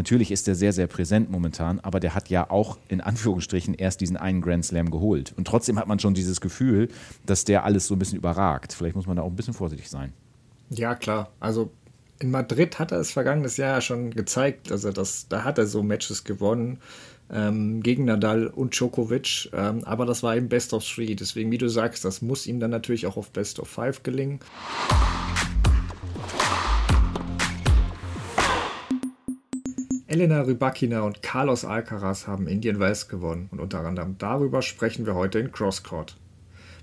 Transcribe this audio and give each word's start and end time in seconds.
Natürlich 0.00 0.30
ist 0.30 0.48
er 0.48 0.54
sehr, 0.54 0.72
sehr 0.72 0.86
präsent 0.86 1.30
momentan, 1.30 1.78
aber 1.78 2.00
der 2.00 2.14
hat 2.14 2.30
ja 2.30 2.48
auch 2.50 2.78
in 2.88 3.02
Anführungsstrichen 3.02 3.74
erst 3.74 4.00
diesen 4.00 4.16
einen 4.16 4.40
Grand 4.40 4.64
Slam 4.64 4.90
geholt. 4.90 5.34
Und 5.36 5.46
trotzdem 5.46 5.78
hat 5.78 5.88
man 5.88 5.98
schon 5.98 6.14
dieses 6.14 6.40
Gefühl, 6.40 6.88
dass 7.26 7.44
der 7.44 7.66
alles 7.66 7.86
so 7.86 7.96
ein 7.96 7.98
bisschen 7.98 8.16
überragt. 8.16 8.72
Vielleicht 8.72 8.96
muss 8.96 9.06
man 9.06 9.16
da 9.16 9.22
auch 9.22 9.28
ein 9.28 9.36
bisschen 9.36 9.52
vorsichtig 9.52 9.90
sein. 9.90 10.14
Ja, 10.70 10.94
klar. 10.94 11.28
Also 11.38 11.70
in 12.18 12.30
Madrid 12.30 12.78
hat 12.78 12.92
er 12.92 12.98
es 12.98 13.10
vergangenes 13.10 13.58
Jahr 13.58 13.74
ja 13.74 13.80
schon 13.82 14.12
gezeigt. 14.12 14.72
Also 14.72 14.90
das, 14.90 15.28
da 15.28 15.44
hat 15.44 15.58
er 15.58 15.66
so 15.66 15.82
Matches 15.82 16.24
gewonnen 16.24 16.78
ähm, 17.30 17.82
gegen 17.82 18.06
Nadal 18.06 18.46
und 18.46 18.74
Djokovic. 18.74 19.50
Ähm, 19.52 19.84
aber 19.84 20.06
das 20.06 20.22
war 20.22 20.34
eben 20.34 20.48
Best 20.48 20.72
of 20.72 20.82
Three. 20.82 21.14
Deswegen, 21.14 21.50
wie 21.50 21.58
du 21.58 21.68
sagst, 21.68 22.06
das 22.06 22.22
muss 22.22 22.46
ihm 22.46 22.58
dann 22.58 22.70
natürlich 22.70 23.06
auch 23.06 23.18
auf 23.18 23.32
Best 23.32 23.60
of 23.60 23.68
Five 23.68 24.02
gelingen. 24.02 24.40
Elena 30.10 30.40
Rybakina 30.40 31.02
und 31.02 31.22
Carlos 31.22 31.64
Alcaraz 31.64 32.26
haben 32.26 32.48
Indian 32.48 32.80
Wells 32.80 33.06
gewonnen 33.06 33.46
und 33.52 33.60
unter 33.60 33.86
anderem 33.86 34.18
darüber 34.18 34.60
sprechen 34.60 35.06
wir 35.06 35.14
heute 35.14 35.38
in 35.38 35.52
Crosscourt. 35.52 36.16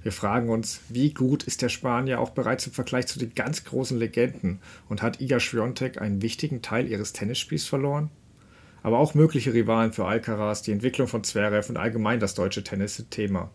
Wir 0.01 0.13
fragen 0.13 0.47
uns, 0.47 0.79
wie 0.87 1.13
gut 1.13 1.43
ist 1.43 1.61
der 1.61 1.67
Spanier 1.67 2.21
auch 2.21 2.29
bereits 2.29 2.67
im 2.67 2.71
Vergleich 2.71 3.05
zu 3.07 3.19
den 3.19 3.35
ganz 3.35 3.65
großen 3.65 3.99
Legenden 3.99 4.61
und 4.87 5.01
hat 5.01 5.19
Iga 5.19 5.41
Swiatek 5.41 6.01
einen 6.01 6.21
wichtigen 6.21 6.61
Teil 6.61 6.87
ihres 6.87 7.11
Tennisspiels 7.11 7.65
verloren? 7.65 8.11
Aber 8.81 8.97
auch 8.97 9.13
mögliche 9.13 9.53
Rivalen 9.53 9.91
für 9.91 10.05
Alcaraz, 10.05 10.61
die 10.61 10.71
Entwicklung 10.71 11.09
von 11.09 11.25
Zverev 11.25 11.67
und 11.67 11.75
allgemein 11.75 12.21
das 12.21 12.33
deutsche 12.33 12.63
Tennis 12.63 12.95
sind 12.95 13.11
Thema. 13.11 13.51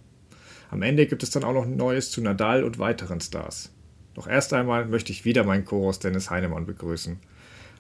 Am 0.71 0.83
Ende 0.83 1.07
gibt 1.07 1.23
es 1.23 1.31
dann 1.31 1.45
auch 1.45 1.55
noch 1.55 1.65
Neues 1.65 2.11
zu 2.11 2.21
Nadal 2.21 2.63
und 2.63 2.79
weiteren 2.79 3.23
Stars. 3.23 3.73
Doch 4.13 4.27
erst 4.27 4.53
einmal 4.53 4.85
möchte 4.85 5.13
ich 5.13 5.25
wieder 5.25 5.45
meinen 5.45 5.65
Chorus 5.65 5.99
Dennis 5.99 6.29
Heinemann 6.29 6.67
begrüßen. 6.67 7.21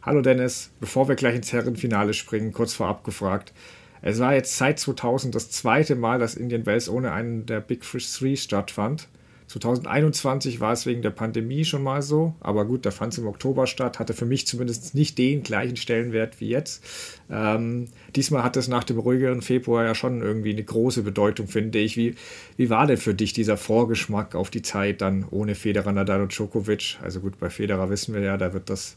Hallo 0.04 0.20
Dennis, 0.20 0.72
bevor 0.80 1.06
wir 1.06 1.14
gleich 1.14 1.36
ins 1.36 1.52
Herrenfinale 1.52 2.12
springen, 2.12 2.52
kurz 2.52 2.74
vorab 2.74 3.04
gefragt. 3.04 3.52
Es 4.00 4.18
war 4.18 4.34
jetzt 4.34 4.58
seit 4.58 4.80
2000 4.80 5.32
das 5.32 5.52
zweite 5.52 5.94
Mal, 5.94 6.18
dass 6.18 6.34
Indian 6.34 6.66
Wells 6.66 6.88
ohne 6.88 7.12
einen 7.12 7.46
der 7.46 7.60
Big 7.60 7.84
Fish 7.84 8.12
3 8.18 8.34
stattfand. 8.34 9.06
2021 9.46 10.58
war 10.58 10.72
es 10.72 10.86
wegen 10.86 11.02
der 11.02 11.10
Pandemie 11.10 11.64
schon 11.64 11.84
mal 11.84 12.02
so, 12.02 12.34
aber 12.40 12.64
gut, 12.64 12.84
da 12.84 12.90
fand 12.90 13.12
es 13.12 13.20
im 13.20 13.28
Oktober 13.28 13.68
statt, 13.68 14.00
hatte 14.00 14.12
für 14.12 14.24
mich 14.24 14.44
zumindest 14.44 14.96
nicht 14.96 15.18
den 15.18 15.44
gleichen 15.44 15.76
Stellenwert 15.76 16.40
wie 16.40 16.48
jetzt. 16.48 16.82
Ähm, 17.30 17.86
diesmal 18.16 18.42
hat 18.42 18.56
es 18.56 18.66
nach 18.66 18.82
dem 18.82 18.98
ruhigeren 18.98 19.40
Februar 19.40 19.84
ja 19.84 19.94
schon 19.94 20.20
irgendwie 20.20 20.50
eine 20.50 20.64
große 20.64 21.04
Bedeutung, 21.04 21.46
finde 21.46 21.78
ich. 21.78 21.96
Wie, 21.96 22.16
wie 22.56 22.70
war 22.70 22.88
denn 22.88 22.96
für 22.96 23.14
dich 23.14 23.34
dieser 23.34 23.56
Vorgeschmack 23.56 24.34
auf 24.34 24.50
die 24.50 24.62
Zeit 24.62 25.00
dann 25.00 25.26
ohne 25.30 25.54
Federer, 25.54 25.92
Nadal 25.92 26.22
und 26.22 26.36
Djokovic? 26.36 26.98
Also 27.02 27.20
gut, 27.20 27.38
bei 27.38 27.50
Federer 27.50 27.88
wissen 27.88 28.14
wir 28.14 28.22
ja, 28.22 28.36
da 28.36 28.52
wird 28.52 28.68
das 28.68 28.96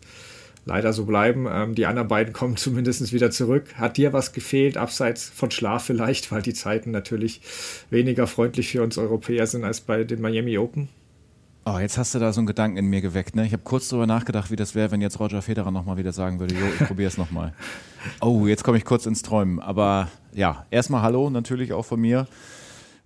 leider 0.65 0.93
so 0.93 1.05
bleiben. 1.05 1.47
Ähm, 1.49 1.75
die 1.75 1.85
anderen 1.85 2.07
beiden 2.07 2.33
kommen 2.33 2.57
zumindest 2.57 3.13
wieder 3.13 3.31
zurück. 3.31 3.75
Hat 3.75 3.97
dir 3.97 4.13
was 4.13 4.33
gefehlt, 4.33 4.77
abseits 4.77 5.29
von 5.29 5.51
Schlaf 5.51 5.85
vielleicht, 5.85 6.31
weil 6.31 6.41
die 6.41 6.53
Zeiten 6.53 6.91
natürlich 6.91 7.41
weniger 7.89 8.27
freundlich 8.27 8.69
für 8.69 8.83
uns 8.83 8.97
Europäer 8.97 9.47
sind 9.47 9.63
als 9.63 9.81
bei 9.81 10.03
den 10.03 10.21
Miami 10.21 10.57
Open? 10.57 10.89
Oh, 11.67 11.79
jetzt 11.79 11.97
hast 11.97 12.13
du 12.13 12.19
da 12.19 12.31
so 12.31 12.41
einen 12.41 12.45
Gedanken 12.45 12.77
in 12.77 12.85
mir 12.85 13.01
geweckt. 13.01 13.35
Ne? 13.35 13.43
Ich 13.43 13.51
habe 13.51 13.63
kurz 13.63 13.89
darüber 13.89 14.05
nachgedacht, 14.05 14.51
wie 14.51 14.55
das 14.55 14.75
wäre, 14.75 14.91
wenn 14.91 15.01
jetzt 15.01 15.19
Roger 15.19 15.41
Federer 15.41 15.71
nochmal 15.71 15.97
wieder 15.97 16.11
sagen 16.11 16.39
würde, 16.39 16.53
jo, 16.53 16.65
ich 16.67 16.77
probiere 16.87 17.07
es 17.07 17.17
nochmal. 17.17 17.53
Oh, 18.21 18.45
jetzt 18.45 18.63
komme 18.63 18.77
ich 18.77 18.85
kurz 18.85 19.07
ins 19.07 19.23
Träumen. 19.23 19.59
Aber 19.59 20.09
ja, 20.31 20.67
erstmal 20.69 21.01
Hallo 21.01 21.31
natürlich 21.31 21.73
auch 21.73 21.85
von 21.85 21.99
mir. 21.99 22.27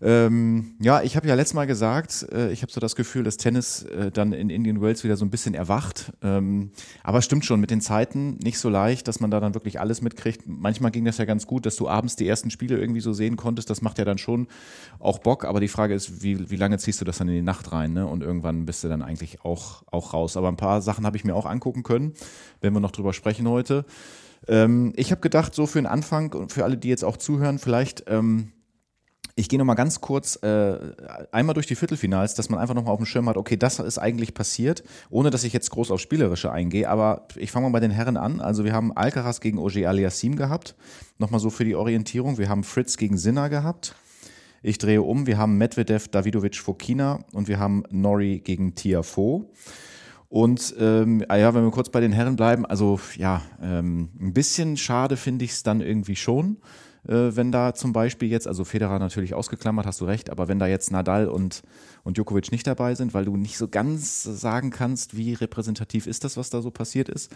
Ähm, 0.01 0.75
ja, 0.79 1.01
ich 1.01 1.17
habe 1.17 1.27
ja 1.27 1.35
letztes 1.35 1.53
Mal 1.53 1.67
gesagt, 1.67 2.25
äh, 2.31 2.51
ich 2.51 2.61
habe 2.61 2.71
so 2.71 2.79
das 2.79 2.95
Gefühl, 2.95 3.23
dass 3.23 3.35
Tennis 3.35 3.83
äh, 3.83 4.11
dann 4.11 4.31
in 4.31 4.49
Indian 4.49 4.81
Wells 4.81 5.03
wieder 5.03 5.17
so 5.17 5.25
ein 5.25 5.29
bisschen 5.29 5.53
erwacht. 5.53 6.13
Ähm, 6.21 6.71
aber 7.03 7.21
stimmt 7.21 7.43
schon, 7.43 7.59
mit 7.59 7.69
den 7.69 7.81
Zeiten 7.81 8.37
nicht 8.37 8.59
so 8.59 8.69
leicht, 8.69 9.09
dass 9.09 9.19
man 9.19 9.29
da 9.29 9.41
dann 9.41 9.55
wirklich 9.55 9.79
alles 9.79 10.01
mitkriegt. 10.01 10.43
Manchmal 10.45 10.91
ging 10.91 11.03
das 11.03 11.17
ja 11.17 11.25
ganz 11.25 11.47
gut, 11.47 11.65
dass 11.65 11.75
du 11.75 11.89
abends 11.89 12.15
die 12.15 12.27
ersten 12.27 12.49
Spiele 12.49 12.77
irgendwie 12.77 13.01
so 13.01 13.11
sehen 13.11 13.35
konntest. 13.35 13.69
Das 13.69 13.81
macht 13.81 13.97
ja 13.97 14.05
dann 14.05 14.17
schon 14.17 14.47
auch 14.99 15.19
Bock. 15.19 15.43
Aber 15.43 15.59
die 15.59 15.67
Frage 15.67 15.93
ist, 15.93 16.23
wie, 16.23 16.49
wie 16.49 16.55
lange 16.55 16.77
ziehst 16.77 17.01
du 17.01 17.05
das 17.05 17.17
dann 17.17 17.27
in 17.27 17.35
die 17.35 17.41
Nacht 17.41 17.73
rein? 17.73 17.91
Ne? 17.91 18.07
Und 18.07 18.23
irgendwann 18.23 18.65
bist 18.65 18.83
du 18.85 18.87
dann 18.87 19.01
eigentlich 19.01 19.43
auch, 19.43 19.83
auch 19.91 20.13
raus. 20.13 20.37
Aber 20.37 20.47
ein 20.47 20.57
paar 20.57 20.81
Sachen 20.81 21.05
habe 21.05 21.17
ich 21.17 21.25
mir 21.25 21.35
auch 21.35 21.45
angucken 21.45 21.83
können, 21.83 22.13
wenn 22.61 22.71
wir 22.73 22.79
noch 22.79 22.91
drüber 22.91 23.11
sprechen 23.11 23.49
heute. 23.49 23.83
Ähm, 24.47 24.93
ich 24.95 25.11
habe 25.11 25.19
gedacht, 25.19 25.53
so 25.53 25.65
für 25.65 25.79
den 25.79 25.87
Anfang 25.87 26.33
und 26.33 26.53
für 26.53 26.63
alle, 26.63 26.77
die 26.77 26.87
jetzt 26.87 27.03
auch 27.03 27.17
zuhören, 27.17 27.59
vielleicht 27.59 28.05
ähm, 28.07 28.53
ich 29.39 29.47
gehe 29.47 29.57
nochmal 29.57 29.77
ganz 29.77 30.01
kurz 30.01 30.35
äh, 30.43 30.77
einmal 31.31 31.53
durch 31.53 31.65
die 31.65 31.75
Viertelfinals, 31.75 32.35
dass 32.35 32.49
man 32.49 32.59
einfach 32.59 32.75
nochmal 32.75 32.91
auf 32.91 32.99
dem 32.99 33.05
Schirm 33.05 33.29
hat, 33.29 33.37
okay, 33.37 33.55
das 33.55 33.79
ist 33.79 33.97
eigentlich 33.97 34.33
passiert, 34.33 34.83
ohne 35.09 35.29
dass 35.29 35.45
ich 35.45 35.53
jetzt 35.53 35.71
groß 35.71 35.91
auf 35.91 36.01
Spielerische 36.01 36.51
eingehe. 36.51 36.89
Aber 36.89 37.25
ich 37.37 37.49
fange 37.49 37.67
mal 37.67 37.71
bei 37.71 37.79
den 37.79 37.91
Herren 37.91 38.17
an. 38.17 38.41
Also 38.41 38.65
wir 38.65 38.73
haben 38.73 38.91
Alcaraz 38.91 39.39
gegen 39.39 39.57
Oje 39.57 39.87
Aliassim 39.87 40.35
gehabt. 40.35 40.75
Nochmal 41.19 41.39
so 41.39 41.49
für 41.49 41.63
die 41.63 41.75
Orientierung. 41.75 42.37
Wir 42.37 42.49
haben 42.49 42.65
Fritz 42.65 42.97
gegen 42.97 43.17
Sinner 43.17 43.49
gehabt. 43.49 43.95
Ich 44.61 44.77
drehe 44.77 45.01
um. 45.01 45.25
Wir 45.25 45.37
haben 45.37 45.57
Medvedev, 45.57 46.09
Davidovic, 46.09 46.57
Fokina 46.57 47.23
und 47.31 47.47
wir 47.47 47.59
haben 47.59 47.83
Nori 47.91 48.41
gegen 48.43 48.75
Tiafo. 48.75 49.53
Und 50.27 50.75
ähm, 50.77 51.23
ah 51.29 51.37
ja, 51.37 51.53
wenn 51.53 51.63
wir 51.63 51.71
kurz 51.71 51.89
bei 51.89 52.01
den 52.01 52.11
Herren 52.11 52.35
bleiben, 52.35 52.65
also 52.65 52.99
ja, 53.15 53.41
ähm, 53.61 54.09
ein 54.19 54.33
bisschen 54.33 54.75
schade 54.75 55.15
finde 55.15 55.45
ich 55.45 55.51
es 55.51 55.63
dann 55.63 55.79
irgendwie 55.79 56.17
schon 56.17 56.57
wenn 57.11 57.51
da 57.51 57.73
zum 57.73 57.91
Beispiel 57.91 58.29
jetzt, 58.29 58.47
also 58.47 58.63
Federer 58.63 58.99
natürlich 58.99 59.33
ausgeklammert, 59.33 59.87
hast 59.87 59.99
du 59.99 60.05
recht, 60.05 60.29
aber 60.29 60.47
wenn 60.47 60.59
da 60.59 60.67
jetzt 60.67 60.91
Nadal 60.91 61.27
und, 61.27 61.63
und 62.03 62.17
Djokovic 62.17 62.51
nicht 62.51 62.67
dabei 62.67 62.93
sind, 62.93 63.15
weil 63.15 63.25
du 63.25 63.35
nicht 63.35 63.57
so 63.57 63.67
ganz 63.67 64.23
sagen 64.23 64.69
kannst, 64.69 65.17
wie 65.17 65.33
repräsentativ 65.33 66.05
ist 66.05 66.23
das, 66.23 66.37
was 66.37 66.51
da 66.51 66.61
so 66.61 66.69
passiert 66.69 67.09
ist. 67.09 67.31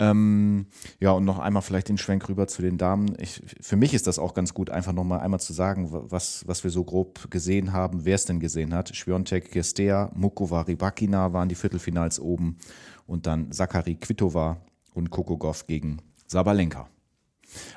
Ähm, 0.00 0.66
ja, 0.98 1.12
und 1.12 1.24
noch 1.24 1.38
einmal 1.38 1.62
vielleicht 1.62 1.88
den 1.88 1.98
Schwenk 1.98 2.28
rüber 2.28 2.48
zu 2.48 2.60
den 2.60 2.76
Damen. 2.76 3.14
Ich, 3.20 3.40
für 3.60 3.76
mich 3.76 3.94
ist 3.94 4.08
das 4.08 4.18
auch 4.18 4.34
ganz 4.34 4.52
gut, 4.52 4.68
einfach 4.70 4.92
nochmal 4.92 5.20
einmal 5.20 5.40
zu 5.40 5.52
sagen, 5.52 5.88
was, 5.90 6.46
was 6.48 6.64
wir 6.64 6.70
so 6.72 6.82
grob 6.82 7.30
gesehen 7.30 7.72
haben, 7.72 8.04
wer 8.04 8.16
es 8.16 8.24
denn 8.24 8.40
gesehen 8.40 8.74
hat. 8.74 8.96
Schwiontek, 8.96 9.52
Gestea, 9.52 10.10
Mukova, 10.14 10.62
Ribakina 10.62 11.32
waren 11.32 11.48
die 11.48 11.54
Viertelfinals 11.54 12.18
oben 12.18 12.56
und 13.06 13.26
dann 13.26 13.52
Zachary 13.52 13.94
Kvitova 13.94 14.60
und 14.94 15.10
Kokogov 15.10 15.68
gegen 15.68 15.98
Sabalenka. 16.26 16.88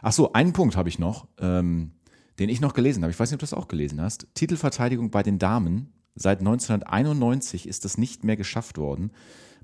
Ach 0.01 0.11
so, 0.11 0.33
einen 0.33 0.53
Punkt 0.53 0.75
habe 0.75 0.89
ich 0.89 0.99
noch, 0.99 1.27
ähm, 1.39 1.91
den 2.39 2.49
ich 2.49 2.61
noch 2.61 2.73
gelesen 2.73 3.03
habe. 3.03 3.11
Ich 3.11 3.19
weiß 3.19 3.29
nicht, 3.29 3.35
ob 3.35 3.39
du 3.39 3.43
das 3.43 3.53
auch 3.53 3.67
gelesen 3.67 4.01
hast. 4.01 4.27
Titelverteidigung 4.33 5.11
bei 5.11 5.23
den 5.23 5.39
Damen. 5.39 5.93
Seit 6.15 6.39
1991 6.39 7.67
ist 7.67 7.85
das 7.85 7.97
nicht 7.97 8.23
mehr 8.23 8.35
geschafft 8.35 8.77
worden. 8.77 9.11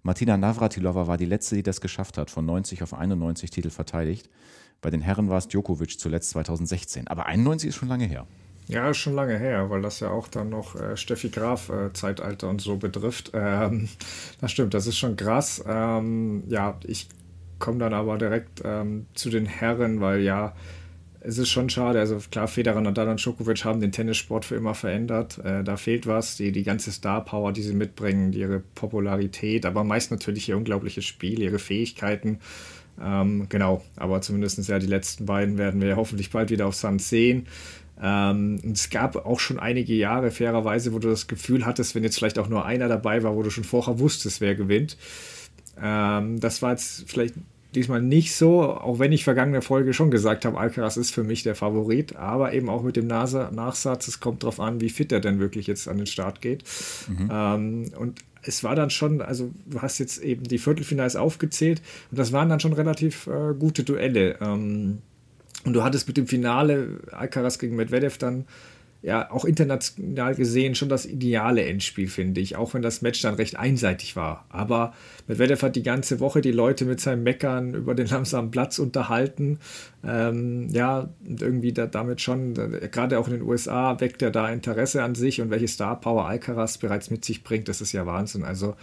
Martina 0.03 0.37
Navratilova 0.37 1.07
war 1.07 1.17
die 1.17 1.25
letzte, 1.25 1.55
die 1.55 1.63
das 1.63 1.81
geschafft 1.81 2.17
hat, 2.17 2.31
von 2.31 2.45
90 2.45 2.83
auf 2.83 2.93
91 2.93 3.49
Titel 3.49 3.69
verteidigt. 3.69 4.29
Bei 4.81 4.89
den 4.89 5.01
Herren 5.01 5.29
war 5.29 5.37
es 5.37 5.47
Djokovic 5.47 5.99
zuletzt 5.99 6.29
2016. 6.29 7.07
Aber 7.07 7.25
91 7.25 7.69
ist 7.69 7.75
schon 7.75 7.89
lange 7.89 8.05
her. 8.05 8.27
Ja, 8.67 8.89
ist 8.89 8.97
schon 8.97 9.15
lange 9.15 9.37
her, 9.37 9.69
weil 9.69 9.81
das 9.81 10.01
ja 10.01 10.09
auch 10.09 10.27
dann 10.27 10.49
noch 10.49 10.75
äh, 10.75 10.97
Steffi 10.97 11.29
Graf 11.29 11.69
äh, 11.69 11.93
Zeitalter 11.93 12.49
und 12.49 12.61
so 12.61 12.77
betrifft. 12.77 13.31
Ähm, 13.33 13.87
das 14.41 14.51
stimmt, 14.51 14.73
das 14.73 14.87
ist 14.87 14.97
schon 14.97 15.15
krass. 15.15 15.63
Ähm, 15.65 16.43
ja, 16.47 16.77
ich 16.85 17.07
komme 17.59 17.79
dann 17.79 17.93
aber 17.93 18.17
direkt 18.17 18.61
ähm, 18.63 19.05
zu 19.13 19.29
den 19.29 19.45
Herren, 19.45 20.01
weil 20.01 20.21
ja, 20.21 20.53
es 21.19 21.37
ist 21.37 21.49
schon 21.49 21.69
schade. 21.69 21.99
Also 21.99 22.19
klar, 22.31 22.47
Federer, 22.47 22.79
Nadal 22.79 23.09
und 23.09 23.19
Djokovic 23.19 23.65
haben 23.65 23.81
den 23.81 23.91
Tennissport 23.91 24.45
für 24.45 24.55
immer 24.55 24.73
verändert. 24.73 25.39
Äh, 25.43 25.63
da 25.63 25.77
fehlt 25.77 26.07
was, 26.07 26.37
die, 26.37 26.51
die 26.51 26.63
ganze 26.63 26.91
Star-Power, 26.91 27.51
die 27.51 27.63
sie 27.63 27.73
mitbringen, 27.73 28.33
ihre 28.33 28.59
Popularität, 28.59 29.65
aber 29.65 29.83
meist 29.83 30.11
natürlich 30.11 30.47
ihr 30.49 30.57
unglaubliches 30.57 31.05
Spiel, 31.05 31.39
ihre 31.39 31.59
Fähigkeiten. 31.59 32.39
Ähm, 33.01 33.47
genau, 33.49 33.83
aber 33.95 34.21
zumindest 34.21 34.67
ja 34.67 34.79
die 34.79 34.87
letzten 34.87 35.25
beiden 35.25 35.57
werden 35.57 35.81
wir 35.81 35.95
hoffentlich 35.95 36.31
bald 36.31 36.49
wieder 36.49 36.65
auf 36.65 36.75
Sand 36.75 37.01
sehen. 37.01 37.47
Ähm, 38.01 38.59
es 38.71 38.89
gab 38.89 39.15
auch 39.25 39.39
schon 39.39 39.59
einige 39.59 39.93
Jahre, 39.93 40.31
fairerweise, 40.31 40.93
wo 40.93 40.99
du 40.99 41.09
das 41.09 41.27
Gefühl 41.27 41.65
hattest, 41.65 41.95
wenn 41.95 42.03
jetzt 42.03 42.17
vielleicht 42.17 42.39
auch 42.39 42.47
nur 42.47 42.65
einer 42.65 42.87
dabei 42.87 43.23
war, 43.23 43.35
wo 43.35 43.43
du 43.43 43.49
schon 43.49 43.63
vorher 43.63 43.99
wusstest, 43.99 44.39
wer 44.39 44.55
gewinnt. 44.55 44.97
Ähm, 45.81 46.39
das 46.39 46.61
war 46.61 46.71
jetzt 46.71 47.09
vielleicht 47.09 47.35
diesmal 47.75 48.01
nicht 48.01 48.35
so, 48.35 48.63
auch 48.63 48.99
wenn 48.99 49.11
ich 49.11 49.23
vergangene 49.23 49.61
Folge 49.61 49.93
schon 49.93 50.09
gesagt 50.09 50.45
habe, 50.45 50.57
Alcaraz 50.57 50.97
ist 50.97 51.11
für 51.11 51.23
mich 51.23 51.43
der 51.43 51.55
Favorit, 51.55 52.15
aber 52.15 52.53
eben 52.53 52.69
auch 52.69 52.81
mit 52.81 52.95
dem 52.95 53.07
Nachsatz, 53.07 54.07
es 54.07 54.19
kommt 54.19 54.43
darauf 54.43 54.59
an, 54.59 54.81
wie 54.81 54.89
fit 54.89 55.11
er 55.11 55.19
denn 55.19 55.39
wirklich 55.39 55.67
jetzt 55.67 55.87
an 55.87 55.97
den 55.97 56.07
Start 56.07 56.41
geht. 56.41 56.63
Mhm. 57.07 57.29
Ähm, 57.31 57.91
und 57.97 58.23
es 58.41 58.63
war 58.63 58.75
dann 58.75 58.89
schon, 58.89 59.21
also 59.21 59.51
du 59.65 59.81
hast 59.81 59.99
jetzt 59.99 60.19
eben 60.19 60.43
die 60.43 60.57
Viertelfinals 60.57 61.15
aufgezählt 61.15 61.81
und 62.11 62.17
das 62.17 62.31
waren 62.31 62.49
dann 62.49 62.59
schon 62.59 62.73
relativ 62.73 63.27
äh, 63.27 63.53
gute 63.53 63.83
Duelle. 63.83 64.37
Ähm, 64.41 64.99
und 65.65 65.73
du 65.73 65.83
hattest 65.83 66.07
mit 66.07 66.17
dem 66.17 66.27
Finale 66.27 66.99
Alcaraz 67.11 67.59
gegen 67.59 67.75
Medvedev 67.75 68.17
dann 68.17 68.45
ja 69.01 69.31
auch 69.31 69.45
international 69.45 70.35
gesehen 70.35 70.75
schon 70.75 70.89
das 70.89 71.05
ideale 71.05 71.63
Endspiel, 71.63 72.07
finde 72.07 72.41
ich, 72.41 72.55
auch 72.55 72.73
wenn 72.73 72.81
das 72.81 73.01
Match 73.01 73.21
dann 73.21 73.35
recht 73.35 73.57
einseitig 73.57 74.15
war. 74.15 74.45
Aber 74.49 74.93
Medvedev 75.27 75.61
hat 75.61 75.75
die 75.75 75.83
ganze 75.83 76.19
Woche 76.19 76.41
die 76.41 76.51
Leute 76.51 76.85
mit 76.85 76.99
seinem 76.99 77.23
Meckern 77.23 77.73
über 77.73 77.95
den 77.95 78.07
langsamen 78.07 78.51
Platz 78.51 78.79
unterhalten. 78.79 79.59
Ähm, 80.03 80.69
ja, 80.71 81.09
und 81.27 81.41
irgendwie 81.41 81.73
da, 81.73 81.85
damit 81.85 82.21
schon, 82.21 82.53
gerade 82.55 83.19
auch 83.19 83.27
in 83.27 83.33
den 83.33 83.43
USA 83.43 83.99
weckt 83.99 84.21
er 84.21 84.31
da 84.31 84.49
Interesse 84.49 85.03
an 85.03 85.15
sich 85.15 85.41
und 85.41 85.51
welche 85.51 85.67
Star 85.67 85.99
Power 85.99 86.25
Alcaraz 86.25 86.77
bereits 86.77 87.11
mit 87.11 87.23
sich 87.23 87.43
bringt, 87.43 87.67
das 87.67 87.81
ist 87.81 87.91
ja 87.91 88.05
Wahnsinn. 88.05 88.43
Also 88.43 88.75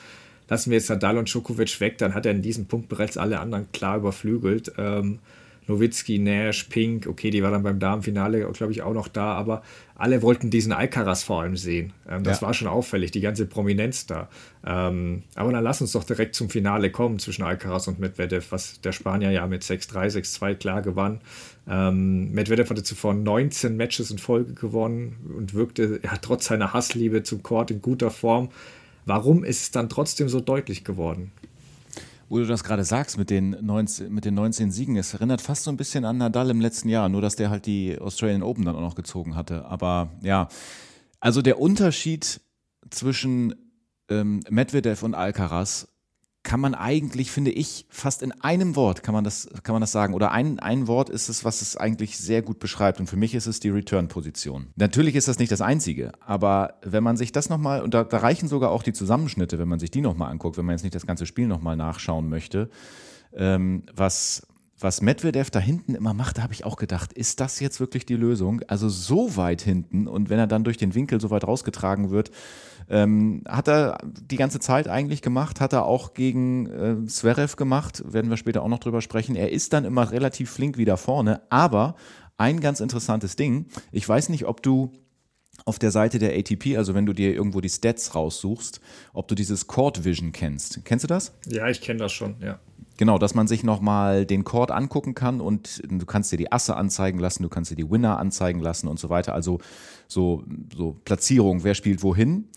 lassen 0.48 0.70
wir 0.70 0.78
jetzt 0.78 0.90
Nadal 0.90 1.18
und 1.18 1.28
Djokovic 1.28 1.80
weg, 1.80 1.98
dann 1.98 2.14
hat 2.14 2.26
er 2.26 2.32
in 2.32 2.42
diesem 2.42 2.66
Punkt 2.66 2.88
bereits 2.88 3.16
alle 3.16 3.40
anderen 3.40 3.70
klar 3.72 3.98
überflügelt. 3.98 4.72
Ähm, 4.78 5.18
Nowitzki, 5.66 6.18
Nash, 6.18 6.64
Pink, 6.64 7.06
okay, 7.06 7.30
die 7.30 7.42
war 7.42 7.50
dann 7.50 7.62
beim 7.62 7.78
Damenfinale, 7.78 8.50
glaube 8.52 8.72
ich, 8.72 8.82
auch 8.82 8.92
noch 8.92 9.08
da, 9.08 9.32
aber 9.34 9.62
alle 9.96 10.22
wollten 10.22 10.50
diesen 10.50 10.72
Alcaraz 10.72 11.22
vor 11.22 11.42
allem 11.42 11.56
sehen. 11.56 11.92
Ähm, 12.08 12.24
das 12.24 12.40
ja. 12.40 12.46
war 12.46 12.54
schon 12.54 12.68
auffällig, 12.68 13.12
die 13.12 13.20
ganze 13.20 13.46
Prominenz 13.46 14.06
da. 14.06 14.28
Ähm, 14.66 15.22
aber 15.34 15.52
dann 15.52 15.62
lass 15.62 15.80
uns 15.80 15.92
doch 15.92 16.04
direkt 16.04 16.34
zum 16.34 16.50
Finale 16.50 16.90
kommen 16.90 17.18
zwischen 17.18 17.44
Alcaraz 17.44 17.86
und 17.88 18.00
Medvedev, 18.00 18.50
was 18.50 18.80
der 18.80 18.92
Spanier 18.92 19.30
ja 19.30 19.46
mit 19.46 19.62
6-3, 19.62 20.18
6-2 20.18 20.54
klar 20.54 20.82
gewann. 20.82 21.20
Ähm, 21.68 22.32
Medvedev 22.32 22.68
hatte 22.70 22.82
zuvor 22.82 23.14
19 23.14 23.76
Matches 23.76 24.10
in 24.10 24.18
Folge 24.18 24.54
gewonnen 24.54 25.16
und 25.36 25.54
wirkte 25.54 26.00
ja, 26.02 26.16
trotz 26.20 26.46
seiner 26.46 26.72
Hassliebe 26.72 27.22
zum 27.22 27.42
Court 27.42 27.70
in 27.70 27.80
guter 27.80 28.10
Form. 28.10 28.50
Warum 29.06 29.44
ist 29.44 29.62
es 29.62 29.70
dann 29.70 29.88
trotzdem 29.88 30.28
so 30.28 30.40
deutlich 30.40 30.84
geworden? 30.84 31.30
Wo 32.28 32.38
du 32.38 32.46
das 32.46 32.64
gerade 32.64 32.84
sagst 32.84 33.18
mit 33.18 33.30
den, 33.30 33.56
19, 33.60 34.12
mit 34.12 34.24
den 34.24 34.34
19 34.34 34.70
Siegen, 34.70 34.96
es 34.96 35.14
erinnert 35.14 35.40
fast 35.40 35.64
so 35.64 35.70
ein 35.70 35.76
bisschen 35.76 36.04
an 36.04 36.18
Nadal 36.18 36.50
im 36.50 36.60
letzten 36.60 36.88
Jahr, 36.88 37.08
nur 37.08 37.20
dass 37.20 37.36
der 37.36 37.50
halt 37.50 37.66
die 37.66 37.98
Australian 37.98 38.42
Open 38.42 38.64
dann 38.64 38.76
auch 38.76 38.80
noch 38.80 38.94
gezogen 38.94 39.36
hatte. 39.36 39.64
Aber 39.66 40.10
ja, 40.22 40.48
also 41.20 41.42
der 41.42 41.60
Unterschied 41.60 42.40
zwischen 42.90 43.54
ähm, 44.08 44.40
Medvedev 44.50 45.02
und 45.02 45.14
Alcaraz 45.14 45.88
kann 46.44 46.60
man 46.60 46.74
eigentlich, 46.74 47.30
finde 47.30 47.50
ich, 47.50 47.86
fast 47.88 48.22
in 48.22 48.30
einem 48.42 48.76
Wort 48.76 49.02
kann 49.02 49.14
man 49.14 49.24
das, 49.24 49.48
kann 49.62 49.72
man 49.72 49.80
das 49.80 49.92
sagen. 49.92 50.14
Oder 50.14 50.30
ein, 50.30 50.60
ein 50.60 50.86
Wort 50.86 51.08
ist 51.08 51.28
es, 51.28 51.44
was 51.44 51.62
es 51.62 51.76
eigentlich 51.76 52.18
sehr 52.18 52.42
gut 52.42 52.58
beschreibt. 52.58 53.00
Und 53.00 53.06
für 53.06 53.16
mich 53.16 53.34
ist 53.34 53.46
es 53.46 53.60
die 53.60 53.70
Return-Position. 53.70 54.68
Natürlich 54.76 55.16
ist 55.16 55.26
das 55.26 55.38
nicht 55.38 55.50
das 55.50 55.62
Einzige, 55.62 56.12
aber 56.20 56.74
wenn 56.82 57.02
man 57.02 57.16
sich 57.16 57.32
das 57.32 57.48
nochmal, 57.48 57.82
und 57.82 57.94
da, 57.94 58.04
da 58.04 58.18
reichen 58.18 58.46
sogar 58.46 58.70
auch 58.70 58.82
die 58.82 58.92
Zusammenschnitte, 58.92 59.58
wenn 59.58 59.68
man 59.68 59.78
sich 59.78 59.90
die 59.90 60.02
nochmal 60.02 60.30
anguckt, 60.30 60.58
wenn 60.58 60.66
man 60.66 60.74
jetzt 60.74 60.84
nicht 60.84 60.94
das 60.94 61.06
ganze 61.06 61.24
Spiel 61.24 61.46
nochmal 61.46 61.76
nachschauen 61.76 62.28
möchte, 62.28 62.68
ähm, 63.34 63.84
was 63.96 64.46
was 64.84 65.00
Medvedev 65.00 65.50
da 65.50 65.58
hinten 65.58 65.94
immer 65.94 66.14
macht, 66.14 66.38
da 66.38 66.42
habe 66.42 66.52
ich 66.52 66.64
auch 66.64 66.76
gedacht, 66.76 67.12
ist 67.14 67.40
das 67.40 67.58
jetzt 67.58 67.80
wirklich 67.80 68.06
die 68.06 68.16
Lösung? 68.16 68.60
Also 68.68 68.88
so 68.88 69.36
weit 69.36 69.62
hinten 69.62 70.06
und 70.06 70.28
wenn 70.28 70.38
er 70.38 70.46
dann 70.46 70.62
durch 70.62 70.76
den 70.76 70.94
Winkel 70.94 71.20
so 71.20 71.30
weit 71.30 71.44
rausgetragen 71.44 72.10
wird, 72.10 72.30
ähm, 72.90 73.42
hat 73.48 73.66
er 73.66 73.98
die 74.04 74.36
ganze 74.36 74.60
Zeit 74.60 74.86
eigentlich 74.86 75.22
gemacht, 75.22 75.60
hat 75.60 75.72
er 75.72 75.86
auch 75.86 76.12
gegen 76.12 76.66
äh, 76.66 77.06
Zverev 77.06 77.56
gemacht, 77.56 78.04
werden 78.06 78.30
wir 78.30 78.36
später 78.36 78.62
auch 78.62 78.68
noch 78.68 78.78
drüber 78.78 79.00
sprechen. 79.00 79.36
Er 79.36 79.50
ist 79.50 79.72
dann 79.72 79.86
immer 79.86 80.12
relativ 80.12 80.50
flink 80.50 80.76
wieder 80.76 80.98
vorne, 80.98 81.40
aber 81.48 81.96
ein 82.36 82.60
ganz 82.60 82.80
interessantes 82.80 83.36
Ding, 83.36 83.66
ich 83.90 84.06
weiß 84.06 84.28
nicht, 84.28 84.44
ob 84.44 84.62
du 84.62 84.92
auf 85.64 85.78
der 85.78 85.92
Seite 85.92 86.18
der 86.18 86.36
ATP, 86.36 86.76
also 86.76 86.94
wenn 86.94 87.06
du 87.06 87.14
dir 87.14 87.32
irgendwo 87.32 87.60
die 87.60 87.70
Stats 87.70 88.14
raussuchst, 88.14 88.80
ob 89.14 89.28
du 89.28 89.34
dieses 89.34 89.66
Court 89.66 90.04
Vision 90.04 90.32
kennst. 90.32 90.84
Kennst 90.84 91.04
du 91.04 91.06
das? 91.06 91.32
Ja, 91.46 91.68
ich 91.68 91.80
kenne 91.80 92.00
das 92.00 92.12
schon, 92.12 92.36
ja. 92.40 92.58
Genau, 92.96 93.18
dass 93.18 93.34
man 93.34 93.48
sich 93.48 93.64
nochmal 93.64 94.24
den 94.24 94.44
Chord 94.44 94.70
angucken 94.70 95.14
kann 95.14 95.40
und 95.40 95.82
du 95.88 96.06
kannst 96.06 96.30
dir 96.30 96.36
die 96.36 96.52
Asse 96.52 96.76
anzeigen 96.76 97.18
lassen, 97.18 97.42
du 97.42 97.48
kannst 97.48 97.70
dir 97.70 97.76
die 97.76 97.90
Winner 97.90 98.18
anzeigen 98.18 98.60
lassen 98.60 98.86
und 98.86 99.00
so 99.00 99.10
weiter. 99.10 99.34
Also 99.34 99.58
so, 100.06 100.44
so 100.74 100.96
Platzierung, 101.04 101.64
wer 101.64 101.74
spielt 101.74 102.02
wohin. 102.02 102.48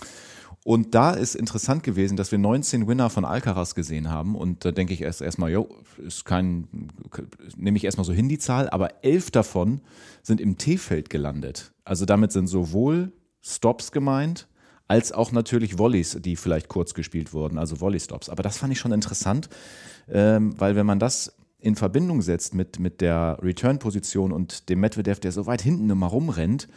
Und 0.63 0.95
da 0.95 1.11
ist 1.11 1.35
interessant 1.35 1.81
gewesen, 1.83 2.17
dass 2.17 2.31
wir 2.31 2.37
19 2.37 2.87
Winner 2.87 3.09
von 3.09 3.23
Alcaraz 3.23 3.73
gesehen 3.73 4.09
haben. 4.09 4.35
Und 4.35 4.65
da 4.65 4.73
denke 4.73 4.93
ich 4.93 5.01
erst 5.01 5.21
erstmal, 5.21 5.49
jo, 5.49 5.69
ist 6.05 6.25
kein, 6.25 6.67
nehme 7.55 7.77
ich 7.77 7.85
erstmal 7.85 8.03
so 8.03 8.11
hin 8.11 8.27
die 8.27 8.37
Zahl, 8.37 8.69
aber 8.69 9.03
elf 9.03 9.31
davon 9.31 9.79
sind 10.23 10.41
im 10.41 10.57
T-Feld 10.57 11.09
gelandet. 11.09 11.71
Also 11.85 12.05
damit 12.05 12.33
sind 12.33 12.47
sowohl 12.47 13.13
Stops 13.41 13.93
gemeint, 13.93 14.49
als 14.89 15.11
auch 15.11 15.31
natürlich 15.31 15.77
Volleys, 15.77 16.17
die 16.21 16.35
vielleicht 16.35 16.67
kurz 16.67 16.93
gespielt 16.93 17.33
wurden, 17.33 17.57
also 17.57 17.79
Volley-Stops. 17.79 18.29
Aber 18.29 18.43
das 18.43 18.57
fand 18.57 18.73
ich 18.73 18.79
schon 18.79 18.91
interessant, 18.91 19.49
ähm, 20.11 20.59
weil 20.59 20.75
wenn 20.75 20.85
man 20.85 20.99
das 20.99 21.35
in 21.59 21.75
Verbindung 21.75 22.21
setzt 22.21 22.53
mit, 22.53 22.79
mit 22.79 23.01
der 23.01 23.39
Return-Position 23.41 24.31
und 24.31 24.69
dem 24.69 24.79
Medvedev, 24.79 25.19
der 25.19 25.31
so 25.31 25.45
weit 25.47 25.61
hinten 25.61 25.89
immer 25.89 26.07
rumrennt, 26.07 26.67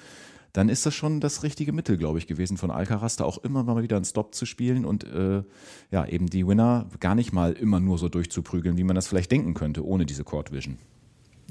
dann 0.53 0.69
ist 0.69 0.85
das 0.85 0.95
schon 0.95 1.21
das 1.21 1.43
richtige 1.43 1.73
Mittel, 1.73 1.97
glaube 1.97 2.19
ich, 2.19 2.27
gewesen 2.27 2.57
von 2.57 2.71
Alcaraz, 2.71 3.17
da 3.17 3.25
auch 3.25 3.39
immer 3.39 3.63
mal 3.63 3.83
wieder 3.83 3.97
einen 3.97 4.05
Stop 4.05 4.35
zu 4.35 4.47
spielen 4.47 4.85
und 4.85 5.05
äh, 5.05 5.43
ja, 5.91 6.07
eben 6.07 6.27
die 6.27 6.47
Winner 6.47 6.87
gar 6.99 7.15
nicht 7.15 7.33
mal 7.33 7.53
immer 7.53 7.79
nur 7.79 7.99
so 7.99 8.09
durchzuprügeln, 8.09 8.77
wie 8.77 8.85
man 8.85 8.97
das 8.97 9.07
vielleicht 9.07 9.31
denken 9.31 9.55
könnte, 9.55 9.87
ohne 9.87 10.07
diese 10.07 10.25
Court 10.25 10.51
Vision. 10.51 10.79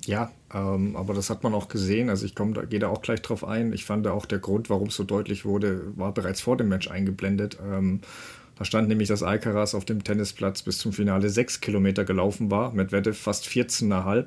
Ja, 0.06 0.32
ähm, 0.54 0.96
aber 0.96 1.14
das 1.14 1.30
hat 1.30 1.44
man 1.44 1.54
auch 1.54 1.68
gesehen. 1.68 2.10
Also 2.10 2.26
ich 2.26 2.36
komme, 2.36 2.54
da 2.54 2.64
gehe 2.64 2.80
da 2.80 2.90
auch 2.90 3.02
gleich 3.02 3.22
drauf 3.22 3.44
ein. 3.44 3.74
Ich 3.74 3.86
fand 3.86 4.08
auch 4.08 4.26
der 4.26 4.40
Grund, 4.40 4.70
warum 4.70 4.88
es 4.88 4.96
so 4.96 5.04
deutlich 5.04 5.46
wurde, 5.46 5.98
war 5.98 6.14
bereits 6.14 6.42
vor 6.42 6.58
dem 6.58 6.70
Match 6.70 6.90
eingeblendet. 6.90 7.58
Ähm, 7.62 8.02
da 8.60 8.66
stand 8.66 8.90
nämlich, 8.90 9.08
dass 9.08 9.24
Alcaraz 9.24 9.74
auf 9.74 9.86
dem 9.86 10.04
Tennisplatz 10.04 10.64
bis 10.64 10.80
zum 10.80 10.92
Finale 10.92 11.30
sechs 11.30 11.62
Kilometer 11.62 12.04
gelaufen 12.04 12.52
war, 12.52 12.74
Medvedev 12.74 13.18
fast 13.18 13.48
14,5. 13.48 14.26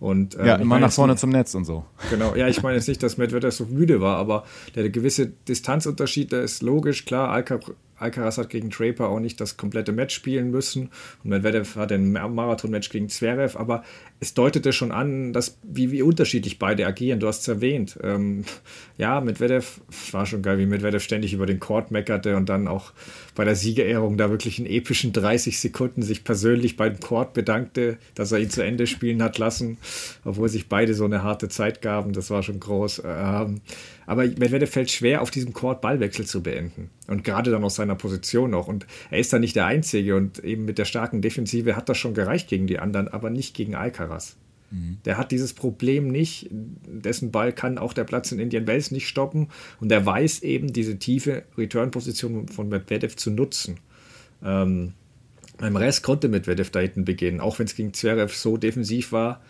Und, 0.00 0.36
ähm, 0.38 0.46
ja, 0.46 0.54
immer 0.56 0.80
nach 0.80 0.90
vorne 0.90 1.12
nicht, 1.12 1.20
zum 1.20 1.30
Netz 1.30 1.54
und 1.54 1.66
so. 1.66 1.84
Genau, 2.10 2.34
ja, 2.34 2.48
ich 2.48 2.62
meine 2.62 2.76
jetzt 2.76 2.88
nicht, 2.88 3.02
dass 3.02 3.18
Medvedev 3.18 3.54
so 3.54 3.66
müde 3.66 4.00
war, 4.00 4.16
aber 4.16 4.44
der 4.74 4.88
gewisse 4.88 5.26
Distanzunterschied, 5.26 6.32
der 6.32 6.42
ist 6.42 6.62
logisch, 6.62 7.04
klar, 7.04 7.28
Alcaraz 7.28 7.72
Alcaraz 8.02 8.38
hat 8.38 8.50
gegen 8.50 8.70
Draper 8.70 9.08
auch 9.08 9.20
nicht 9.20 9.40
das 9.40 9.56
komplette 9.56 9.92
Match 9.92 10.14
spielen 10.14 10.50
müssen 10.50 10.90
und 11.24 11.30
Medvedev 11.30 11.76
hat 11.76 11.92
ein 11.92 12.12
Marathon-Match 12.12 12.90
gegen 12.90 13.08
Zverev, 13.08 13.58
aber 13.58 13.82
es 14.20 14.34
deutete 14.34 14.72
schon 14.72 14.92
an, 14.92 15.32
dass, 15.32 15.58
wie, 15.62 15.90
wie 15.90 16.02
unterschiedlich 16.02 16.58
beide 16.58 16.86
agieren. 16.86 17.18
Du 17.18 17.26
hast 17.26 17.40
es 17.40 17.48
erwähnt. 17.48 17.98
Ähm, 18.02 18.44
ja, 18.96 19.20
Medvedev, 19.20 19.80
es 19.90 20.14
war 20.14 20.26
schon 20.26 20.42
geil, 20.42 20.58
wie 20.58 20.66
Medvedev 20.66 21.02
ständig 21.02 21.32
über 21.32 21.46
den 21.46 21.58
Court 21.58 21.90
meckerte 21.90 22.36
und 22.36 22.48
dann 22.48 22.68
auch 22.68 22.92
bei 23.34 23.44
der 23.44 23.56
Siegerehrung 23.56 24.16
da 24.16 24.30
wirklich 24.30 24.58
in 24.58 24.66
epischen 24.66 25.12
30 25.12 25.58
Sekunden 25.58 26.02
sich 26.02 26.22
persönlich 26.22 26.76
beim 26.76 27.00
Court 27.00 27.32
bedankte, 27.32 27.98
dass 28.14 28.30
er 28.30 28.38
ihn 28.38 28.50
zu 28.50 28.62
Ende 28.62 28.86
spielen 28.86 29.22
hat 29.22 29.38
lassen, 29.38 29.78
obwohl 30.24 30.48
sich 30.48 30.68
beide 30.68 30.94
so 30.94 31.04
eine 31.04 31.22
harte 31.22 31.48
Zeit 31.48 31.82
gaben. 31.82 32.12
Das 32.12 32.30
war 32.30 32.42
schon 32.42 32.60
groß. 32.60 33.02
Ähm, 33.04 33.60
aber 34.06 34.24
Medvedev 34.24 34.70
fällt 34.70 34.90
schwer, 34.90 35.22
auf 35.22 35.30
diesem 35.30 35.52
Court 35.52 35.80
Ballwechsel 35.80 36.26
zu 36.26 36.42
beenden. 36.42 36.90
Und 37.06 37.24
gerade 37.24 37.50
dann 37.50 37.64
aus 37.64 37.76
seiner 37.76 37.94
Position 37.94 38.50
noch. 38.50 38.68
Und 38.68 38.86
er 39.10 39.18
ist 39.18 39.32
da 39.32 39.38
nicht 39.38 39.56
der 39.56 39.66
Einzige. 39.66 40.16
Und 40.16 40.42
eben 40.44 40.64
mit 40.64 40.78
der 40.78 40.84
starken 40.84 41.22
Defensive 41.22 41.76
hat 41.76 41.88
das 41.88 41.98
schon 41.98 42.14
gereicht 42.14 42.48
gegen 42.48 42.66
die 42.66 42.78
anderen, 42.78 43.08
aber 43.08 43.30
nicht 43.30 43.54
gegen 43.54 43.74
Alcaraz. 43.74 44.36
Mhm. 44.70 44.98
Der 45.04 45.18
hat 45.18 45.30
dieses 45.30 45.52
Problem 45.52 46.08
nicht. 46.08 46.48
Dessen 46.50 47.30
Ball 47.30 47.52
kann 47.52 47.78
auch 47.78 47.92
der 47.92 48.04
Platz 48.04 48.32
in 48.32 48.38
Indian 48.38 48.66
Wells 48.66 48.90
nicht 48.90 49.08
stoppen. 49.08 49.48
Und 49.80 49.92
er 49.92 50.04
weiß 50.04 50.42
eben, 50.42 50.72
diese 50.72 50.98
tiefe 50.98 51.44
Return-Position 51.56 52.48
von 52.48 52.68
Medvedev 52.68 53.16
zu 53.16 53.30
nutzen. 53.30 53.78
Ähm, 54.44 54.94
beim 55.58 55.76
Rest 55.76 56.02
konnte 56.02 56.28
Medvedev 56.28 56.70
da 56.70 56.80
hinten 56.80 57.04
beginnen, 57.04 57.40
auch 57.40 57.58
wenn 57.58 57.66
es 57.66 57.76
gegen 57.76 57.94
Zverev 57.94 58.34
so 58.34 58.56
defensiv 58.56 59.12
war 59.12 59.40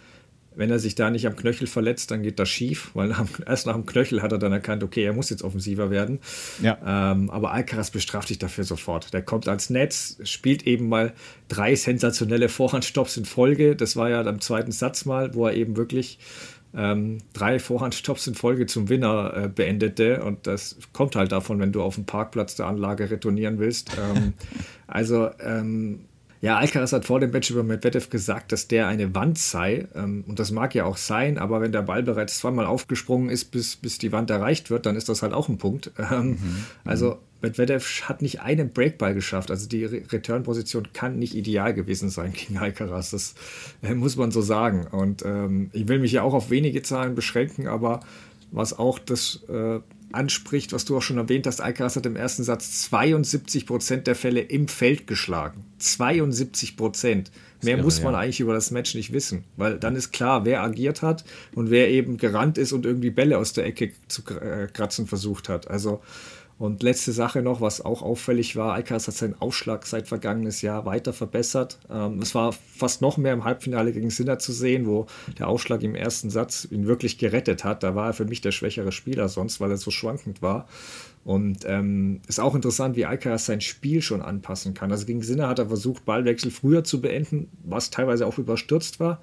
wenn 0.55 0.71
er 0.71 0.79
sich 0.79 0.95
da 0.95 1.11
nicht 1.11 1.27
am 1.27 1.37
Knöchel 1.37 1.67
verletzt, 1.67 2.11
dann 2.11 2.23
geht 2.23 2.39
das 2.39 2.49
schief, 2.49 2.91
weil 2.95 3.09
nach, 3.09 3.27
erst 3.47 3.67
nach 3.67 3.75
dem 3.75 3.87
Knöchel 3.87 4.23
hat 4.23 4.33
er 4.33 4.39
dann 4.39 4.53
erkannt, 4.53 4.83
okay, 4.83 5.05
er 5.05 5.13
muss 5.13 5.31
jetzt 5.31 5.43
offensiver 5.43 5.91
werden. 5.91 6.21
Ja. 6.63 6.79
Ähm, 6.85 7.31
aber 7.31 7.53
Alcaraz 7.53 7.91
bestraft 7.91 8.29
sich 8.29 8.39
dafür 8.39 8.65
sofort. 8.65 9.13
Der 9.15 9.23
kommt 9.23 9.49
ans 9.49 9.71
Netz, 9.71 10.19
spielt 10.25 10.67
eben 10.67 10.89
mal 10.89 11.13
drei 11.49 11.75
sensationelle 11.75 12.49
Vorhandstops 12.49 13.17
in 13.17 13.25
Folge. 13.25 13.77
Das 13.77 13.97
war 13.97 14.11
ja 14.11 14.21
am 14.23 14.41
zweiten 14.41 14.73
Satz 14.73 15.05
mal, 15.05 15.35
wo 15.35 15.47
er 15.47 15.55
eben 15.55 15.77
wirklich 15.77 16.19
ähm, 16.75 17.19
drei 17.33 17.59
Vorhandstops 17.59 18.27
in 18.27 18.35
Folge 18.35 18.67
zum 18.67 18.89
Winner 18.89 19.33
äh, 19.37 19.49
beendete. 19.49 20.23
Und 20.25 20.47
das 20.47 20.77
kommt 20.93 21.17
halt 21.17 21.33
davon, 21.33 21.59
wenn 21.61 21.73
du 21.73 21.83
auf 21.83 21.97
dem 21.97 22.05
Parkplatz 22.05 22.57
der 22.57 22.67
Anlage 22.67 23.11
retournieren 23.11 23.59
willst. 23.59 23.91
Ähm, 23.99 24.33
also 24.87 25.31
ähm, 25.41 26.01
ja, 26.43 26.59
Alcaraz 26.59 26.93
hat 26.93 27.05
vor 27.05 27.21
dem 27.21 27.31
Match 27.31 27.51
über 27.53 27.63
Medvedev 27.63 28.11
gesagt, 28.11 28.51
dass 28.51 28.67
der 28.67 28.89
eine 28.89 29.15
Wand 29.15 29.39
sei. 29.39 29.87
Ähm, 29.95 30.25
und 30.27 30.41
das 30.41 30.51
mag 30.51 30.75
ja 30.75 30.85
auch 30.85 30.97
sein, 30.97 31.39
aber 31.39 31.61
wenn 31.61 31.71
der 31.71 31.83
Ball 31.83 32.03
bereits 32.03 32.39
zweimal 32.39 32.67
aufgesprungen 32.67 33.31
ist, 33.31 33.53
bis, 33.53 33.77
bis 33.77 33.99
die 33.99 34.11
Wand 34.11 34.29
erreicht 34.29 34.69
wird, 34.69 34.85
dann 34.85 34.97
ist 34.97 35.09
das 35.09 35.23
halt 35.23 35.33
auch 35.33 35.49
ein 35.49 35.57
Punkt. 35.59 35.93
Ähm, 36.11 36.31
mhm. 36.31 36.65
Also 36.85 37.19
Medvedev 37.43 38.09
hat 38.09 38.23
nicht 38.23 38.41
einen 38.41 38.73
Breakball 38.73 39.15
geschafft. 39.15 39.53
Also 39.53 39.69
die 39.69 39.85
Return-Position 39.85 40.89
kann 40.93 41.17
nicht 41.19 41.37
ideal 41.37 41.73
gewesen 41.75 42.11
sein 42.11 42.33
gegen 42.33 42.59
Alcaraz. 42.59 43.13
Das 43.13 43.35
äh, 43.83 43.95
muss 43.95 44.17
man 44.17 44.33
so 44.33 44.43
sagen. 44.43 44.89
Und 44.89 45.25
ähm, 45.25 45.71
ich 45.73 45.87
will 45.87 46.01
mich 46.01 46.11
ja 46.11 46.23
auch 46.23 46.35
auf 46.35 46.51
wenige 46.51 46.83
Zahlen 46.83 47.15
beschränken, 47.15 47.69
aber 47.69 48.01
was 48.51 48.77
auch 48.77 48.99
das 48.99 49.45
äh, 49.49 49.79
anspricht, 50.15 50.73
was 50.73 50.85
du 50.85 50.97
auch 50.97 51.03
schon 51.03 51.19
erwähnt 51.19 51.47
hast, 51.47 51.61
Alcaraz 51.61 51.97
hat 51.97 52.07
im 52.07 52.17
ersten 52.17 52.45
Satz 52.45 52.83
72 52.83 53.67
Prozent 53.67 54.07
der 54.07 54.15
Fälle 54.15 54.41
im 54.41 54.69
Feld 54.69 55.07
geschlagen. 55.07 55.65
72 55.79 56.77
Prozent. 56.77 57.31
Mehr 57.63 57.77
irre, 57.77 57.85
muss 57.85 58.03
man 58.03 58.15
ja. 58.15 58.21
eigentlich 58.21 58.41
über 58.41 58.55
das 58.55 58.71
Match 58.71 58.95
nicht 58.95 59.13
wissen, 59.13 59.45
weil 59.57 59.79
dann 59.79 59.95
ist 59.95 60.11
klar, 60.13 60.45
wer 60.45 60.63
agiert 60.63 61.03
hat 61.03 61.25
und 61.55 61.71
wer 61.71 61.91
eben 61.91 62.17
gerannt 62.17 62.59
ist 62.59 62.73
und 62.73 62.85
irgendwie 62.85 63.11
Bälle 63.11 63.39
aus 63.39 63.53
der 63.53 63.67
Ecke 63.67 63.93
zu 64.09 64.23
äh, 64.35 64.67
kratzen 64.67 65.07
versucht 65.07 65.49
hat. 65.49 65.69
Also 65.69 66.03
Und 66.63 66.85
letzte 66.85 67.11
Sache 67.11 67.43
noch, 67.43 67.61
was 67.61 67.81
auch 67.81 68.03
auffällig 68.03 68.55
war, 68.55 68.75
Alcaraz 68.75 69.09
hat 69.09 69.15
seinen 69.15 69.35
Aufschlag 69.41 69.85
seit 69.85 70.07
vergangenes 70.07 70.63
Jahr 70.63 70.87
weiter 70.87 71.13
verbessert. 71.13 71.81
Ähm, 71.91 72.21
es 72.21 72.37
war 72.37 72.53
fast 72.53 73.03
noch 73.03 73.17
mehr 73.17 73.33
im 73.33 73.43
Halbfinale 73.43 73.91
gegen 73.91 74.11
Sinner 74.11 74.39
zu 74.39 74.53
sehen, 74.53 74.87
wo 74.87 75.07
der 75.41 75.49
Aufschlag 75.49 75.83
im 75.83 75.97
ersten 75.97 76.31
Satz 76.31 76.69
ihn 76.71 76.87
wirklich 76.87 77.19
gerettet 77.19 77.65
hat. 77.65 77.83
Da 77.83 77.97
war 77.97 78.07
er 78.07 78.13
für 78.13 78.27
mich 78.27 78.43
der 78.43 78.53
schwächere 78.53 78.93
Spieler 78.93 79.29
sonst, 79.29 79.61
weil 79.61 79.73
er 79.73 79.77
so 79.77 79.91
schwankend 79.91 80.41
war. 80.41 80.69
Und 81.25 81.65
ähm, 81.67 82.21
ist 82.29 82.39
auch 82.39 82.55
interessant, 82.55 82.95
wie 82.95 83.07
Alcaraz 83.07 83.47
sein 83.47 83.61
Spiel 83.61 84.01
schon 84.01 84.23
anpassen 84.23 84.73
kann. 84.73 84.93
Also 84.93 85.05
gegen 85.05 85.23
Sinner 85.23 85.49
hat 85.49 85.59
er 85.59 85.67
versucht, 85.67 86.05
Ballwechsel 86.05 86.53
früher 86.53 86.85
zu 86.85 87.01
beenden, 87.01 87.49
was 87.65 87.91
teilweise 87.91 88.25
auch 88.25 88.39
überstürzt 88.39 89.01
war. 89.01 89.21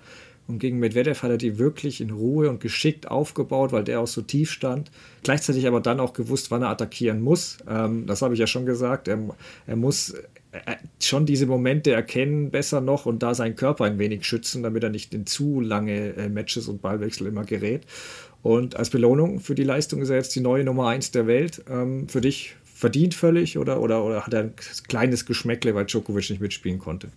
Und 0.50 0.58
gegen 0.58 0.80
Medvedev 0.80 1.22
hat 1.22 1.30
er 1.30 1.38
die 1.38 1.60
wirklich 1.60 2.02
in 2.02 2.10
Ruhe 2.10 2.50
und 2.50 2.60
geschickt 2.60 3.10
aufgebaut, 3.10 3.72
weil 3.72 3.84
der 3.84 4.00
auch 4.00 4.08
so 4.08 4.24
tief 4.24 4.52
stand. 4.52 4.90
Gleichzeitig 5.22 5.68
aber 5.68 5.80
dann 5.80 6.00
auch 6.00 6.14
gewusst, 6.14 6.50
wann 6.50 6.64
er 6.64 6.70
attackieren 6.70 7.22
muss. 7.22 7.60
Ähm, 7.70 8.08
das 8.08 8.24
habe 8.24 8.34
ich 8.34 8.40
ja 8.40 8.48
schon 8.48 8.66
gesagt. 8.66 9.08
Er, 9.08 9.20
er 9.68 9.76
muss 9.76 10.16
äh, 10.52 10.76
schon 11.00 11.28
diese 11.28 11.46
Momente 11.46 11.92
erkennen, 11.92 12.50
besser 12.50 12.82
noch 12.82 13.06
und 13.06 13.22
da 13.22 13.36
seinen 13.36 13.56
Körper 13.56 13.86
ein 13.86 14.00
wenig 14.00 14.26
schützen, 14.26 14.64
damit 14.64 14.84
er 14.84 14.90
nicht 14.90 15.14
in 15.14 15.28
zu 15.28 15.62
lange 15.62 16.16
äh, 16.16 16.30
Matches 16.30 16.68
und 16.68 16.82
Ballwechsel 16.82 17.28
immer 17.28 17.44
gerät. 17.44 17.84
Und 18.42 18.76
als 18.76 18.90
Belohnung 18.90 19.42
für 19.42 19.54
die 19.54 19.64
Leistung 19.64 20.02
ist 20.02 20.10
er 20.10 20.16
jetzt 20.16 20.36
die 20.36 20.42
neue 20.42 20.64
Nummer 20.64 20.88
1 20.88 21.12
der 21.12 21.28
Welt. 21.28 21.64
Ähm, 21.70 22.10
für 22.10 22.22
dich 22.22 22.56
verdient 22.64 23.14
völlig 23.14 23.60
oder, 23.60 23.82
oder, 23.82 24.04
oder 24.04 24.26
hat 24.26 24.34
er 24.34 24.42
ein 24.46 24.54
kleines 24.88 25.28
Geschmäckle, 25.28 25.76
weil 25.76 25.86
Djokovic 25.86 26.32
nicht 26.32 26.42
mitspielen 26.42 26.80
konnte? 26.80 27.10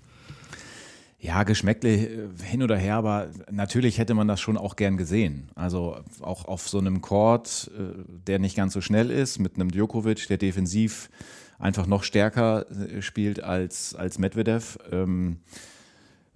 Ja, 1.25 1.45
Geschmäckle 1.45 1.95
äh, 1.95 2.29
hin 2.43 2.65
oder 2.65 2.77
her, 2.77 2.97
aber 2.97 3.31
natürlich 3.49 3.99
hätte 3.99 4.13
man 4.13 4.27
das 4.27 4.41
schon 4.41 4.57
auch 4.57 4.75
gern 4.75 4.97
gesehen. 4.97 5.53
Also 5.55 6.01
auch 6.21 6.47
auf 6.47 6.69
so 6.69 6.79
einem 6.79 7.01
Court, 7.01 7.71
äh, 7.79 8.03
der 8.27 8.41
nicht 8.41 8.57
ganz 8.57 8.73
so 8.73 8.81
schnell 8.81 9.09
ist, 9.09 9.39
mit 9.39 9.55
einem 9.55 9.71
Djokovic, 9.71 10.27
der 10.27 10.37
defensiv 10.37 11.11
einfach 11.61 11.87
noch 11.87 12.03
stärker 12.03 12.69
äh, 12.73 13.03
spielt 13.03 13.41
als, 13.41 13.95
als 13.95 14.19
Medvedev. 14.19 14.81
Ähm, 14.91 15.39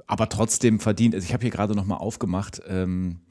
aber 0.07 0.29
trotzdem 0.29 0.79
verdient. 0.79 1.17
Also 1.17 1.25
ich 1.25 1.33
habe 1.33 1.43
hier 1.43 1.51
gerade 1.51 1.75
nochmal 1.75 1.99
aufgemacht. 1.99 2.63
Ähm, 2.69 3.23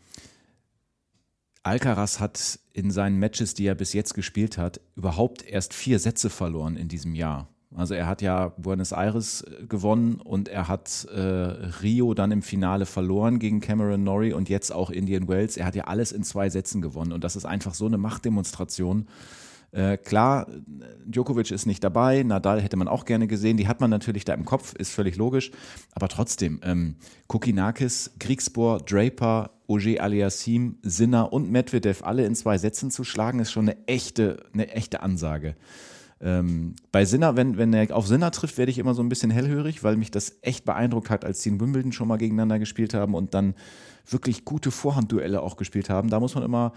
Alcaraz 1.63 2.19
hat 2.19 2.59
in 2.73 2.91
seinen 2.91 3.17
Matches, 3.17 3.53
die 3.53 3.65
er 3.65 3.75
bis 3.75 3.93
jetzt 3.93 4.13
gespielt 4.13 4.57
hat, 4.57 4.81
überhaupt 4.97 5.41
erst 5.41 5.73
vier 5.73 5.99
Sätze 5.99 6.29
verloren 6.29 6.75
in 6.75 6.89
diesem 6.89 7.15
Jahr. 7.15 7.47
Also 7.75 7.93
er 7.93 8.07
hat 8.07 8.21
ja 8.21 8.49
Buenos 8.57 8.91
Aires 8.91 9.41
äh, 9.41 9.65
gewonnen 9.65 10.15
und 10.15 10.47
er 10.47 10.67
hat 10.67 11.05
äh, 11.13 11.19
Rio 11.19 12.13
dann 12.13 12.31
im 12.31 12.41
Finale 12.41 12.85
verloren 12.85 13.39
gegen 13.39 13.59
Cameron 13.59 14.03
Norrie 14.03 14.33
und 14.33 14.49
jetzt 14.49 14.71
auch 14.71 14.89
Indian 14.89 15.27
Wells. 15.27 15.57
Er 15.57 15.65
hat 15.65 15.75
ja 15.75 15.85
alles 15.85 16.11
in 16.11 16.23
zwei 16.23 16.49
Sätzen 16.49 16.81
gewonnen 16.81 17.11
und 17.11 17.23
das 17.23 17.35
ist 17.35 17.45
einfach 17.45 17.73
so 17.73 17.85
eine 17.85 17.97
Machtdemonstration. 17.97 19.07
Äh, 19.71 19.97
klar, 19.97 20.47
Djokovic 21.05 21.51
ist 21.51 21.65
nicht 21.65 21.83
dabei, 21.83 22.23
Nadal 22.23 22.61
hätte 22.61 22.77
man 22.77 22.87
auch 22.87 23.03
gerne 23.03 23.27
gesehen, 23.27 23.57
die 23.57 23.67
hat 23.67 23.81
man 23.81 23.89
natürlich 23.89 24.23
da 24.23 24.33
im 24.33 24.45
Kopf, 24.45 24.73
ist 24.75 24.91
völlig 24.91 25.17
logisch, 25.17 25.51
aber 25.91 26.07
trotzdem, 26.07 26.61
ähm, 26.63 26.95
Kokinakis, 27.27 28.11
Griegsbohr, 28.17 28.79
Draper, 28.79 29.51
Ogier 29.67 30.01
Aliassim, 30.01 30.77
Sinner 30.81 31.33
und 31.33 31.51
Medvedev 31.51 32.03
alle 32.05 32.25
in 32.25 32.35
zwei 32.35 32.57
Sätzen 32.57 32.89
zu 32.89 33.03
schlagen, 33.03 33.39
ist 33.39 33.51
schon 33.51 33.67
eine 33.67 33.85
echte, 33.87 34.45
eine 34.53 34.71
echte 34.71 35.01
Ansage. 35.01 35.55
Ähm, 36.21 36.75
bei 36.91 37.05
Sinner, 37.05 37.35
wenn, 37.35 37.57
wenn 37.57 37.73
er 37.73 37.95
auf 37.95 38.07
Sinner 38.07 38.31
trifft, 38.31 38.57
werde 38.57 38.71
ich 38.71 38.77
immer 38.77 38.93
so 38.93 39.03
ein 39.03 39.09
bisschen 39.09 39.31
hellhörig, 39.31 39.83
weil 39.83 39.97
mich 39.97 40.11
das 40.11 40.37
echt 40.41 40.65
beeindruckt 40.65 41.09
hat, 41.09 41.25
als 41.25 41.41
die 41.41 41.49
in 41.49 41.59
Wimbledon 41.59 41.91
schon 41.91 42.07
mal 42.07 42.17
gegeneinander 42.17 42.59
gespielt 42.59 42.93
haben 42.93 43.13
und 43.13 43.33
dann 43.33 43.53
wirklich 44.09 44.45
gute 44.45 44.71
Vorhandduelle 44.71 45.41
auch 45.41 45.57
gespielt 45.57 45.89
haben. 45.89 46.09
Da 46.09 46.19
muss 46.19 46.35
man 46.35 46.43
immer 46.43 46.73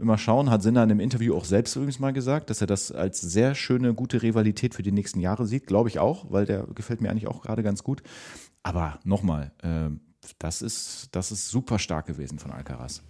immer 0.00 0.18
schauen. 0.18 0.50
Hat 0.50 0.62
Sinner 0.62 0.82
in 0.82 0.90
einem 0.90 1.00
Interview 1.00 1.34
auch 1.34 1.44
selbst 1.44 1.76
übrigens 1.76 1.98
mal 1.98 2.12
gesagt, 2.12 2.50
dass 2.50 2.60
er 2.60 2.66
das 2.66 2.90
als 2.90 3.20
sehr 3.20 3.54
schöne, 3.54 3.94
gute 3.94 4.22
Rivalität 4.22 4.74
für 4.74 4.82
die 4.82 4.92
nächsten 4.92 5.20
Jahre 5.20 5.46
sieht. 5.46 5.66
Glaube 5.66 5.88
ich 5.88 5.98
auch, 5.98 6.30
weil 6.30 6.46
der 6.46 6.66
gefällt 6.74 7.00
mir 7.00 7.10
eigentlich 7.10 7.28
auch 7.28 7.42
gerade 7.42 7.62
ganz 7.62 7.84
gut. 7.84 8.02
Aber 8.62 8.98
nochmal, 9.04 9.52
äh, 9.62 9.90
das, 10.38 10.62
ist, 10.62 11.08
das 11.12 11.30
ist 11.30 11.48
super 11.48 11.78
stark 11.78 12.06
gewesen 12.06 12.38
von 12.38 12.50
Alcaraz. 12.50 13.02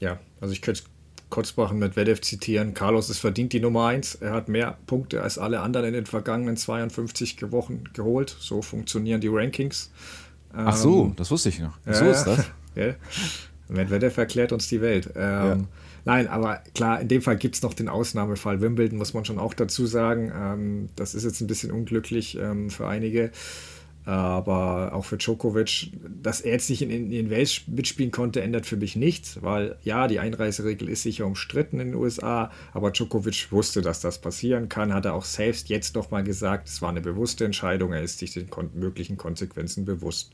Ja, 0.00 0.18
also 0.40 0.52
ich 0.52 0.62
könnte 0.62 0.82
kurz 1.30 1.56
machen 1.56 1.78
mit 1.78 1.96
Vedev 1.96 2.20
zitieren. 2.20 2.74
Carlos 2.74 3.08
ist 3.08 3.18
verdient 3.18 3.52
die 3.52 3.60
Nummer 3.60 3.86
1. 3.86 4.16
Er 4.16 4.32
hat 4.32 4.48
mehr 4.48 4.76
Punkte 4.86 5.22
als 5.22 5.38
alle 5.38 5.60
anderen 5.60 5.86
in 5.86 5.94
den 5.94 6.06
vergangenen 6.06 6.56
52 6.56 7.50
Wochen 7.52 7.84
geholt. 7.92 8.36
So 8.38 8.62
funktionieren 8.62 9.20
die 9.20 9.28
Rankings. 9.28 9.90
Ach 10.52 10.76
so, 10.76 11.04
ähm, 11.04 11.16
das 11.16 11.30
wusste 11.30 11.48
ich 11.48 11.60
noch. 11.60 11.78
So 11.86 12.04
ist 12.04 12.24
das. 12.24 12.46
Ja. 12.76 12.94
Medvedev 13.68 14.16
erklärt 14.16 14.52
uns 14.52 14.68
die 14.68 14.80
Welt. 14.80 15.10
Ähm, 15.16 15.22
ja. 15.22 15.58
Nein, 16.04 16.28
aber 16.28 16.62
klar, 16.74 17.00
in 17.00 17.08
dem 17.08 17.20
Fall 17.20 17.36
gibt 17.36 17.56
es 17.56 17.62
noch 17.62 17.74
den 17.74 17.88
Ausnahmefall. 17.88 18.60
Wimbledon 18.60 18.96
muss 18.96 19.12
man 19.12 19.24
schon 19.24 19.40
auch 19.40 19.54
dazu 19.54 19.86
sagen. 19.86 20.32
Ähm, 20.34 20.88
das 20.94 21.14
ist 21.14 21.24
jetzt 21.24 21.40
ein 21.40 21.46
bisschen 21.48 21.72
unglücklich 21.72 22.38
ähm, 22.38 22.70
für 22.70 22.86
einige. 22.86 23.32
Aber 24.06 24.94
auch 24.94 25.04
für 25.04 25.18
Djokovic, 25.18 25.92
dass 26.22 26.40
er 26.40 26.52
jetzt 26.52 26.70
nicht 26.70 26.82
in 26.82 27.10
den 27.10 27.30
Wales 27.30 27.62
mitspielen 27.66 28.10
konnte, 28.10 28.40
ändert 28.40 28.64
für 28.64 28.76
mich 28.76 28.96
nichts, 28.96 29.42
weil 29.42 29.76
ja, 29.82 30.08
die 30.08 30.18
Einreiseregel 30.18 30.88
ist 30.88 31.02
sicher 31.02 31.26
umstritten 31.26 31.80
in 31.80 31.88
den 31.88 31.94
USA, 31.96 32.50
aber 32.72 32.92
Djokovic 32.92 33.52
wusste, 33.52 33.82
dass 33.82 34.00
das 34.00 34.18
passieren 34.18 34.68
kann, 34.70 34.94
hat 34.94 35.04
er 35.04 35.14
auch 35.14 35.24
selbst 35.24 35.68
jetzt 35.68 35.94
nochmal 35.94 36.24
gesagt, 36.24 36.68
es 36.68 36.80
war 36.80 36.88
eine 36.88 37.02
bewusste 37.02 37.44
Entscheidung, 37.44 37.92
er 37.92 38.02
ist 38.02 38.18
sich 38.18 38.32
den 38.32 38.48
möglichen 38.74 39.18
Konsequenzen 39.18 39.84
bewusst. 39.84 40.32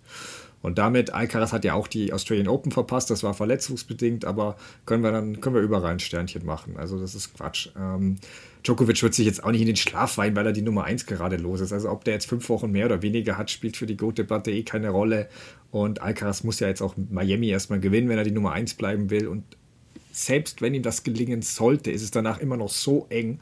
Und 0.62 0.78
damit, 0.78 1.12
Alcaraz 1.12 1.52
hat 1.52 1.64
ja 1.64 1.74
auch 1.74 1.86
die 1.86 2.12
Australian 2.12 2.48
Open 2.48 2.72
verpasst, 2.72 3.10
das 3.10 3.22
war 3.22 3.34
verletzungsbedingt, 3.34 4.24
aber 4.24 4.56
können 4.84 5.02
wir 5.02 5.12
dann, 5.12 5.40
können 5.40 5.54
wir 5.54 5.62
überall 5.62 5.92
ein 5.92 6.00
Sternchen 6.00 6.44
machen. 6.44 6.76
Also 6.76 6.98
das 6.98 7.14
ist 7.14 7.34
Quatsch. 7.34 7.68
Ähm, 7.78 8.16
Djokovic 8.66 9.00
wird 9.02 9.14
sich 9.14 9.26
jetzt 9.26 9.44
auch 9.44 9.52
nicht 9.52 9.60
in 9.60 9.68
den 9.68 9.76
Schlaf 9.76 10.18
weinen, 10.18 10.34
weil 10.34 10.46
er 10.46 10.52
die 10.52 10.62
Nummer 10.62 10.84
1 10.84 11.06
gerade 11.06 11.36
los 11.36 11.60
ist. 11.60 11.72
Also 11.72 11.88
ob 11.88 12.02
der 12.04 12.14
jetzt 12.14 12.26
fünf 12.26 12.48
Wochen 12.48 12.72
mehr 12.72 12.86
oder 12.86 13.00
weniger 13.00 13.38
hat, 13.38 13.50
spielt 13.50 13.76
für 13.76 13.86
die 13.86 13.96
Gote-Platte 13.96 14.50
eh 14.50 14.64
keine 14.64 14.90
Rolle. 14.90 15.28
Und 15.70 16.02
Alcaraz 16.02 16.42
muss 16.42 16.58
ja 16.58 16.66
jetzt 16.66 16.82
auch 16.82 16.96
Miami 16.96 17.48
erstmal 17.48 17.78
gewinnen, 17.78 18.08
wenn 18.08 18.18
er 18.18 18.24
die 18.24 18.32
Nummer 18.32 18.52
1 18.52 18.74
bleiben 18.74 19.10
will. 19.10 19.28
Und 19.28 19.44
selbst 20.10 20.62
wenn 20.62 20.74
ihm 20.74 20.82
das 20.82 21.04
gelingen 21.04 21.42
sollte, 21.42 21.92
ist 21.92 22.02
es 22.02 22.10
danach 22.10 22.40
immer 22.40 22.56
noch 22.56 22.70
so 22.70 23.06
eng, 23.08 23.38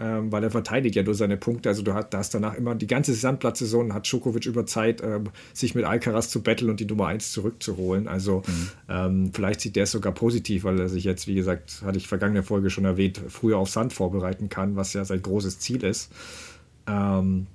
ähm, 0.00 0.32
weil 0.32 0.42
er 0.42 0.50
verteidigt 0.50 0.96
ja 0.96 1.02
durch 1.02 1.18
seine 1.18 1.36
Punkte. 1.36 1.68
Also 1.68 1.82
du 1.82 1.94
hast, 1.94 2.14
hast 2.14 2.34
danach 2.34 2.54
immer 2.54 2.74
die 2.74 2.86
ganze 2.86 3.14
Sandplatzsaison 3.14 3.92
hat 3.92 4.06
Djokovic 4.06 4.46
über 4.46 4.66
Zeit, 4.66 5.02
ähm, 5.02 5.24
sich 5.52 5.74
mit 5.74 5.84
Alcaraz 5.84 6.28
zu 6.30 6.42
betteln 6.42 6.70
und 6.70 6.80
die 6.80 6.86
Nummer 6.86 7.08
1 7.08 7.32
zurückzuholen. 7.32 8.08
Also 8.08 8.42
mhm. 8.46 8.68
ähm, 8.88 9.30
vielleicht 9.34 9.60
sieht 9.60 9.76
der 9.76 9.84
es 9.84 9.92
sogar 9.92 10.12
positiv, 10.12 10.64
weil 10.64 10.80
er 10.80 10.88
sich 10.88 11.04
jetzt, 11.04 11.26
wie 11.26 11.34
gesagt, 11.34 11.82
hatte 11.84 11.98
ich 11.98 12.08
vergangene 12.08 12.42
Folge 12.42 12.70
schon 12.70 12.84
erwähnt, 12.84 13.20
früher 13.28 13.58
auf 13.58 13.68
Sand 13.68 13.92
vorbereiten 13.92 14.48
kann, 14.48 14.76
was 14.76 14.92
ja 14.94 15.04
sein 15.04 15.20
großes 15.20 15.58
Ziel 15.58 15.84
ist. 15.84 16.10
Ähm, 16.86 17.46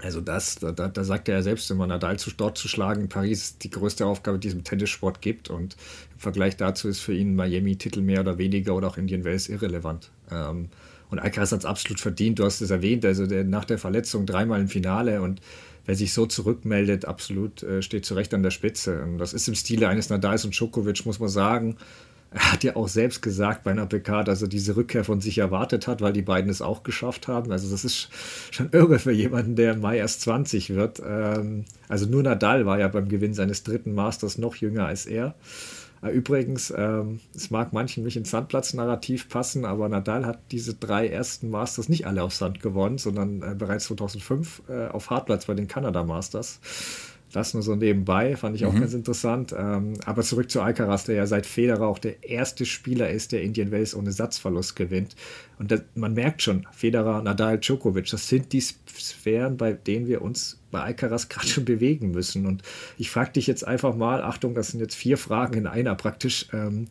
also 0.00 0.20
das, 0.20 0.56
da, 0.56 0.70
da, 0.72 1.04
sagt 1.04 1.28
er 1.28 1.36
ja 1.36 1.42
selbst 1.42 1.70
immer, 1.70 1.86
Nadal 1.86 2.18
zu, 2.18 2.30
dort 2.30 2.56
zu 2.56 2.68
schlagen 2.68 3.02
in 3.02 3.08
Paris 3.08 3.42
ist 3.42 3.64
die 3.64 3.70
größte 3.70 4.06
Aufgabe, 4.06 4.38
die 4.38 4.48
es 4.48 4.54
im 4.54 4.62
Tennissport 4.62 5.20
gibt. 5.20 5.50
Und 5.50 5.76
im 6.14 6.20
Vergleich 6.20 6.56
dazu 6.56 6.88
ist 6.88 7.00
für 7.00 7.14
ihn 7.14 7.34
Miami-Titel 7.34 8.00
mehr 8.00 8.20
oder 8.20 8.38
weniger 8.38 8.76
oder 8.76 8.88
auch 8.88 8.96
Indian 8.96 9.24
Wells 9.24 9.48
irrelevant. 9.48 10.10
Und 11.10 11.18
Alcaraz 11.18 11.52
hat 11.52 11.60
es 11.60 11.64
absolut 11.64 12.00
verdient. 12.00 12.38
Du 12.38 12.44
hast 12.44 12.60
es 12.60 12.70
erwähnt, 12.70 13.04
also 13.04 13.26
der, 13.26 13.44
nach 13.44 13.64
der 13.64 13.78
Verletzung 13.78 14.26
dreimal 14.26 14.60
im 14.60 14.68
Finale 14.68 15.22
und 15.22 15.40
wer 15.86 15.94
sich 15.94 16.12
so 16.12 16.26
zurückmeldet, 16.26 17.06
absolut 17.06 17.62
äh, 17.62 17.82
steht 17.82 18.04
zu 18.04 18.14
Recht 18.14 18.34
an 18.34 18.42
der 18.42 18.50
Spitze. 18.50 19.02
Und 19.02 19.18
das 19.18 19.32
ist 19.32 19.48
im 19.48 19.54
Stile 19.54 19.88
eines 19.88 20.10
Nadals 20.10 20.44
und 20.44 20.54
Djokovic, 20.54 21.06
muss 21.06 21.18
man 21.18 21.30
sagen. 21.30 21.76
Er 22.30 22.52
hat 22.52 22.62
ja 22.62 22.76
auch 22.76 22.88
selbst 22.88 23.22
gesagt 23.22 23.64
bei 23.64 23.70
einer 23.70 23.86
PK, 23.86 24.22
dass 24.22 24.42
er 24.42 24.48
diese 24.48 24.76
Rückkehr 24.76 25.02
von 25.02 25.22
sich 25.22 25.38
erwartet 25.38 25.86
hat, 25.86 26.02
weil 26.02 26.12
die 26.12 26.20
beiden 26.20 26.50
es 26.50 26.60
auch 26.60 26.82
geschafft 26.82 27.26
haben. 27.26 27.50
Also 27.52 27.70
das 27.70 27.86
ist 27.86 28.10
schon 28.50 28.68
irre 28.72 28.98
für 28.98 29.12
jemanden, 29.12 29.56
der 29.56 29.72
im 29.72 29.80
Mai 29.80 29.96
erst 29.96 30.20
20 30.22 30.74
wird. 30.74 31.00
Ähm, 31.02 31.64
also 31.88 32.04
nur 32.04 32.22
Nadal 32.22 32.66
war 32.66 32.78
ja 32.78 32.88
beim 32.88 33.08
Gewinn 33.08 33.32
seines 33.32 33.62
dritten 33.62 33.94
Masters 33.94 34.36
noch 34.36 34.56
jünger 34.56 34.84
als 34.84 35.06
er. 35.06 35.34
Äh, 36.02 36.10
übrigens, 36.10 36.72
ähm, 36.76 37.20
es 37.34 37.50
mag 37.50 37.72
manchen 37.72 38.04
nicht 38.04 38.16
ins 38.16 38.30
Sandplatz-Narrativ 38.30 39.28
passen, 39.28 39.64
aber 39.64 39.88
Nadal 39.88 40.26
hat 40.26 40.40
diese 40.50 40.74
drei 40.74 41.08
ersten 41.08 41.50
Masters 41.50 41.88
nicht 41.88 42.06
alle 42.06 42.22
auf 42.22 42.34
Sand 42.34 42.60
gewonnen, 42.60 42.98
sondern 42.98 43.42
äh, 43.42 43.54
bereits 43.54 43.86
2005 43.86 44.62
äh, 44.68 44.86
auf 44.88 45.10
Hartplatz 45.10 45.46
bei 45.46 45.54
den 45.54 45.68
Kanada 45.68 46.04
Masters. 46.04 46.60
Das 47.32 47.52
nur 47.52 47.62
so 47.62 47.74
nebenbei, 47.74 48.36
fand 48.36 48.56
ich 48.56 48.64
auch 48.64 48.72
mhm. 48.72 48.80
ganz 48.80 48.94
interessant. 48.94 49.54
Ähm, 49.56 49.94
aber 50.06 50.22
zurück 50.22 50.50
zu 50.50 50.62
Alcaraz, 50.62 51.04
der 51.04 51.16
ja 51.16 51.26
seit 51.26 51.44
Federer 51.44 51.86
auch 51.86 51.98
der 51.98 52.22
erste 52.28 52.64
Spieler 52.64 53.10
ist, 53.10 53.32
der 53.32 53.42
Indian 53.42 53.70
Wells 53.70 53.94
ohne 53.94 54.12
Satzverlust 54.12 54.76
gewinnt. 54.76 55.14
Und 55.58 55.70
das, 55.70 55.82
man 55.94 56.14
merkt 56.14 56.42
schon, 56.42 56.66
Federer, 56.72 57.22
Nadal, 57.22 57.58
Djokovic, 57.58 58.08
das 58.10 58.28
sind 58.28 58.52
die 58.52 58.60
Sphären, 58.62 59.58
bei 59.58 59.72
denen 59.72 60.06
wir 60.06 60.22
uns 60.22 60.58
bei 60.70 60.80
Alcaraz 60.80 61.28
gerade 61.28 61.48
schon 61.48 61.66
bewegen 61.66 62.12
müssen. 62.12 62.46
Und 62.46 62.62
ich 62.96 63.10
frage 63.10 63.32
dich 63.32 63.46
jetzt 63.46 63.66
einfach 63.66 63.94
mal, 63.94 64.22
Achtung, 64.22 64.54
das 64.54 64.68
sind 64.68 64.80
jetzt 64.80 64.94
vier 64.94 65.18
Fragen 65.18 65.54
in 65.58 65.66
einer 65.66 65.94
praktisch. 65.94 66.48
Ähm, 66.52 66.88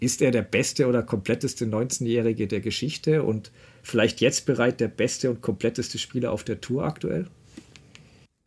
ist 0.00 0.20
er 0.20 0.32
der 0.32 0.42
beste 0.42 0.86
oder 0.86 1.02
kompletteste 1.02 1.64
19-Jährige 1.64 2.46
der 2.46 2.60
Geschichte 2.60 3.22
und 3.22 3.50
vielleicht 3.82 4.20
jetzt 4.20 4.44
bereit 4.44 4.80
der 4.80 4.88
beste 4.88 5.30
und 5.30 5.40
kompletteste 5.40 5.98
Spieler 5.98 6.32
auf 6.32 6.44
der 6.44 6.60
Tour 6.60 6.84
aktuell? 6.84 7.26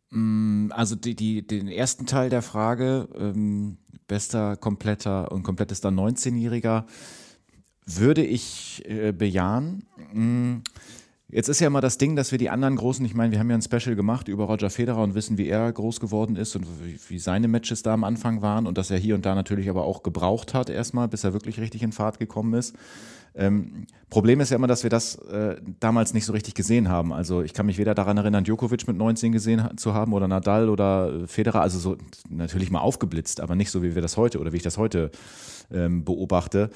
Mm, 0.09 0.71
also 0.71 0.95
die, 0.95 1.15
die, 1.15 1.45
den 1.45 1.67
ersten 1.67 2.05
Teil 2.05 2.29
der 2.29 2.41
Frage, 2.41 3.07
ähm, 3.17 3.77
bester, 4.07 4.55
kompletter 4.55 5.31
und 5.31 5.43
komplettester 5.43 5.89
19-Jähriger, 5.89 6.85
würde 7.85 8.25
ich 8.25 8.83
äh, 8.85 9.11
bejahen. 9.11 9.85
Jetzt 11.29 11.49
ist 11.49 11.59
ja 11.59 11.67
immer 11.67 11.81
das 11.81 11.97
Ding, 11.97 12.15
dass 12.15 12.31
wir 12.31 12.37
die 12.37 12.49
anderen 12.49 12.77
großen, 12.77 13.05
ich 13.05 13.13
meine, 13.13 13.33
wir 13.33 13.39
haben 13.39 13.49
ja 13.49 13.57
ein 13.57 13.61
Special 13.61 13.97
gemacht 13.97 14.29
über 14.29 14.45
Roger 14.45 14.69
Federer 14.69 15.03
und 15.03 15.13
wissen, 15.13 15.37
wie 15.37 15.49
er 15.49 15.69
groß 15.69 15.99
geworden 15.99 16.37
ist 16.37 16.55
und 16.55 16.65
wie, 17.09 17.19
seine 17.19 17.49
Matches 17.49 17.83
da 17.83 17.93
am 17.93 18.05
Anfang 18.05 18.41
waren 18.41 18.65
und 18.65 18.77
dass 18.77 18.91
er 18.91 18.97
hier 18.97 19.13
und 19.13 19.25
da 19.25 19.35
natürlich 19.35 19.69
aber 19.69 19.83
auch 19.83 20.03
gebraucht 20.03 20.53
hat 20.53 20.69
erstmal, 20.69 21.09
bis 21.09 21.25
er 21.25 21.33
wirklich 21.33 21.59
richtig 21.59 21.83
in 21.83 21.91
Fahrt 21.91 22.17
gekommen 22.17 22.53
ist. 22.53 22.77
Ähm, 23.35 23.87
Problem 24.09 24.39
ist 24.39 24.51
ja 24.51 24.55
immer, 24.55 24.67
dass 24.67 24.83
wir 24.83 24.89
das 24.89 25.15
äh, 25.15 25.57
damals 25.81 26.13
nicht 26.13 26.23
so 26.23 26.31
richtig 26.31 26.55
gesehen 26.55 26.87
haben. 26.87 27.11
Also 27.11 27.41
ich 27.41 27.53
kann 27.53 27.65
mich 27.65 27.77
weder 27.77 27.93
daran 27.93 28.15
erinnern, 28.15 28.45
Djokovic 28.45 28.87
mit 28.87 28.95
19 28.95 29.33
gesehen 29.33 29.67
zu 29.75 29.93
haben 29.93 30.13
oder 30.13 30.29
Nadal 30.29 30.69
oder 30.69 31.27
Federer, 31.27 31.59
also 31.59 31.77
so 31.77 31.97
natürlich 32.29 32.71
mal 32.71 32.79
aufgeblitzt, 32.79 33.41
aber 33.41 33.55
nicht 33.55 33.69
so, 33.69 33.83
wie 33.83 33.95
wir 33.95 34.01
das 34.01 34.15
heute 34.15 34.39
oder 34.39 34.53
wie 34.53 34.57
ich 34.57 34.63
das 34.63 34.77
heute 34.77 35.11
ähm, 35.73 36.05
beobachte. 36.05 36.69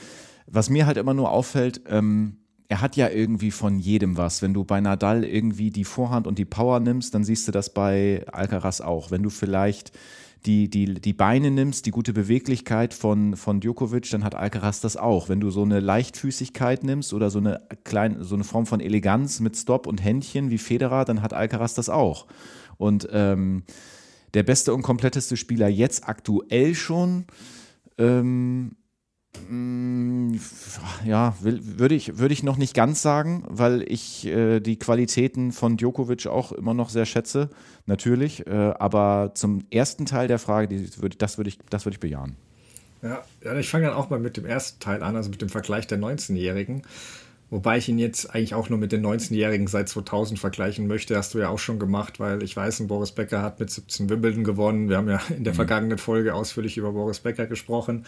Was 0.45 0.69
mir 0.69 0.87
halt 0.87 0.97
immer 0.97 1.13
nur 1.13 1.31
auffällt, 1.31 1.81
ähm, 1.87 2.40
er 2.71 2.79
hat 2.79 2.95
ja 2.95 3.09
irgendwie 3.09 3.51
von 3.51 3.79
jedem 3.79 4.15
was. 4.15 4.41
Wenn 4.41 4.53
du 4.53 4.63
bei 4.63 4.79
Nadal 4.79 5.25
irgendwie 5.25 5.71
die 5.71 5.83
Vorhand 5.83 6.25
und 6.25 6.37
die 6.37 6.45
Power 6.45 6.79
nimmst, 6.79 7.13
dann 7.13 7.25
siehst 7.25 7.45
du 7.45 7.51
das 7.51 7.73
bei 7.73 8.23
Alcaraz 8.31 8.79
auch. 8.79 9.11
Wenn 9.11 9.23
du 9.23 9.29
vielleicht 9.29 9.91
die, 10.45 10.69
die, 10.69 10.93
die 10.93 11.11
Beine 11.11 11.51
nimmst, 11.51 11.85
die 11.85 11.91
gute 11.91 12.13
Beweglichkeit 12.13 12.93
von, 12.93 13.35
von 13.35 13.59
Djokovic, 13.59 14.09
dann 14.11 14.23
hat 14.23 14.35
Alcaraz 14.35 14.79
das 14.79 14.95
auch. 14.95 15.27
Wenn 15.27 15.41
du 15.41 15.49
so 15.49 15.63
eine 15.63 15.81
Leichtfüßigkeit 15.81 16.85
nimmst 16.85 17.11
oder 17.11 17.29
so 17.29 17.39
eine, 17.39 17.61
kleine, 17.83 18.23
so 18.23 18.35
eine 18.35 18.45
Form 18.45 18.65
von 18.65 18.79
Eleganz 18.79 19.41
mit 19.41 19.57
Stop 19.57 19.85
und 19.85 20.01
Händchen 20.01 20.49
wie 20.49 20.57
Federer, 20.57 21.03
dann 21.03 21.21
hat 21.21 21.33
Alcaraz 21.33 21.73
das 21.73 21.89
auch. 21.89 22.25
Und 22.77 23.05
ähm, 23.11 23.63
der 24.33 24.43
beste 24.43 24.73
und 24.73 24.81
kompletteste 24.81 25.35
Spieler 25.35 25.67
jetzt 25.67 26.07
aktuell 26.07 26.73
schon 26.73 27.25
ähm, 27.97 28.77
ja, 31.05 31.35
würde 31.41 31.95
ich, 31.95 32.17
würde 32.17 32.33
ich 32.33 32.43
noch 32.43 32.57
nicht 32.57 32.73
ganz 32.73 33.01
sagen, 33.01 33.43
weil 33.47 33.81
ich 33.81 34.25
äh, 34.25 34.59
die 34.59 34.77
Qualitäten 34.77 35.51
von 35.51 35.77
Djokovic 35.77 36.27
auch 36.27 36.51
immer 36.51 36.73
noch 36.73 36.89
sehr 36.89 37.05
schätze, 37.05 37.49
natürlich. 37.85 38.45
Äh, 38.47 38.51
aber 38.51 39.31
zum 39.33 39.65
ersten 39.69 40.05
Teil 40.05 40.27
der 40.27 40.39
Frage, 40.39 40.67
die, 40.67 41.01
würd, 41.01 41.21
das 41.21 41.37
würde 41.37 41.49
ich, 41.49 41.59
das 41.69 41.85
würd 41.85 41.95
ich 41.95 41.99
bejahen. 41.99 42.35
Ja, 43.01 43.23
ja 43.43 43.55
ich 43.55 43.69
fange 43.69 43.87
dann 43.87 43.95
auch 43.95 44.09
mal 44.09 44.19
mit 44.19 44.37
dem 44.37 44.45
ersten 44.45 44.79
Teil 44.79 45.03
an, 45.03 45.15
also 45.15 45.29
mit 45.29 45.41
dem 45.41 45.49
Vergleich 45.49 45.87
der 45.87 45.99
19-Jährigen. 45.99 46.83
Wobei 47.51 47.77
ich 47.77 47.89
ihn 47.89 47.99
jetzt 47.99 48.33
eigentlich 48.33 48.53
auch 48.55 48.69
nur 48.69 48.79
mit 48.79 48.93
den 48.93 49.05
19-Jährigen 49.05 49.67
seit 49.67 49.89
2000 49.89 50.39
vergleichen 50.39 50.87
möchte. 50.87 51.17
Hast 51.17 51.33
du 51.33 51.39
ja 51.39 51.49
auch 51.49 51.59
schon 51.59 51.79
gemacht, 51.79 52.17
weil 52.21 52.43
ich 52.43 52.55
weiß, 52.55 52.87
Boris 52.87 53.11
Becker 53.11 53.41
hat 53.41 53.59
mit 53.59 53.69
17 53.69 54.09
Wimbledon 54.09 54.45
gewonnen. 54.45 54.87
Wir 54.87 54.95
haben 54.95 55.09
ja 55.09 55.19
in 55.35 55.43
der 55.43 55.51
mhm. 55.51 55.57
vergangenen 55.57 55.97
Folge 55.97 56.33
ausführlich 56.33 56.77
über 56.77 56.93
Boris 56.93 57.19
Becker 57.19 57.47
gesprochen. 57.47 58.05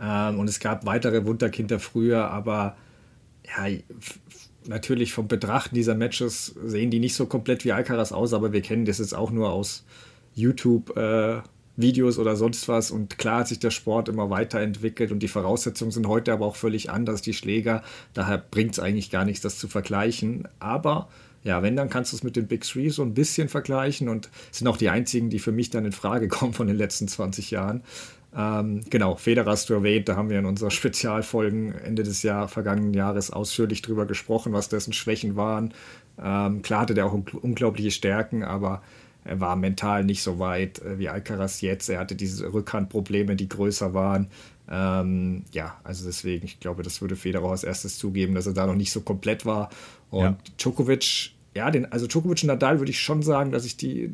Ähm, 0.00 0.38
und 0.38 0.48
es 0.48 0.60
gab 0.60 0.86
weitere 0.86 1.26
Wunderkinder 1.26 1.78
früher, 1.78 2.30
aber 2.30 2.76
ja, 3.46 3.76
natürlich 4.66 5.12
vom 5.12 5.28
Betrachten 5.28 5.74
dieser 5.74 5.94
Matches 5.94 6.54
sehen 6.64 6.90
die 6.90 6.98
nicht 6.98 7.14
so 7.14 7.26
komplett 7.26 7.64
wie 7.64 7.72
Alcaraz 7.72 8.12
aus, 8.12 8.32
aber 8.32 8.52
wir 8.52 8.62
kennen 8.62 8.84
das 8.84 8.98
jetzt 8.98 9.14
auch 9.14 9.30
nur 9.30 9.50
aus 9.50 9.84
YouTube. 10.34 10.96
Äh, 10.96 11.40
oder 11.78 12.36
sonst 12.36 12.68
was. 12.68 12.90
Und 12.90 13.18
klar 13.18 13.40
hat 13.40 13.48
sich 13.48 13.58
der 13.58 13.70
Sport 13.70 14.08
immer 14.08 14.30
weiterentwickelt 14.30 15.12
und 15.12 15.18
die 15.18 15.28
Voraussetzungen 15.28 15.90
sind 15.90 16.08
heute 16.08 16.32
aber 16.32 16.46
auch 16.46 16.56
völlig 16.56 16.90
anders, 16.90 17.20
die 17.20 17.34
Schläger. 17.34 17.82
Daher 18.14 18.38
bringt 18.38 18.72
es 18.72 18.78
eigentlich 18.78 19.10
gar 19.10 19.24
nichts, 19.24 19.42
das 19.42 19.58
zu 19.58 19.68
vergleichen. 19.68 20.48
Aber 20.58 21.08
ja, 21.44 21.62
wenn, 21.62 21.76
dann 21.76 21.90
kannst 21.90 22.12
du 22.12 22.16
es 22.16 22.22
mit 22.22 22.34
den 22.34 22.48
Big 22.48 22.62
Three 22.62 22.88
so 22.88 23.02
ein 23.02 23.14
bisschen 23.14 23.48
vergleichen 23.48 24.08
und 24.08 24.30
sind 24.50 24.66
auch 24.66 24.76
die 24.76 24.88
einzigen, 24.88 25.30
die 25.30 25.38
für 25.38 25.52
mich 25.52 25.70
dann 25.70 25.84
in 25.84 25.92
Frage 25.92 26.28
kommen 26.28 26.54
von 26.54 26.66
den 26.66 26.76
letzten 26.76 27.08
20 27.08 27.50
Jahren. 27.50 27.82
Ähm, 28.36 28.82
genau, 28.90 29.16
Federer 29.16 29.52
hast 29.52 29.70
du 29.70 29.74
erwähnt, 29.74 30.08
da 30.08 30.16
haben 30.16 30.28
wir 30.28 30.38
in 30.38 30.46
unserer 30.46 30.70
Spezialfolgen 30.72 31.72
Ende 31.72 32.02
des 32.02 32.22
Jahr, 32.22 32.48
vergangenen 32.48 32.94
Jahres 32.94 33.30
ausführlich 33.30 33.82
drüber 33.82 34.06
gesprochen, 34.06 34.52
was 34.52 34.68
dessen 34.68 34.92
Schwächen 34.92 35.36
waren. 35.36 35.72
Ähm, 36.22 36.62
klar 36.62 36.82
hatte 36.82 36.94
der 36.94 37.06
auch 37.06 37.12
unglaubliche 37.12 37.90
Stärken, 37.90 38.42
aber 38.42 38.82
er 39.24 39.40
war 39.40 39.56
mental 39.56 40.04
nicht 40.04 40.22
so 40.22 40.38
weit 40.38 40.80
äh, 40.82 40.98
wie 40.98 41.08
Alcaraz 41.08 41.60
jetzt. 41.60 41.88
Er 41.88 41.98
hatte 41.98 42.14
diese 42.14 42.52
Rückhandprobleme, 42.52 43.36
die 43.36 43.48
größer 43.48 43.94
waren. 43.94 44.28
Ähm, 44.68 45.44
ja, 45.52 45.76
also 45.84 46.04
deswegen, 46.04 46.44
ich 46.44 46.60
glaube, 46.60 46.82
das 46.82 47.00
würde 47.00 47.16
Federer 47.16 47.50
als 47.50 47.64
erstes 47.64 47.98
zugeben, 47.98 48.34
dass 48.34 48.46
er 48.46 48.52
da 48.52 48.66
noch 48.66 48.74
nicht 48.74 48.92
so 48.92 49.00
komplett 49.00 49.46
war. 49.46 49.70
Und 50.10 50.22
ja. 50.22 50.36
Djokovic, 50.58 51.32
ja, 51.56 51.70
den, 51.70 51.90
also 51.90 52.06
Djokovic 52.06 52.42
und 52.42 52.48
Nadal 52.48 52.78
würde 52.78 52.90
ich 52.90 53.00
schon 53.00 53.22
sagen, 53.22 53.50
dass 53.50 53.64
ich 53.64 53.76
die 53.76 54.04
äh, 54.04 54.10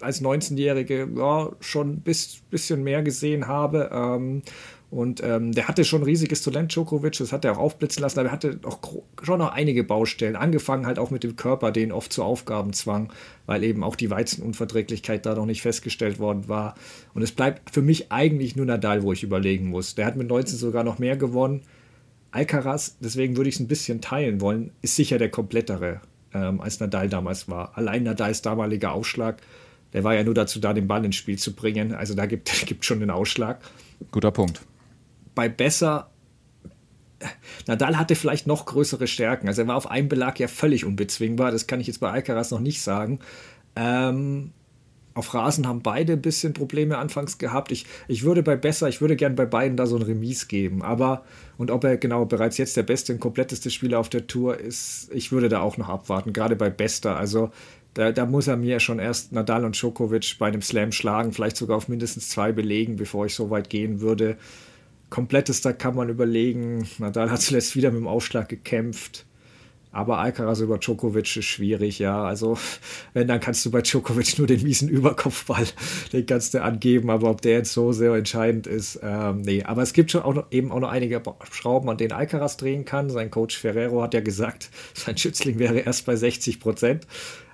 als 0.00 0.22
19-Jährige 0.22 1.08
ja, 1.16 1.50
schon 1.60 1.94
ein 1.94 2.00
bis, 2.00 2.42
bisschen 2.50 2.84
mehr 2.84 3.02
gesehen 3.02 3.48
habe. 3.48 3.90
Ähm, 3.92 4.42
und 4.90 5.22
ähm, 5.22 5.52
der 5.52 5.68
hatte 5.68 5.84
schon 5.84 6.02
riesiges 6.02 6.42
Talent, 6.42 6.74
Djokovic, 6.74 7.18
das 7.18 7.32
hat 7.32 7.44
er 7.44 7.52
auch 7.52 7.58
aufblitzen 7.58 8.02
lassen, 8.02 8.20
aber 8.20 8.30
er 8.30 8.32
hatte 8.32 8.58
auch 8.64 8.78
schon 9.22 9.38
noch 9.38 9.52
einige 9.52 9.84
Baustellen. 9.84 10.34
Angefangen 10.34 10.86
halt 10.86 10.98
auch 10.98 11.10
mit 11.10 11.24
dem 11.24 11.36
Körper, 11.36 11.72
den 11.72 11.92
oft 11.92 12.10
zu 12.12 12.22
Aufgaben 12.22 12.72
zwang, 12.72 13.12
weil 13.44 13.64
eben 13.64 13.84
auch 13.84 13.96
die 13.96 14.10
Weizenunverträglichkeit 14.10 15.26
da 15.26 15.34
noch 15.34 15.44
nicht 15.44 15.60
festgestellt 15.60 16.18
worden 16.18 16.48
war. 16.48 16.74
Und 17.12 17.22
es 17.22 17.32
bleibt 17.32 17.70
für 17.70 17.82
mich 17.82 18.12
eigentlich 18.12 18.56
nur 18.56 18.64
Nadal, 18.64 19.02
wo 19.02 19.12
ich 19.12 19.22
überlegen 19.22 19.66
muss. 19.66 19.94
Der 19.94 20.06
hat 20.06 20.16
mit 20.16 20.28
19 20.28 20.56
sogar 20.56 20.84
noch 20.84 20.98
mehr 20.98 21.18
gewonnen. 21.18 21.62
Alcaraz, 22.30 22.96
deswegen 23.00 23.36
würde 23.36 23.48
ich 23.48 23.56
es 23.56 23.60
ein 23.60 23.68
bisschen 23.68 24.00
teilen 24.00 24.40
wollen, 24.40 24.70
ist 24.82 24.96
sicher 24.96 25.18
der 25.18 25.30
komplettere, 25.30 26.00
ähm, 26.34 26.60
als 26.60 26.80
Nadal 26.80 27.08
damals 27.08 27.48
war. 27.48 27.76
Allein 27.76 28.02
Nadals 28.02 28.42
damaliger 28.42 28.92
Aufschlag, 28.92 29.40
der 29.92 30.04
war 30.04 30.14
ja 30.14 30.24
nur 30.24 30.34
dazu 30.34 30.60
da, 30.60 30.72
den 30.72 30.88
Ball 30.88 31.04
ins 31.04 31.16
Spiel 31.16 31.38
zu 31.38 31.54
bringen. 31.54 31.94
Also 31.94 32.14
da 32.14 32.26
gibt 32.26 32.50
es 32.80 32.84
schon 32.84 33.00
den 33.00 33.10
Ausschlag. 33.10 33.60
Guter 34.10 34.30
Punkt 34.30 34.60
bei 35.38 35.48
besser. 35.48 36.10
Nadal 37.68 37.96
hatte 37.96 38.16
vielleicht 38.16 38.48
noch 38.48 38.66
größere 38.66 39.06
Stärken. 39.06 39.46
Also 39.46 39.62
er 39.62 39.68
war 39.68 39.76
auf 39.76 39.88
einem 39.88 40.08
Belag 40.08 40.40
ja 40.40 40.48
völlig 40.48 40.84
unbezwingbar. 40.84 41.52
Das 41.52 41.68
kann 41.68 41.80
ich 41.80 41.86
jetzt 41.86 42.00
bei 42.00 42.10
Alcaraz 42.10 42.50
noch 42.50 42.58
nicht 42.58 42.82
sagen. 42.82 43.20
Ähm, 43.76 44.50
auf 45.18 45.34
Rasen 45.34 45.66
haben 45.66 45.82
beide 45.82 46.14
ein 46.14 46.22
bisschen 46.22 46.52
Probleme 46.52 46.96
anfangs 46.96 47.38
gehabt. 47.38 47.72
Ich, 47.72 47.86
ich 48.06 48.22
würde 48.22 48.42
bei 48.42 48.56
besser, 48.56 48.88
ich 48.88 49.00
würde 49.00 49.16
gern 49.16 49.34
bei 49.34 49.46
beiden 49.46 49.76
da 49.76 49.86
so 49.86 49.96
ein 49.96 50.02
Remis 50.02 50.48
geben. 50.48 50.80
Aber, 50.82 51.24
und 51.56 51.70
ob 51.70 51.84
er 51.84 51.96
genau 51.96 52.24
bereits 52.24 52.56
jetzt 52.56 52.76
der 52.76 52.84
beste 52.84 53.12
und 53.12 53.18
kompletteste 53.18 53.70
Spieler 53.70 53.98
auf 53.98 54.08
der 54.08 54.28
Tour 54.28 54.58
ist, 54.58 55.10
ich 55.12 55.32
würde 55.32 55.48
da 55.48 55.60
auch 55.60 55.76
noch 55.76 55.88
abwarten, 55.88 56.32
gerade 56.32 56.54
bei 56.54 56.70
Bester. 56.70 57.16
Also 57.16 57.50
da, 57.94 58.12
da, 58.12 58.26
muss 58.26 58.46
er 58.46 58.56
mir 58.56 58.78
schon 58.78 59.00
erst 59.00 59.32
Nadal 59.32 59.64
und 59.64 59.74
Djokovic 59.74 60.36
bei 60.38 60.46
einem 60.46 60.62
Slam 60.62 60.92
schlagen, 60.92 61.32
vielleicht 61.32 61.56
sogar 61.56 61.76
auf 61.76 61.88
mindestens 61.88 62.28
zwei 62.28 62.52
belegen, 62.52 62.94
bevor 62.94 63.26
ich 63.26 63.34
so 63.34 63.50
weit 63.50 63.70
gehen 63.70 64.00
würde. 64.00 64.36
Komplettester 65.10 65.72
kann 65.72 65.96
man 65.96 66.08
überlegen. 66.08 66.86
Nadal 66.98 67.30
hat 67.30 67.42
zuletzt 67.42 67.74
wieder 67.74 67.90
mit 67.90 68.00
dem 68.00 68.06
Aufschlag 68.06 68.48
gekämpft. 68.48 69.26
Aber 69.98 70.18
Alcaraz 70.18 70.60
über 70.60 70.78
Djokovic 70.78 71.36
ist 71.36 71.46
schwierig, 71.46 71.98
ja. 71.98 72.22
Also, 72.22 72.56
wenn, 73.14 73.26
dann 73.26 73.40
kannst 73.40 73.66
du 73.66 73.72
bei 73.72 73.82
Djokovic 73.82 74.38
nur 74.38 74.46
den 74.46 74.62
miesen 74.62 74.88
Überkopfball, 74.88 75.66
den 76.12 76.24
kannst 76.24 76.54
du 76.54 76.62
angeben, 76.62 77.10
aber 77.10 77.28
ob 77.30 77.42
der 77.42 77.54
jetzt 77.54 77.72
so 77.72 77.90
sehr 77.90 78.14
entscheidend 78.14 78.68
ist, 78.68 79.00
ähm, 79.02 79.40
nee. 79.42 79.64
Aber 79.64 79.82
es 79.82 79.92
gibt 79.92 80.12
schon 80.12 80.22
auch 80.22 80.34
noch, 80.34 80.46
eben 80.52 80.70
auch 80.70 80.78
noch 80.78 80.90
einige 80.90 81.20
Schrauben, 81.50 81.90
an 81.90 81.96
denen 81.96 82.12
Alcaraz 82.12 82.56
drehen 82.56 82.84
kann. 82.84 83.10
Sein 83.10 83.32
Coach 83.32 83.58
Ferrero 83.58 84.00
hat 84.00 84.14
ja 84.14 84.20
gesagt, 84.20 84.70
sein 84.94 85.18
Schützling 85.18 85.58
wäre 85.58 85.80
erst 85.80 86.06
bei 86.06 86.14
60 86.14 86.60
Prozent. 86.60 87.08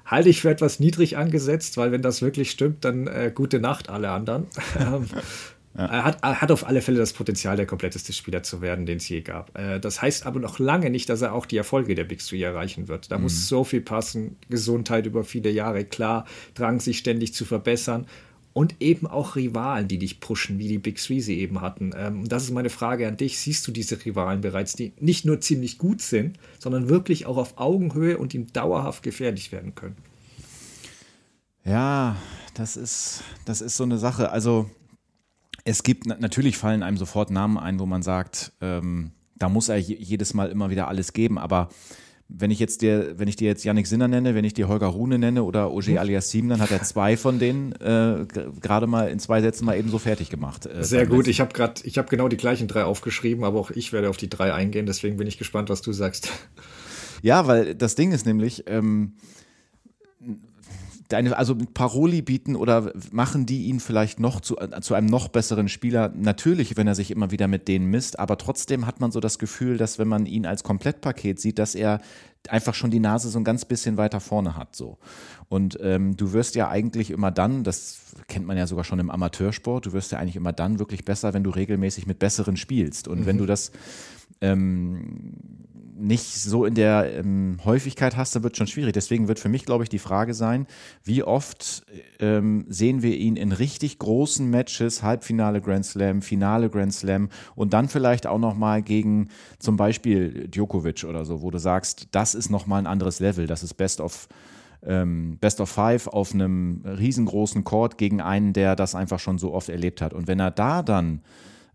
Halte 0.04 0.28
ich 0.28 0.42
für 0.42 0.50
etwas 0.50 0.80
niedrig 0.80 1.16
angesetzt, 1.16 1.78
weil 1.78 1.92
wenn 1.92 2.02
das 2.02 2.20
wirklich 2.20 2.50
stimmt, 2.50 2.84
dann 2.84 3.06
äh, 3.06 3.32
gute 3.34 3.58
Nacht 3.58 3.88
alle 3.88 4.10
anderen. 4.10 4.48
Ja. 5.76 5.86
Er, 5.86 6.04
hat, 6.04 6.18
er 6.22 6.40
hat 6.40 6.52
auf 6.52 6.66
alle 6.66 6.80
Fälle 6.80 6.98
das 6.98 7.12
Potenzial, 7.12 7.56
der 7.56 7.66
kompletteste 7.66 8.12
Spieler 8.12 8.44
zu 8.44 8.60
werden, 8.60 8.86
den 8.86 8.98
es 8.98 9.08
je 9.08 9.22
gab. 9.22 9.56
Äh, 9.58 9.80
das 9.80 10.00
heißt 10.00 10.24
aber 10.24 10.38
noch 10.38 10.60
lange 10.60 10.88
nicht, 10.88 11.08
dass 11.08 11.22
er 11.22 11.32
auch 11.32 11.46
die 11.46 11.56
Erfolge 11.56 11.96
der 11.96 12.04
Big 12.04 12.24
Three 12.24 12.42
erreichen 12.42 12.86
wird. 12.86 13.10
Da 13.10 13.16
mhm. 13.16 13.24
muss 13.24 13.48
so 13.48 13.64
viel 13.64 13.80
passen. 13.80 14.36
Gesundheit 14.48 15.06
über 15.06 15.24
viele 15.24 15.50
Jahre, 15.50 15.84
klar, 15.84 16.26
Drang, 16.54 16.78
sich 16.78 16.98
ständig 16.98 17.34
zu 17.34 17.44
verbessern. 17.44 18.06
Und 18.52 18.76
eben 18.78 19.08
auch 19.08 19.34
Rivalen, 19.34 19.88
die 19.88 19.98
dich 19.98 20.20
pushen, 20.20 20.60
wie 20.60 20.68
die 20.68 20.78
Big 20.78 20.98
Three 20.98 21.18
sie 21.18 21.40
eben 21.40 21.60
hatten. 21.60 21.92
Ähm, 21.96 22.28
das 22.28 22.44
ist 22.44 22.52
meine 22.52 22.70
Frage 22.70 23.08
an 23.08 23.16
dich. 23.16 23.40
Siehst 23.40 23.66
du 23.66 23.72
diese 23.72 24.04
Rivalen 24.04 24.42
bereits, 24.42 24.74
die 24.74 24.92
nicht 25.00 25.24
nur 25.24 25.40
ziemlich 25.40 25.76
gut 25.78 26.00
sind, 26.00 26.38
sondern 26.60 26.88
wirklich 26.88 27.26
auch 27.26 27.36
auf 27.36 27.58
Augenhöhe 27.58 28.16
und 28.16 28.32
ihm 28.32 28.52
dauerhaft 28.52 29.02
gefährlich 29.02 29.50
werden 29.50 29.74
können? 29.74 29.96
Ja, 31.64 32.14
das 32.54 32.76
ist, 32.76 33.24
das 33.44 33.60
ist 33.60 33.76
so 33.76 33.82
eine 33.82 33.98
Sache. 33.98 34.30
Also 34.30 34.70
es 35.64 35.82
gibt, 35.82 36.06
natürlich 36.06 36.56
fallen 36.56 36.82
einem 36.82 36.96
sofort 36.96 37.30
Namen 37.30 37.58
ein, 37.58 37.78
wo 37.78 37.86
man 37.86 38.02
sagt, 38.02 38.52
ähm, 38.60 39.12
da 39.36 39.48
muss 39.48 39.68
er 39.68 39.78
jedes 39.78 40.34
Mal 40.34 40.50
immer 40.50 40.70
wieder 40.70 40.88
alles 40.88 41.12
geben, 41.12 41.38
aber 41.38 41.68
wenn 42.28 42.50
ich 42.50 42.58
jetzt 42.58 42.80
dir, 42.80 43.18
wenn 43.18 43.28
ich 43.28 43.36
dir 43.36 43.48
jetzt 43.48 43.64
Yannick 43.64 43.86
Sinner 43.86 44.08
nenne, 44.08 44.34
wenn 44.34 44.44
ich 44.44 44.54
dir 44.54 44.68
Holger 44.68 44.86
Rune 44.86 45.18
nenne 45.18 45.42
oder 45.42 45.70
Oje 45.72 45.92
mhm. 45.92 45.98
Aliassim, 45.98 46.48
dann 46.48 46.60
hat 46.60 46.70
er 46.70 46.82
zwei 46.82 47.16
von 47.16 47.38
denen 47.38 47.72
äh, 47.72 48.26
gerade 48.60 48.86
mal 48.86 49.08
in 49.08 49.18
zwei 49.18 49.40
Sätzen 49.42 49.66
mal 49.66 49.76
eben 49.76 49.90
so 49.90 49.98
fertig 49.98 50.30
gemacht. 50.30 50.66
Äh, 50.66 50.84
Sehr 50.84 51.06
gut, 51.06 51.28
ich 51.28 51.40
habe 51.40 51.52
gerade, 51.52 51.82
ich 51.84 51.98
habe 51.98 52.08
genau 52.08 52.28
die 52.28 52.36
gleichen 52.36 52.66
drei 52.66 52.84
aufgeschrieben, 52.84 53.44
aber 53.44 53.60
auch 53.60 53.70
ich 53.70 53.92
werde 53.92 54.08
auf 54.08 54.16
die 54.16 54.30
drei 54.30 54.54
eingehen, 54.54 54.86
deswegen 54.86 55.16
bin 55.16 55.26
ich 55.26 55.38
gespannt, 55.38 55.68
was 55.68 55.82
du 55.82 55.92
sagst. 55.92 56.30
Ja, 57.22 57.46
weil 57.46 57.74
das 57.74 57.94
Ding 57.94 58.12
ist 58.12 58.26
nämlich, 58.26 58.64
ähm, 58.66 59.14
deine, 61.08 61.36
also 61.36 61.56
Paroli 61.56 62.22
bieten 62.22 62.56
oder 62.56 62.92
machen 63.12 63.46
die 63.46 63.66
ihn 63.66 63.80
vielleicht 63.80 64.20
noch 64.20 64.40
zu, 64.40 64.58
äh, 64.58 64.80
zu 64.80 64.94
einem 64.94 65.06
noch 65.06 65.28
besseren 65.28 65.68
Spieler? 65.68 66.12
Natürlich, 66.16 66.76
wenn 66.76 66.86
er 66.86 66.94
sich 66.94 67.10
immer 67.10 67.30
wieder 67.30 67.48
mit 67.48 67.68
denen 67.68 67.86
misst, 67.86 68.18
aber 68.18 68.38
trotzdem 68.38 68.86
hat 68.86 69.00
man 69.00 69.12
so 69.12 69.20
das 69.20 69.38
Gefühl, 69.38 69.76
dass 69.76 69.98
wenn 69.98 70.08
man 70.08 70.26
ihn 70.26 70.46
als 70.46 70.62
Komplettpaket 70.62 71.40
sieht, 71.40 71.58
dass 71.58 71.74
er 71.74 72.00
einfach 72.48 72.74
schon 72.74 72.90
die 72.90 73.00
Nase 73.00 73.30
so 73.30 73.38
ein 73.38 73.44
ganz 73.44 73.64
bisschen 73.64 73.96
weiter 73.96 74.20
vorne 74.20 74.56
hat. 74.56 74.76
So. 74.76 74.98
Und 75.48 75.78
ähm, 75.80 76.16
du 76.16 76.32
wirst 76.32 76.54
ja 76.54 76.68
eigentlich 76.68 77.10
immer 77.10 77.30
dann, 77.30 77.64
das 77.64 78.00
kennt 78.28 78.46
man 78.46 78.56
ja 78.56 78.66
sogar 78.66 78.84
schon 78.84 78.98
im 78.98 79.10
Amateursport, 79.10 79.86
du 79.86 79.92
wirst 79.92 80.12
ja 80.12 80.18
eigentlich 80.18 80.36
immer 80.36 80.52
dann 80.52 80.78
wirklich 80.78 81.04
besser, 81.04 81.32
wenn 81.32 81.44
du 81.44 81.50
regelmäßig 81.50 82.06
mit 82.06 82.18
Besseren 82.18 82.56
spielst. 82.56 83.08
Und 83.08 83.20
mhm. 83.20 83.26
wenn 83.26 83.38
du 83.38 83.46
das 83.46 83.72
ähm, 84.40 85.34
nicht 85.96 86.34
so 86.34 86.64
in 86.64 86.74
der 86.74 87.18
ähm, 87.18 87.58
Häufigkeit 87.64 88.16
hast, 88.16 88.34
dann 88.34 88.42
wird 88.42 88.54
es 88.54 88.58
schon 88.58 88.66
schwierig. 88.66 88.92
Deswegen 88.92 89.28
wird 89.28 89.38
für 89.38 89.48
mich, 89.48 89.64
glaube 89.64 89.84
ich, 89.84 89.88
die 89.88 89.98
Frage 89.98 90.34
sein, 90.34 90.66
wie 91.04 91.22
oft 91.22 91.84
ähm, 92.18 92.64
sehen 92.68 93.02
wir 93.02 93.16
ihn 93.16 93.36
in 93.36 93.52
richtig 93.52 93.98
großen 93.98 94.48
Matches, 94.48 95.02
Halbfinale 95.02 95.60
Grand 95.60 95.86
Slam, 95.86 96.22
Finale 96.22 96.70
Grand 96.70 96.92
Slam 96.92 97.28
und 97.54 97.72
dann 97.72 97.88
vielleicht 97.88 98.26
auch 98.26 98.38
nochmal 98.38 98.82
gegen 98.82 99.28
zum 99.58 99.76
Beispiel 99.76 100.48
Djokovic 100.48 101.04
oder 101.04 101.24
so, 101.24 101.42
wo 101.42 101.50
du 101.50 101.58
sagst, 101.58 102.08
das 102.10 102.34
ist 102.34 102.50
nochmal 102.50 102.82
ein 102.82 102.86
anderes 102.86 103.20
Level, 103.20 103.46
das 103.46 103.62
ist 103.62 103.74
Best 103.74 104.00
of 104.00 104.28
ähm, 104.86 105.38
Best 105.38 105.60
of 105.60 105.70
Five 105.70 106.08
auf 106.08 106.34
einem 106.34 106.82
riesengroßen 106.84 107.64
Court 107.64 107.98
gegen 107.98 108.20
einen, 108.20 108.52
der 108.52 108.76
das 108.76 108.94
einfach 108.94 109.18
schon 109.18 109.38
so 109.38 109.54
oft 109.54 109.68
erlebt 109.68 110.02
hat. 110.02 110.12
Und 110.12 110.26
wenn 110.26 110.40
er 110.40 110.50
da 110.50 110.82
dann 110.82 111.22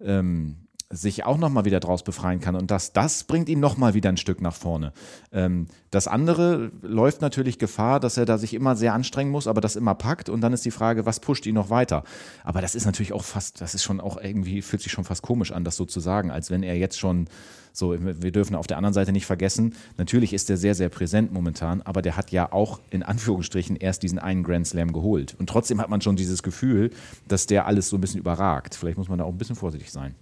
ähm, 0.02 0.58
sich 0.91 1.23
auch 1.23 1.38
nochmal 1.38 1.65
wieder 1.65 1.80
draus 1.80 2.04
befreien 2.04 2.39
kann. 2.39 2.56
Und 2.56 2.71
das, 2.71 2.93
das 2.93 3.23
bringt 3.23 3.47
ihn 3.47 3.60
nochmal 3.60 3.93
wieder 3.93 4.10
ein 4.10 4.17
Stück 4.17 4.41
nach 4.41 4.56
vorne. 4.56 4.91
Ähm, 5.32 5.67
das 5.91 6.08
andere 6.08 6.71
läuft 6.82 7.21
natürlich 7.21 7.60
Gefahr, 7.60 7.99
dass 7.99 8.17
er 8.17 8.25
da 8.25 8.39
sich 8.39 8.56
immer 8.56 8.75
sehr 8.75 8.93
anstrengen 8.93 9.30
muss, 9.30 9.47
aber 9.47 9.62
das 9.62 9.75
immer 9.75 9.93
packt. 9.93 10.30
Und 10.30 10.41
dann 10.41 10.52
ist 10.52 10.65
die 10.65 10.71
Frage, 10.71 11.06
was 11.06 11.19
pusht 11.19 11.45
ihn 11.45 11.56
noch 11.56 11.69
weiter? 11.69 12.04
Aber 12.43 12.62
das 12.62 12.73
ist 12.73 12.86
natürlich 12.86 13.13
auch 13.13 13.23
fast, 13.23 13.62
das 13.62 13.75
ist 13.75 13.84
schon 13.84 13.99
auch 13.99 14.17
irgendwie, 14.19 14.63
fühlt 14.63 14.82
sich 14.82 14.91
schon 14.91 15.04
fast 15.04 15.21
komisch 15.21 15.52
an, 15.52 15.63
das 15.63 15.75
so 15.75 15.86
zu 15.86 15.99
sagen, 15.99 16.32
als 16.32 16.49
wenn 16.49 16.63
er 16.63 16.75
jetzt 16.75 16.97
schon 16.97 17.28
so, 17.71 17.95
wir 17.99 18.32
dürfen 18.32 18.56
auf 18.56 18.65
der 18.65 18.78
anderen 18.78 18.93
Seite 18.93 19.12
nicht 19.12 19.28
vergessen, 19.28 19.75
natürlich 19.97 20.34
ist 20.34 20.49
er 20.49 20.58
sehr, 20.58 20.73
sehr 20.73 20.89
präsent 20.89 21.32
momentan, 21.32 21.84
aber 21.84 22.02
der 22.02 22.17
hat 22.17 22.32
ja 22.32 22.52
auch 22.52 22.80
in 22.89 23.04
Anführungsstrichen 23.04 23.75
erst 23.75 24.02
diesen 24.02 24.17
einen 24.17 24.43
Grand 24.43 24.67
Slam 24.67 24.91
geholt. 24.91 25.36
Und 25.38 25.49
trotzdem 25.49 25.80
hat 25.80 25.89
man 25.89 26.02
schon 26.02 26.15
dieses 26.15 26.41
Gefühl, 26.41 26.89
dass 27.28 27.45
der 27.45 27.67
alles 27.67 27.89
so 27.89 27.97
ein 27.97 28.02
bisschen 28.02 28.19
überragt. 28.19 28.73
Vielleicht 28.73 28.97
muss 28.97 29.08
man 29.08 29.19
da 29.19 29.25
auch 29.25 29.32
ein 29.32 29.38
bisschen 29.38 29.56
vorsichtig 29.56 29.91
sein. 29.91 30.15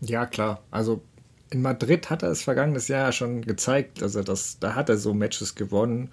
Ja, 0.00 0.26
klar. 0.26 0.62
Also 0.70 1.02
in 1.50 1.62
Madrid 1.62 2.10
hat 2.10 2.22
er 2.22 2.30
es 2.30 2.42
vergangenes 2.42 2.88
Jahr 2.88 3.12
schon 3.12 3.42
gezeigt. 3.42 4.02
Also 4.02 4.22
das, 4.22 4.58
da 4.58 4.74
hat 4.74 4.88
er 4.88 4.98
so 4.98 5.14
Matches 5.14 5.54
gewonnen 5.54 6.10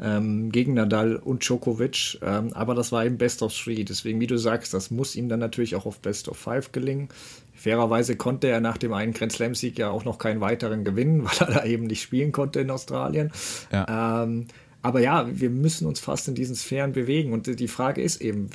ähm, 0.00 0.52
gegen 0.52 0.74
Nadal 0.74 1.16
und 1.16 1.46
Djokovic. 1.46 2.18
Ähm, 2.22 2.52
aber 2.52 2.74
das 2.74 2.92
war 2.92 3.04
eben 3.04 3.18
Best 3.18 3.42
of 3.42 3.52
Three. 3.52 3.84
Deswegen, 3.84 4.20
wie 4.20 4.26
du 4.26 4.38
sagst, 4.38 4.74
das 4.74 4.90
muss 4.90 5.16
ihm 5.16 5.28
dann 5.28 5.40
natürlich 5.40 5.74
auch 5.74 5.86
auf 5.86 6.00
Best 6.00 6.28
of 6.28 6.36
Five 6.36 6.72
gelingen. 6.72 7.08
Fairerweise 7.54 8.16
konnte 8.16 8.48
er 8.48 8.60
nach 8.60 8.76
dem 8.76 8.92
einen 8.92 9.12
Grand 9.12 9.32
Slam-Sieg 9.32 9.78
ja 9.78 9.90
auch 9.90 10.04
noch 10.04 10.18
keinen 10.18 10.40
weiteren 10.40 10.84
gewinnen, 10.84 11.24
weil 11.24 11.48
er 11.48 11.54
da 11.54 11.64
eben 11.64 11.84
nicht 11.84 12.02
spielen 12.02 12.32
konnte 12.32 12.60
in 12.60 12.70
Australien. 12.70 13.32
Ja. 13.72 14.22
Ähm, 14.22 14.46
aber 14.82 15.00
ja, 15.00 15.26
wir 15.28 15.50
müssen 15.50 15.86
uns 15.88 15.98
fast 15.98 16.28
in 16.28 16.36
diesen 16.36 16.54
Sphären 16.54 16.92
bewegen. 16.92 17.32
Und 17.32 17.58
die 17.58 17.68
Frage 17.68 18.02
ist 18.02 18.20
eben, 18.20 18.50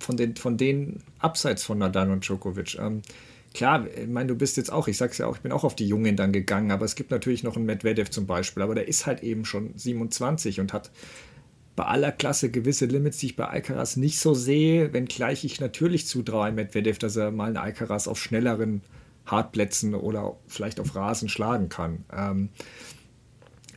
von 0.00 0.16
den, 0.16 0.34
von 0.36 0.56
denen 0.56 1.02
abseits 1.18 1.62
von 1.64 1.76
Nadal 1.78 2.10
und 2.10 2.26
Djokovic, 2.26 2.78
ähm, 2.78 3.02
klar, 3.54 3.86
ich 3.86 4.08
meine, 4.08 4.28
du 4.28 4.34
bist 4.34 4.56
jetzt 4.56 4.70
auch, 4.70 4.88
ich 4.88 4.98
sag's 4.98 5.18
ja 5.18 5.26
auch, 5.26 5.36
ich 5.36 5.42
bin 5.42 5.52
auch 5.52 5.64
auf 5.64 5.76
die 5.76 5.88
Jungen 5.88 6.16
dann 6.16 6.32
gegangen, 6.32 6.70
aber 6.70 6.84
es 6.84 6.96
gibt 6.96 7.10
natürlich 7.10 7.44
noch 7.44 7.56
einen 7.56 7.64
Medvedev 7.64 8.10
zum 8.10 8.26
Beispiel, 8.26 8.62
aber 8.62 8.74
der 8.74 8.88
ist 8.88 9.06
halt 9.06 9.22
eben 9.22 9.44
schon 9.44 9.72
27 9.76 10.60
und 10.60 10.72
hat 10.72 10.90
bei 11.76 11.84
aller 11.84 12.12
Klasse 12.12 12.50
gewisse 12.50 12.86
Limits, 12.86 13.18
die 13.18 13.26
ich 13.26 13.36
bei 13.36 13.46
Alcaraz 13.46 13.96
nicht 13.96 14.18
so 14.18 14.34
sehe, 14.34 14.92
wenngleich 14.92 15.44
ich 15.44 15.60
natürlich 15.60 16.06
zutraue 16.06 16.52
Medvedev, 16.52 16.98
dass 16.98 17.16
er 17.16 17.30
mal 17.30 17.46
einen 17.46 17.56
Alcaraz 17.56 18.06
auf 18.06 18.20
schnelleren 18.20 18.82
Hartplätzen 19.26 19.94
oder 19.94 20.36
vielleicht 20.46 20.80
auf 20.80 20.94
Rasen 20.94 21.28
schlagen 21.28 21.68
kann. 21.68 22.04
Ähm, 22.12 22.48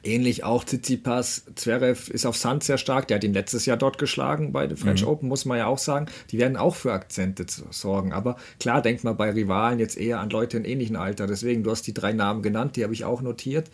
Ähnlich 0.08 0.46
auch 0.46 0.63
Tsitsipas, 0.63 1.43
Zverev 1.56 2.10
ist 2.10 2.26
auf 2.26 2.38
Sand 2.38 2.63
sehr 2.63 2.78
stark. 2.78 3.10
Der 3.10 3.15
hat 3.15 3.26
ihn 3.26 3.34
letztes 3.34 3.65
Jahr 3.65 3.76
dort 3.76 3.98
geschlagen 3.98 4.54
bei 4.54 4.65
den 4.65 4.78
French 4.78 5.02
mhm. 5.02 5.10
Open, 5.10 5.28
muss 5.28 5.43
man 5.43 5.58
ja 5.58 5.67
auch 5.67 5.78
sagen. 5.78 6.06
Die 6.32 6.39
werden 6.39 6.56
auch 6.56 6.76
für 6.76 6.93
Akzente 6.93 7.46
sorgen. 7.72 8.13
Aber 8.13 8.38
klar, 8.58 8.82
denkt 8.82 9.04
man 9.04 9.17
bei 9.17 9.30
Rivalen 9.32 9.80
jetzt 9.80 9.98
eher 9.98 10.22
an 10.22 10.30
Leute 10.30 10.56
in 10.56 10.63
ähnlichem 10.63 10.96
Alter. 10.96 11.28
Deswegen, 11.28 11.63
du 11.63 11.72
hast 11.72 11.86
die 11.88 11.93
drei 11.93 12.13
Namen 12.13 12.41
genannt, 12.41 12.78
die 12.78 12.86
habe 12.86 12.93
ich 12.93 13.04
auch 13.04 13.22
notiert. 13.22 13.70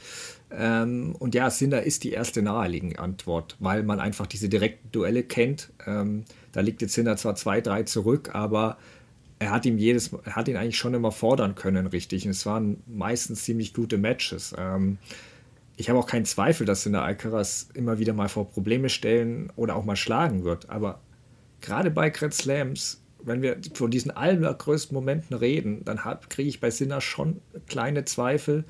Ähm, 0.50 1.16
und 1.20 1.36
ja, 1.36 1.52
Sinner 1.52 1.84
ist 1.84 2.04
die 2.04 2.12
erste 2.12 2.42
naheliegende 2.42 2.98
Antwort, 2.98 3.56
weil 3.60 3.84
man 3.84 4.00
einfach 4.00 4.26
diese 4.26 4.50
direkten 4.50 4.92
Duelle 4.92 5.22
kennt. 5.22 5.70
Ähm, 5.86 6.24
da 6.52 6.62
liegt 6.62 6.82
jetzt 6.82 6.94
Sinner 6.96 7.16
zwar 7.16 7.36
zwei, 7.36 7.62
drei 7.62 7.84
zurück, 7.84 8.32
aber 8.34 8.78
er 9.38 9.52
hat 9.52 9.68
ihm 9.68 9.78
jedes, 9.78 10.12
er 10.24 10.36
hat 10.36 10.48
ihn 10.48 10.58
eigentlich 10.58 10.78
schon 10.78 10.96
immer 10.96 11.12
fordern 11.12 11.54
können, 11.54 11.86
richtig. 11.86 12.26
Und 12.26 12.32
es 12.32 12.46
waren 12.48 12.78
meistens 12.88 13.44
ziemlich 13.44 13.76
gute 13.76 14.00
Matches. 14.00 14.56
Ähm, 14.58 14.98
ich 15.76 15.90
habe 15.90 16.00
auch 16.00 16.06
keinen 16.06 16.26
Zweifel, 16.26 16.66
dass 16.66 16.86
in 16.86 16.94
der 16.94 17.04
Alcaraz 17.04 17.68
immer 17.74 18.00
wieder 18.00 18.14
mal 18.14 18.30
vor 18.30 18.50
Probleme 18.50 18.90
stellen 18.90 19.52
oder 19.56 19.76
auch 19.76 19.86
mal 19.86 19.96
schlagen 19.96 20.44
wird. 20.44 20.70
Aber 20.70 21.02
gerade 21.62 21.90
bei 21.90 22.10
Grand 22.10 22.34
Slams, 22.34 23.02
wenn 23.24 23.42
wir 23.42 23.58
von 23.74 23.90
diesen 23.90 24.12
allergrößten 24.12 24.94
Momenten 24.94 25.36
reden, 25.36 25.84
dann 25.84 26.00
kriege 26.30 26.50
ich 26.50 26.60
bei 26.60 26.70
Sinner 26.70 27.02
schon 27.02 27.42
kleine 27.68 28.06
Zweifel, 28.06 28.66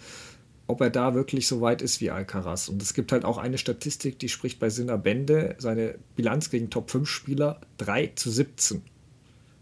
ob 0.67 0.79
er 0.79 0.89
da 0.89 1.13
wirklich 1.13 1.47
so 1.47 1.59
weit 1.59 1.81
ist 1.81 1.99
wie 1.99 2.11
Alcaraz. 2.11 2.69
Und 2.69 2.81
es 2.81 2.93
gibt 2.93 3.11
halt 3.11 3.25
auch 3.25 3.37
eine 3.37 3.57
Statistik, 3.57 4.19
die 4.19 4.29
spricht 4.29 4.59
bei 4.59 4.69
Sinner 4.69 4.97
Bände, 4.97 5.55
seine 5.57 5.95
Bilanz 6.15 6.49
gegen 6.49 6.69
Top-5-Spieler 6.69 7.59
3 7.79 8.13
zu 8.15 8.31
17. 8.31 8.81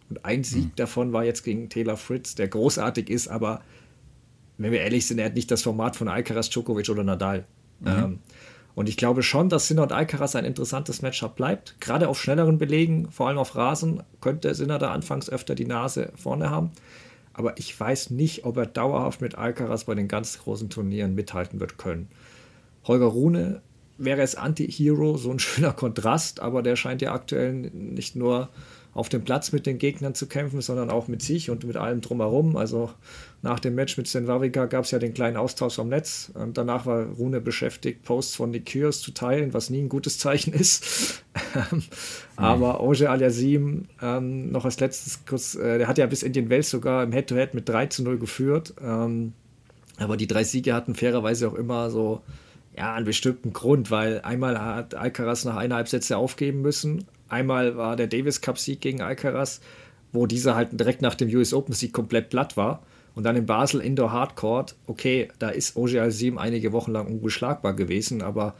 Und 0.09 0.25
ein 0.25 0.43
Sieg 0.43 0.65
mhm. 0.65 0.75
davon 0.75 1.13
war 1.13 1.23
jetzt 1.23 1.43
gegen 1.43 1.69
Taylor 1.69 1.97
Fritz, 1.97 2.35
der 2.35 2.49
großartig 2.49 3.09
ist, 3.09 3.29
aber 3.29 3.63
wenn 4.63 4.71
wir 4.71 4.81
ehrlich 4.81 5.05
sind, 5.07 5.19
er 5.19 5.25
hat 5.25 5.35
nicht 5.35 5.51
das 5.51 5.63
Format 5.63 5.95
von 5.95 6.07
Alcaraz, 6.07 6.49
Djokovic 6.49 6.89
oder 6.89 7.03
Nadal. 7.03 7.45
Mhm. 7.79 7.87
Ähm, 7.87 8.19
und 8.73 8.87
ich 8.87 8.97
glaube 8.97 9.21
schon, 9.23 9.49
dass 9.49 9.67
Sinner 9.67 9.83
und 9.83 9.91
Alcaraz 9.91 10.35
ein 10.35 10.45
interessantes 10.45 11.01
Matchup 11.01 11.35
bleibt. 11.35 11.75
Gerade 11.81 12.07
auf 12.07 12.21
schnelleren 12.21 12.57
Belegen, 12.57 13.11
vor 13.11 13.27
allem 13.27 13.37
auf 13.37 13.55
Rasen, 13.55 14.03
könnte 14.21 14.53
Sinner 14.55 14.79
da 14.79 14.91
anfangs 14.91 15.29
öfter 15.29 15.55
die 15.55 15.65
Nase 15.65 16.11
vorne 16.15 16.49
haben. 16.49 16.71
Aber 17.33 17.57
ich 17.57 17.77
weiß 17.77 18.11
nicht, 18.11 18.45
ob 18.45 18.57
er 18.57 18.65
dauerhaft 18.65 19.21
mit 19.21 19.35
Alcaraz 19.35 19.85
bei 19.85 19.95
den 19.95 20.07
ganz 20.07 20.39
großen 20.39 20.69
Turnieren 20.69 21.15
mithalten 21.15 21.59
wird 21.59 21.77
können. 21.77 22.09
Holger 22.85 23.05
Rune 23.05 23.61
wäre 23.97 24.21
es 24.21 24.35
Anti-Hero, 24.35 25.17
so 25.17 25.31
ein 25.31 25.39
schöner 25.39 25.73
Kontrast, 25.73 26.39
aber 26.39 26.61
der 26.61 26.75
scheint 26.75 27.01
ja 27.01 27.13
aktuell 27.13 27.53
nicht 27.53 28.15
nur 28.15 28.49
auf 28.93 29.07
dem 29.07 29.23
Platz 29.23 29.53
mit 29.53 29.65
den 29.65 29.77
Gegnern 29.77 30.15
zu 30.15 30.27
kämpfen, 30.27 30.59
sondern 30.61 30.89
auch 30.89 31.07
mit 31.07 31.21
sich 31.21 31.49
und 31.49 31.63
mit 31.63 31.77
allem 31.77 32.01
drumherum. 32.01 32.57
Also 32.57 32.91
nach 33.41 33.59
dem 33.59 33.73
Match 33.75 33.97
mit 33.97 34.07
Sten 34.07 34.27
Wawrinka 34.27 34.65
gab 34.65 34.83
es 34.83 34.91
ja 34.91 34.99
den 34.99 35.13
kleinen 35.13 35.37
Austausch 35.37 35.79
am 35.79 35.87
Netz 35.87 36.31
und 36.33 36.57
danach 36.57 36.85
war 36.85 37.05
Rune 37.05 37.39
beschäftigt, 37.39 38.03
Posts 38.03 38.35
von 38.35 38.51
Nick 38.51 38.65
Kyrgios 38.65 38.99
zu 38.99 39.11
teilen, 39.11 39.53
was 39.53 39.69
nie 39.69 39.81
ein 39.81 39.89
gutes 39.89 40.17
Zeichen 40.19 40.53
ist. 40.53 41.23
Mhm. 42.37 42.45
Aber 42.45 42.81
Oje 42.81 43.09
Aliasim 43.09 43.85
ähm, 44.01 44.51
noch 44.51 44.63
als 44.65 44.79
letztes 44.79 45.25
kurz, 45.25 45.55
äh, 45.55 45.77
der 45.77 45.87
hat 45.87 45.97
ja 45.97 46.05
bis 46.05 46.23
in 46.23 46.33
den 46.33 46.49
Welt 46.49 46.65
sogar 46.65 47.03
im 47.03 47.11
Head-to-Head 47.11 47.49
-Head 47.49 47.55
mit 47.55 47.69
3 47.69 47.85
zu 47.87 48.03
0 48.03 48.17
geführt. 48.19 48.73
Ähm, 48.81 49.33
aber 49.97 50.17
die 50.17 50.27
drei 50.27 50.43
Siege 50.43 50.73
hatten 50.73 50.95
fairerweise 50.95 51.47
auch 51.49 51.53
immer 51.53 51.89
so 51.89 52.21
ja, 52.75 52.93
einen 52.93 53.05
bestimmten 53.05 53.53
Grund, 53.53 53.91
weil 53.91 54.21
einmal 54.21 54.59
hat 54.59 54.95
Alcaraz 54.95 55.45
nach 55.45 55.57
eineinhalb 55.57 55.89
Sätze 55.89 56.17
aufgeben 56.17 56.61
müssen, 56.61 57.05
Einmal 57.31 57.77
war 57.77 57.95
der 57.95 58.07
Davis 58.07 58.41
Cup-Sieg 58.41 58.81
gegen 58.81 59.01
Alcaraz, 59.01 59.61
wo 60.11 60.27
dieser 60.27 60.55
halt 60.55 60.77
direkt 60.77 61.01
nach 61.01 61.15
dem 61.15 61.29
US 61.29 61.53
Open-Sieg 61.53 61.93
komplett 61.93 62.29
platt 62.29 62.57
war. 62.57 62.83
Und 63.15 63.23
dann 63.23 63.35
in 63.35 63.45
Basel 63.45 63.81
Indoor 63.81 64.11
Hardcourt, 64.11 64.75
okay, 64.87 65.29
da 65.39 65.49
ist 65.49 65.75
Oje 65.77 66.01
Alsim 66.01 66.37
einige 66.37 66.71
Wochen 66.73 66.91
lang 66.91 67.07
unbeschlagbar 67.07 67.73
gewesen, 67.73 68.21
aber 68.21 68.55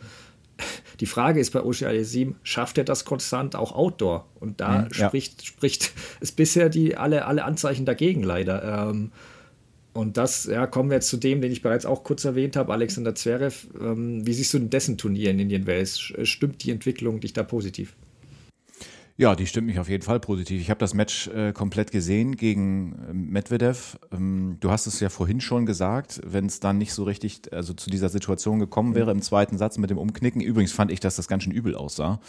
die 1.02 1.06
Frage 1.06 1.40
ist 1.40 1.52
bei 1.52 1.64
Oje 1.64 1.88
Alsim, 1.88 2.36
schafft 2.44 2.78
er 2.78 2.86
das 2.86 3.04
konstant 3.04 3.56
auch 3.56 3.74
Outdoor? 3.74 4.26
Und 4.40 4.62
da 4.62 4.84
mhm, 4.84 4.94
spricht, 4.94 5.42
ja. 5.42 5.48
spricht 5.48 5.92
es 6.22 6.32
bisher 6.32 6.70
die, 6.70 6.96
alle, 6.96 7.26
alle 7.26 7.44
Anzeichen 7.44 7.86
dagegen 7.86 8.24
leider. 8.24 8.90
Ähm, 8.90 9.12
und 9.94 10.16
das, 10.16 10.46
ja, 10.46 10.68
kommen 10.68 10.90
wir 10.90 10.96
jetzt 10.96 11.10
zu 11.10 11.18
dem, 11.18 11.42
den 11.42 11.52
ich 11.52 11.62
bereits 11.62 11.86
auch 11.86 12.06
kurz 12.06 12.24
erwähnt 12.24 12.56
habe, 12.56 12.72
Alexander 12.72 13.16
Zverev. 13.16 13.68
Ähm, 13.80 14.26
wie 14.26 14.34
siehst 14.34 14.54
du 14.54 14.60
denn 14.60 14.70
dessen 14.70 14.98
Turnier 14.98 15.32
in 15.32 15.40
Indian 15.40 15.68
Wells? 15.68 16.00
Stimmt 16.00 16.64
die 16.64 16.72
Entwicklung 16.72 17.20
dich 17.20 17.34
da 17.34 17.44
positiv? 17.44 17.96
Ja, 19.22 19.36
die 19.36 19.46
stimmt 19.46 19.68
mich 19.68 19.78
auf 19.78 19.88
jeden 19.88 20.02
Fall 20.02 20.20
positiv. 20.20 20.60
Ich 20.60 20.72
habe 20.72 20.80
das 20.80 20.96
Match 20.96 21.28
äh, 21.28 21.54
komplett 21.54 21.92
gesehen 21.92 22.38
gegen 22.38 22.94
äh, 23.08 23.14
Medvedev. 23.14 24.00
Ähm, 24.12 24.58
du 24.62 24.72
hast 24.72 24.88
es 24.88 25.00
ja 25.00 25.10
vorhin 25.10 25.42
schon 25.42 25.68
gesagt, 25.68 26.22
wenn 26.26 26.48
es 26.48 26.60
dann 26.60 26.80
nicht 26.80 26.92
so 26.92 27.04
richtig, 27.04 27.42
also 27.54 27.74
zu 27.74 27.92
dieser 27.92 28.10
Situation 28.10 28.58
gekommen 28.58 28.96
wäre 28.96 29.12
im 29.12 29.22
zweiten 29.22 29.60
Satz 29.60 29.78
mit 29.78 29.92
dem 29.92 30.00
Umknicken. 30.00 30.42
Übrigens 30.42 30.72
fand 30.72 30.92
ich, 30.92 31.02
dass 31.02 31.18
das 31.18 31.28
ganz 31.28 31.44
schön 31.44 31.54
übel 31.54 31.76
aussah. 31.76 32.20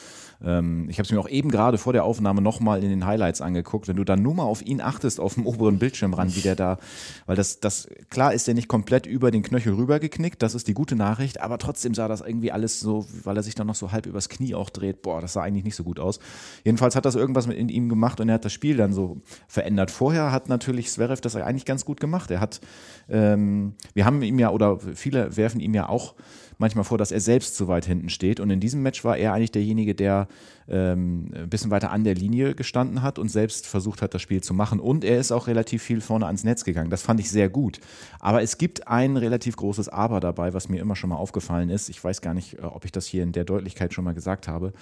Ähm, 0.45 0.87
ich 0.91 0.99
habe 0.99 1.07
es 1.07 1.13
mir 1.13 1.19
auch 1.19 1.31
eben 1.31 1.51
gerade 1.51 1.79
vor 1.79 1.95
der 1.95 2.05
Aufnahme 2.05 2.43
nochmal 2.43 2.85
in 2.85 2.91
den 2.91 3.07
Highlights 3.07 3.41
angeguckt. 3.41 3.89
Wenn 3.89 3.97
du 3.97 4.05
dann 4.05 4.21
nur 4.21 4.35
mal 4.35 4.45
auf 4.45 4.61
ihn 4.61 4.83
achtest, 4.83 5.19
auf 5.19 5.33
dem 5.33 5.47
oberen 5.47 5.79
Bildschirmrand, 5.79 6.37
wie 6.37 6.43
der 6.43 6.57
da, 6.57 6.77
weil 7.25 7.37
das, 7.37 7.61
das, 7.61 7.89
klar 8.11 8.35
ist 8.35 8.49
der 8.49 8.55
nicht 8.55 8.69
komplett 8.69 9.07
über 9.07 9.31
den 9.31 9.43
Knöchel 9.43 9.73
rübergeknickt, 9.73 10.43
das 10.43 10.55
ist 10.55 10.69
die 10.69 10.75
gute 10.75 10.95
Nachricht, 10.95 11.41
aber 11.41 11.57
trotzdem 11.57 11.95
sah 11.95 12.07
das 12.07 12.21
irgendwie 12.21 12.53
alles 12.53 12.81
so, 12.81 13.07
weil 13.25 13.39
er 13.39 13.43
sich 13.43 13.55
dann 13.55 13.67
noch 13.67 13.77
so 13.77 13.93
halb 13.93 14.05
übers 14.05 14.29
Knie 14.29 14.55
auch 14.55 14.69
dreht. 14.69 15.01
Boah, 15.01 15.23
das 15.23 15.33
sah 15.33 15.41
eigentlich 15.41 15.65
nicht 15.65 15.77
so 15.77 15.85
gut 15.85 15.99
aus. 15.99 16.21
Jedenfalls 16.65 16.82
Jedenfalls 16.83 16.97
hat 16.97 17.05
das 17.05 17.15
irgendwas 17.15 17.47
mit 17.47 17.59
in 17.59 17.69
ihm 17.69 17.89
gemacht 17.89 18.21
und 18.21 18.29
er 18.29 18.35
hat 18.35 18.45
das 18.45 18.53
Spiel 18.53 18.77
dann 18.77 18.93
so 18.93 19.21
verändert. 19.47 19.93
Vorher 19.93 20.33
hat 20.33 20.49
natürlich 20.49 20.91
Zverev 20.91 21.21
das 21.21 21.37
eigentlich 21.37 21.65
ganz 21.65 21.85
gut 21.85 22.01
gemacht. 22.01 22.29
Er 22.33 22.41
hat, 22.41 22.61
ähm, 23.09 23.75
wir 23.95 24.05
haben 24.05 24.21
ihm 24.23 24.37
ja, 24.41 24.51
oder 24.51 24.81
viele 24.81 25.37
werfen 25.37 25.61
ihm 25.61 25.75
ja 25.75 25.89
auch 25.89 26.17
manchmal 26.59 26.85
vor, 26.85 26.99
dass 26.99 27.13
er 27.13 27.21
selbst 27.21 27.57
zu 27.57 27.69
weit 27.69 27.87
hinten 27.87 28.09
steht. 28.09 28.41
Und 28.41 28.51
in 28.51 28.61
diesem 28.61 28.83
Match 28.83 29.05
war 29.05 29.17
er 29.17 29.33
eigentlich 29.33 29.53
derjenige, 29.53 29.95
der 29.95 30.29
ähm, 30.69 31.31
ein 31.35 31.49
bisschen 31.49 31.71
weiter 31.71 31.91
an 31.91 32.05
der 32.05 32.15
Linie 32.15 32.55
gestanden 32.55 33.03
hat 33.03 33.19
und 33.19 33.29
selbst 33.29 33.67
versucht 33.67 34.03
hat, 34.03 34.15
das 34.15 34.23
Spiel 34.23 34.43
zu 34.43 34.55
machen. 34.55 34.81
Und 34.81 35.05
er 35.05 35.19
ist 35.19 35.33
auch 35.33 35.47
relativ 35.47 35.83
viel 35.83 36.01
vorne 36.01 36.27
ans 36.27 36.45
Netz 36.45 36.65
gegangen. 36.65 36.91
Das 36.91 37.03
fand 37.03 37.21
ich 37.21 37.31
sehr 37.31 37.49
gut. 37.49 37.81
Aber 38.21 38.43
es 38.43 38.59
gibt 38.59 38.89
ein 38.89 39.17
relativ 39.17 39.57
großes 39.57 39.89
Aber 39.89 40.21
dabei, 40.21 40.55
was 40.55 40.69
mir 40.69 40.81
immer 40.81 40.97
schon 40.97 41.11
mal 41.11 41.17
aufgefallen 41.17 41.71
ist. 41.71 41.89
Ich 41.89 42.03
weiß 42.03 42.21
gar 42.21 42.35
nicht, 42.35 42.59
äh, 42.59 42.63
ob 42.63 42.85
ich 42.85 42.93
das 42.93 43.07
hier 43.07 43.23
in 43.23 43.33
der 43.33 43.45
Deutlichkeit 43.45 43.93
schon 43.93 44.05
mal 44.05 44.15
gesagt 44.15 44.49
habe. 44.49 44.73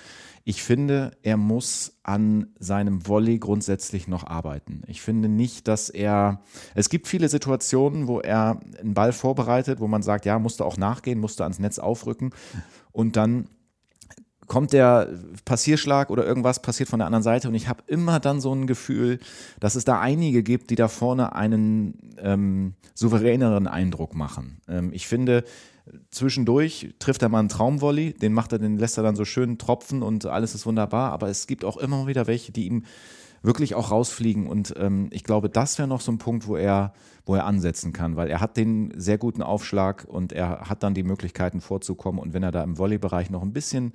Ich 0.45 0.63
finde, 0.63 1.13
er 1.23 1.37
muss 1.37 1.99
an 2.03 2.49
seinem 2.59 3.07
Volley 3.07 3.39
grundsätzlich 3.39 4.09
noch 4.09 4.27
arbeiten. 4.27 4.83
Ich 4.87 5.03
finde 5.03 5.29
nicht, 5.29 5.69
dass 5.69 5.91
er. 5.91 6.41
Es 6.75 6.89
gibt 6.89 7.07
viele 7.09 7.29
Situationen, 7.29 8.09
wo 8.09 8.21
er 8.21 8.61
einen 8.81 8.95
Ball 8.95 9.13
vorbereitet, 9.13 9.81
wo 9.81 9.87
man 9.87 10.03
sagt, 10.03 10.25
ja, 10.25 10.39
musste 10.39 10.65
auch 10.65 10.77
nachgehen, 10.77 11.21
musste 11.21 11.45
ans 11.45 11.59
Netz 11.59 11.70
aufrücken 11.79 12.31
und 12.93 13.17
dann 13.17 13.49
kommt 14.47 14.73
der 14.73 15.09
Passierschlag 15.45 16.11
oder 16.11 16.27
irgendwas 16.27 16.61
passiert 16.61 16.89
von 16.89 16.99
der 16.99 17.07
anderen 17.07 17.23
Seite 17.23 17.47
und 17.47 17.55
ich 17.55 17.69
habe 17.69 17.85
immer 17.87 18.19
dann 18.19 18.41
so 18.41 18.53
ein 18.53 18.67
Gefühl, 18.67 19.21
dass 19.61 19.77
es 19.77 19.85
da 19.85 20.01
einige 20.01 20.43
gibt, 20.43 20.71
die 20.71 20.75
da 20.75 20.89
vorne 20.89 21.37
einen 21.37 22.17
ähm, 22.19 22.75
souveräneren 22.95 23.69
Eindruck 23.69 24.17
machen. 24.17 24.61
Ähm, 24.67 24.91
ich 24.93 25.07
finde, 25.07 25.45
zwischendurch 26.11 26.95
trifft 26.99 27.23
er 27.23 27.29
mal 27.29 27.39
einen 27.39 27.49
Traumvolley, 27.49 28.13
den 28.13 28.33
macht 28.33 28.53
er, 28.53 28.59
den 28.59 28.77
lässt 28.77 28.97
er 28.97 29.05
dann 29.05 29.15
so 29.15 29.25
schön 29.25 29.57
tropfen 29.57 30.03
und 30.03 30.27
alles 30.27 30.57
ist 30.57 30.67
wunderbar, 30.67 31.13
aber 31.13 31.29
es 31.29 31.47
gibt 31.47 31.65
auch 31.65 31.77
immer 31.77 32.09
wieder 32.09 32.27
welche, 32.27 32.51
die 32.51 32.67
ihm 32.67 32.85
wirklich 33.43 33.75
auch 33.75 33.91
rausfliegen 33.91 34.47
und 34.47 34.75
ähm, 34.77 35.09
ich 35.13 35.25
glaube, 35.25 35.49
das 35.49 35.79
wäre 35.79 35.89
noch 35.89 36.01
so 36.01 36.13
ein 36.13 36.19
Punkt, 36.19 36.47
wo 36.47 36.57
er, 36.57 36.93
wo 37.25 37.35
er 37.35 37.47
ansetzen 37.47 37.93
kann, 37.93 38.17
weil 38.17 38.29
er 38.29 38.41
hat 38.41 38.57
den 38.57 38.93
sehr 38.97 39.19
guten 39.19 39.43
Aufschlag 39.43 40.05
und 40.07 40.33
er 40.33 40.69
hat 40.69 40.83
dann 40.83 40.95
die 40.95 41.03
Möglichkeiten 41.03 41.61
vorzukommen 41.61 42.21
und 42.21 42.35
wenn 42.35 42.43
er 42.43 42.53
da 42.53 42.63
im 42.63 42.77
Volleybereich 42.77 43.31
noch 43.31 43.43
ein 43.43 43.53
bisschen 43.53 43.95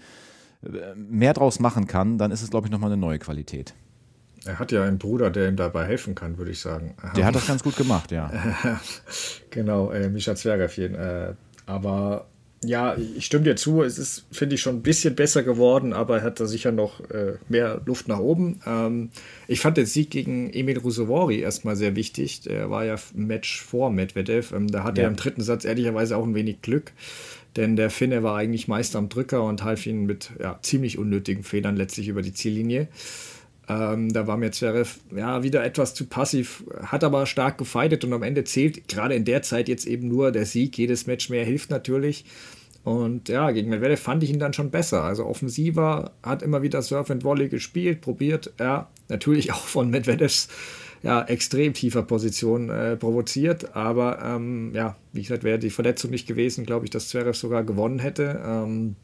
äh, 0.64 0.96
mehr 0.96 1.34
draus 1.34 1.60
machen 1.60 1.88
kann, 1.88 2.18
dann 2.18 2.32
ist 2.32 2.42
es, 2.42 2.50
glaube 2.50 2.68
ich, 2.68 2.72
nochmal 2.72 2.92
eine 2.92 3.00
neue 3.00 3.20
Qualität. 3.20 3.74
Er 4.46 4.60
hat 4.60 4.72
ja 4.72 4.84
einen 4.84 5.00
Bruder, 5.00 5.32
der 5.32 5.50
ihm 5.50 5.56
dabei 5.56 5.86
helfen 5.86 6.14
kann, 6.14 6.38
würde 6.38 6.52
ich 6.52 6.60
sagen. 6.60 6.96
Der 7.16 7.26
hat 7.26 7.34
das 7.34 7.48
ganz 7.48 7.64
gut 7.64 7.76
gemacht, 7.76 8.12
ja. 8.12 8.32
genau, 9.50 9.90
äh, 9.90 10.08
Mischa 10.10 10.36
Zwergev. 10.36 10.78
Äh, 10.78 11.34
aber 11.66 12.28
ja, 12.68 12.96
ich 13.18 13.26
stimme 13.26 13.44
dir 13.44 13.56
zu, 13.56 13.82
es 13.82 13.98
ist, 13.98 14.26
finde 14.32 14.56
ich, 14.56 14.62
schon 14.62 14.78
ein 14.78 14.82
bisschen 14.82 15.16
besser 15.16 15.44
geworden, 15.44 15.94
aber 15.94 16.18
er 16.18 16.24
hat 16.24 16.40
da 16.40 16.46
sicher 16.46 16.72
noch 16.72 17.00
äh, 17.10 17.34
mehr 17.50 17.82
Luft 17.86 18.08
nach 18.08 18.20
oben. 18.20 18.60
Ähm, 18.66 19.10
ich 19.48 19.60
fand 19.60 19.78
den 19.78 19.86
Sieg 19.86 20.10
gegen 20.10 20.52
Emil 20.52 20.78
Rusovori 20.78 21.40
erstmal 21.40 21.76
sehr 21.76 21.96
wichtig. 21.96 22.42
Der 22.42 22.70
war 22.70 22.86
ja 22.86 22.96
Match 23.14 23.62
vor 23.62 23.92
Medvedev. 23.92 24.54
Ähm, 24.54 24.68
da 24.68 24.84
hatte 24.84 25.02
ja. 25.02 25.08
er 25.08 25.12
im 25.12 25.18
dritten 25.18 25.42
Satz 25.42 25.66
ehrlicherweise 25.66 26.18
auch 26.18 26.26
ein 26.26 26.36
wenig 26.36 26.62
Glück 26.62 26.92
denn 27.56 27.76
der 27.76 27.90
Finne 27.90 28.22
war 28.24 28.36
eigentlich 28.36 28.68
meist 28.68 28.96
am 28.96 29.10
Drücker 29.10 29.44
und 29.44 29.64
half 29.64 29.86
ihnen 29.86 30.06
mit 30.06 30.32
ja, 30.42 30.60
ziemlich 30.62 30.98
unnötigen 30.98 31.44
Fehlern 31.44 31.76
letztlich 31.76 32.08
über 32.08 32.22
die 32.22 32.34
Ziellinie. 32.34 32.88
Ähm, 33.68 34.14
da 34.14 34.28
war 34.28 34.38
mir 34.38 34.52
Zverev 34.52 35.00
ja 35.16 35.42
wieder 35.44 35.64
etwas 35.64 35.94
zu 35.94 36.06
passiv, 36.06 36.64
hat 36.84 37.04
aber 37.04 37.26
stark 37.26 37.58
gefeitet 37.58 38.04
und 38.04 38.14
am 38.14 38.24
Ende 38.24 38.44
zählt 38.44 38.88
gerade 38.88 39.16
in 39.16 39.26
der 39.26 39.42
Zeit 39.42 39.68
jetzt 39.68 39.88
eben 39.88 40.08
nur 40.08 40.32
der 40.32 40.46
Sieg. 40.46 40.78
Jedes 40.78 41.08
Match 41.08 41.30
mehr 41.30 41.46
hilft 41.46 41.72
natürlich. 41.72 42.26
Und 42.84 43.30
ja, 43.30 43.50
gegen 43.50 43.72
Medvedev 43.72 44.00
fand 44.00 44.22
ich 44.22 44.30
ihn 44.30 44.38
dann 44.38 44.54
schon 44.54 44.70
besser. 44.70 45.04
Also 45.04 45.26
offensiver, 45.26 46.12
hat 46.22 46.44
immer 46.44 46.62
wieder 46.62 46.84
Surf 46.84 47.10
and 47.10 47.24
Volley 47.24 47.50
gespielt, 47.50 48.02
probiert. 48.02 48.54
Ja, 48.60 48.90
natürlich 49.10 49.52
auch 49.54 49.66
von 49.66 49.90
Medvedevs 49.90 50.50
ja, 51.02 51.24
extrem 51.24 51.74
tiefer 51.74 52.04
Position 52.04 52.70
äh, 52.70 52.96
provoziert. 52.96 53.76
Aber 53.76 54.22
ähm, 54.24 54.72
ja, 54.76 54.96
wie 55.14 55.24
gesagt, 55.24 55.44
wäre 55.44 55.58
die 55.58 55.72
Verletzung 55.72 56.12
nicht 56.12 56.28
gewesen, 56.28 56.66
glaube 56.68 56.86
ich, 56.86 56.92
dass 56.92 57.10
Zverev 57.10 57.36
sogar 57.36 57.64
gewonnen 57.64 57.98
hätte. 57.98 58.40
Ähm, 58.46 58.96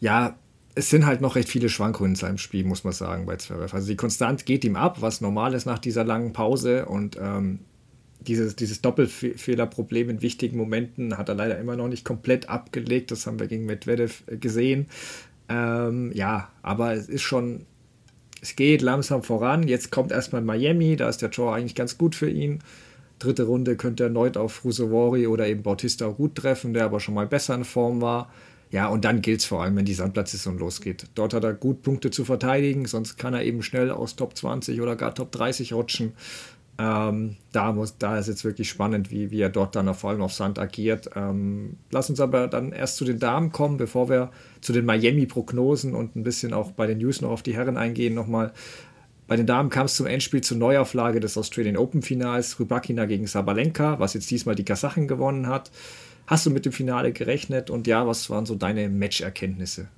ja, 0.00 0.36
es 0.74 0.90
sind 0.90 1.06
halt 1.06 1.20
noch 1.20 1.36
recht 1.36 1.48
viele 1.48 1.68
Schwankungen 1.68 2.12
in 2.12 2.16
seinem 2.16 2.38
Spiel, 2.38 2.64
muss 2.64 2.84
man 2.84 2.92
sagen, 2.92 3.26
bei 3.26 3.36
Zverev. 3.36 3.74
Also 3.74 3.86
die 3.86 3.96
Konstant 3.96 4.44
geht 4.44 4.64
ihm 4.64 4.76
ab, 4.76 5.00
was 5.00 5.20
normal 5.20 5.54
ist 5.54 5.66
nach 5.66 5.78
dieser 5.78 6.04
langen 6.04 6.32
Pause. 6.32 6.86
Und 6.86 7.16
ähm, 7.20 7.60
dieses, 8.20 8.56
dieses 8.56 8.82
Doppelfehlerproblem 8.82 10.10
in 10.10 10.22
wichtigen 10.22 10.56
Momenten 10.56 11.16
hat 11.16 11.28
er 11.28 11.36
leider 11.36 11.58
immer 11.58 11.76
noch 11.76 11.88
nicht 11.88 12.04
komplett 12.04 12.48
abgelegt. 12.48 13.10
Das 13.10 13.26
haben 13.26 13.38
wir 13.38 13.46
gegen 13.46 13.66
Medvedev 13.66 14.24
äh, 14.26 14.36
gesehen. 14.36 14.86
Ähm, 15.48 16.10
ja, 16.12 16.48
aber 16.62 16.94
es 16.94 17.08
ist 17.08 17.22
schon 17.22 17.66
es 18.44 18.56
geht 18.56 18.82
langsam 18.82 19.22
voran. 19.22 19.66
Jetzt 19.66 19.90
kommt 19.90 20.12
erstmal 20.12 20.42
Miami, 20.42 20.96
da 20.96 21.08
ist 21.08 21.22
der 21.22 21.30
Tor 21.30 21.54
eigentlich 21.54 21.74
ganz 21.74 21.96
gut 21.96 22.14
für 22.14 22.28
ihn. 22.28 22.58
Dritte 23.18 23.44
Runde 23.44 23.74
könnte 23.74 24.02
er 24.02 24.08
erneut 24.08 24.36
auf 24.36 24.66
Rusovori 24.66 25.26
oder 25.26 25.46
eben 25.46 25.62
Bautista 25.62 26.08
gut 26.08 26.34
treffen, 26.34 26.74
der 26.74 26.84
aber 26.84 27.00
schon 27.00 27.14
mal 27.14 27.26
besser 27.26 27.54
in 27.54 27.64
Form 27.64 28.02
war. 28.02 28.30
Ja, 28.74 28.88
und 28.88 29.04
dann 29.04 29.22
gilt 29.22 29.38
es 29.38 29.46
vor 29.46 29.62
allem, 29.62 29.76
wenn 29.76 29.84
die 29.84 29.94
Sandplatzsaison 29.94 30.58
losgeht. 30.58 31.06
Dort 31.14 31.32
hat 31.32 31.44
er 31.44 31.54
gut 31.54 31.82
Punkte 31.82 32.10
zu 32.10 32.24
verteidigen, 32.24 32.86
sonst 32.86 33.16
kann 33.16 33.32
er 33.32 33.44
eben 33.44 33.62
schnell 33.62 33.92
aus 33.92 34.16
Top 34.16 34.36
20 34.36 34.80
oder 34.80 34.96
gar 34.96 35.14
Top 35.14 35.30
30 35.30 35.74
rutschen. 35.74 36.14
Ähm, 36.76 37.36
da, 37.52 37.70
muss, 37.70 37.98
da 37.98 38.18
ist 38.18 38.26
jetzt 38.26 38.44
wirklich 38.44 38.68
spannend, 38.68 39.12
wie, 39.12 39.30
wie 39.30 39.40
er 39.40 39.48
dort 39.48 39.76
dann 39.76 39.94
vor 39.94 40.10
allem 40.10 40.22
auf 40.22 40.32
Sand 40.32 40.58
agiert. 40.58 41.08
Ähm, 41.14 41.76
lass 41.92 42.10
uns 42.10 42.18
aber 42.18 42.48
dann 42.48 42.72
erst 42.72 42.96
zu 42.96 43.04
den 43.04 43.20
Damen 43.20 43.52
kommen, 43.52 43.76
bevor 43.76 44.08
wir 44.08 44.32
zu 44.60 44.72
den 44.72 44.86
Miami-Prognosen 44.86 45.94
und 45.94 46.16
ein 46.16 46.24
bisschen 46.24 46.52
auch 46.52 46.72
bei 46.72 46.88
den 46.88 46.98
News 46.98 47.20
noch 47.20 47.30
auf 47.30 47.44
die 47.44 47.54
Herren 47.54 47.76
eingehen. 47.76 48.14
Nochmal. 48.14 48.52
Bei 49.28 49.36
den 49.36 49.46
Damen 49.46 49.70
kam 49.70 49.86
es 49.86 49.94
zum 49.94 50.06
Endspiel 50.06 50.40
zur 50.40 50.56
Neuauflage 50.56 51.20
des 51.20 51.38
Australian 51.38 51.76
Open-Finals. 51.76 52.58
Rybakina 52.58 53.04
gegen 53.04 53.28
Sabalenka, 53.28 54.00
was 54.00 54.14
jetzt 54.14 54.32
diesmal 54.32 54.56
die 54.56 54.64
Kasachin 54.64 55.06
gewonnen 55.06 55.46
hat. 55.46 55.70
Hast 56.26 56.46
du 56.46 56.50
mit 56.50 56.64
dem 56.64 56.72
Finale 56.72 57.12
gerechnet? 57.12 57.70
Und 57.70 57.86
ja, 57.86 58.06
was 58.06 58.30
waren 58.30 58.46
so 58.46 58.54
deine 58.54 58.88
Matcherkenntnisse? 58.88 59.88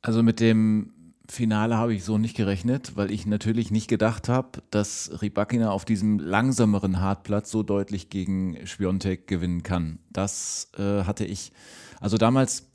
Also 0.00 0.22
mit 0.22 0.40
dem 0.40 0.92
Finale 1.28 1.76
habe 1.76 1.94
ich 1.94 2.04
so 2.04 2.18
nicht 2.18 2.36
gerechnet, 2.36 2.96
weil 2.96 3.10
ich 3.10 3.26
natürlich 3.26 3.70
nicht 3.70 3.88
gedacht 3.88 4.28
habe, 4.28 4.62
dass 4.70 5.22
Rybakina 5.22 5.70
auf 5.70 5.84
diesem 5.84 6.18
langsameren 6.18 7.00
Hartplatz 7.00 7.50
so 7.50 7.62
deutlich 7.62 8.10
gegen 8.10 8.66
Spiontek 8.66 9.26
gewinnen 9.26 9.62
kann. 9.62 9.98
Das 10.10 10.70
äh, 10.76 11.04
hatte 11.04 11.24
ich, 11.24 11.52
also 12.00 12.18
damals, 12.18 12.71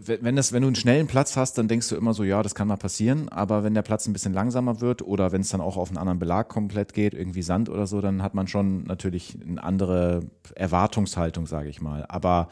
wenn, 0.00 0.34
das, 0.34 0.52
wenn 0.52 0.62
du 0.62 0.68
einen 0.68 0.74
schnellen 0.74 1.06
Platz 1.06 1.36
hast, 1.36 1.56
dann 1.58 1.68
denkst 1.68 1.88
du 1.88 1.96
immer 1.96 2.14
so, 2.14 2.24
ja, 2.24 2.42
das 2.42 2.54
kann 2.54 2.66
mal 2.66 2.76
passieren, 2.76 3.28
aber 3.28 3.62
wenn 3.62 3.74
der 3.74 3.82
Platz 3.82 4.06
ein 4.06 4.12
bisschen 4.12 4.32
langsamer 4.32 4.80
wird 4.80 5.02
oder 5.02 5.30
wenn 5.30 5.42
es 5.42 5.50
dann 5.50 5.60
auch 5.60 5.76
auf 5.76 5.88
einen 5.88 5.98
anderen 5.98 6.18
Belag 6.18 6.48
komplett 6.48 6.94
geht, 6.94 7.14
irgendwie 7.14 7.42
Sand 7.42 7.68
oder 7.68 7.86
so, 7.86 8.00
dann 8.00 8.22
hat 8.22 8.34
man 8.34 8.48
schon 8.48 8.84
natürlich 8.84 9.38
eine 9.40 9.62
andere 9.62 10.22
Erwartungshaltung, 10.54 11.46
sage 11.46 11.68
ich 11.68 11.80
mal. 11.80 12.04
Aber 12.08 12.48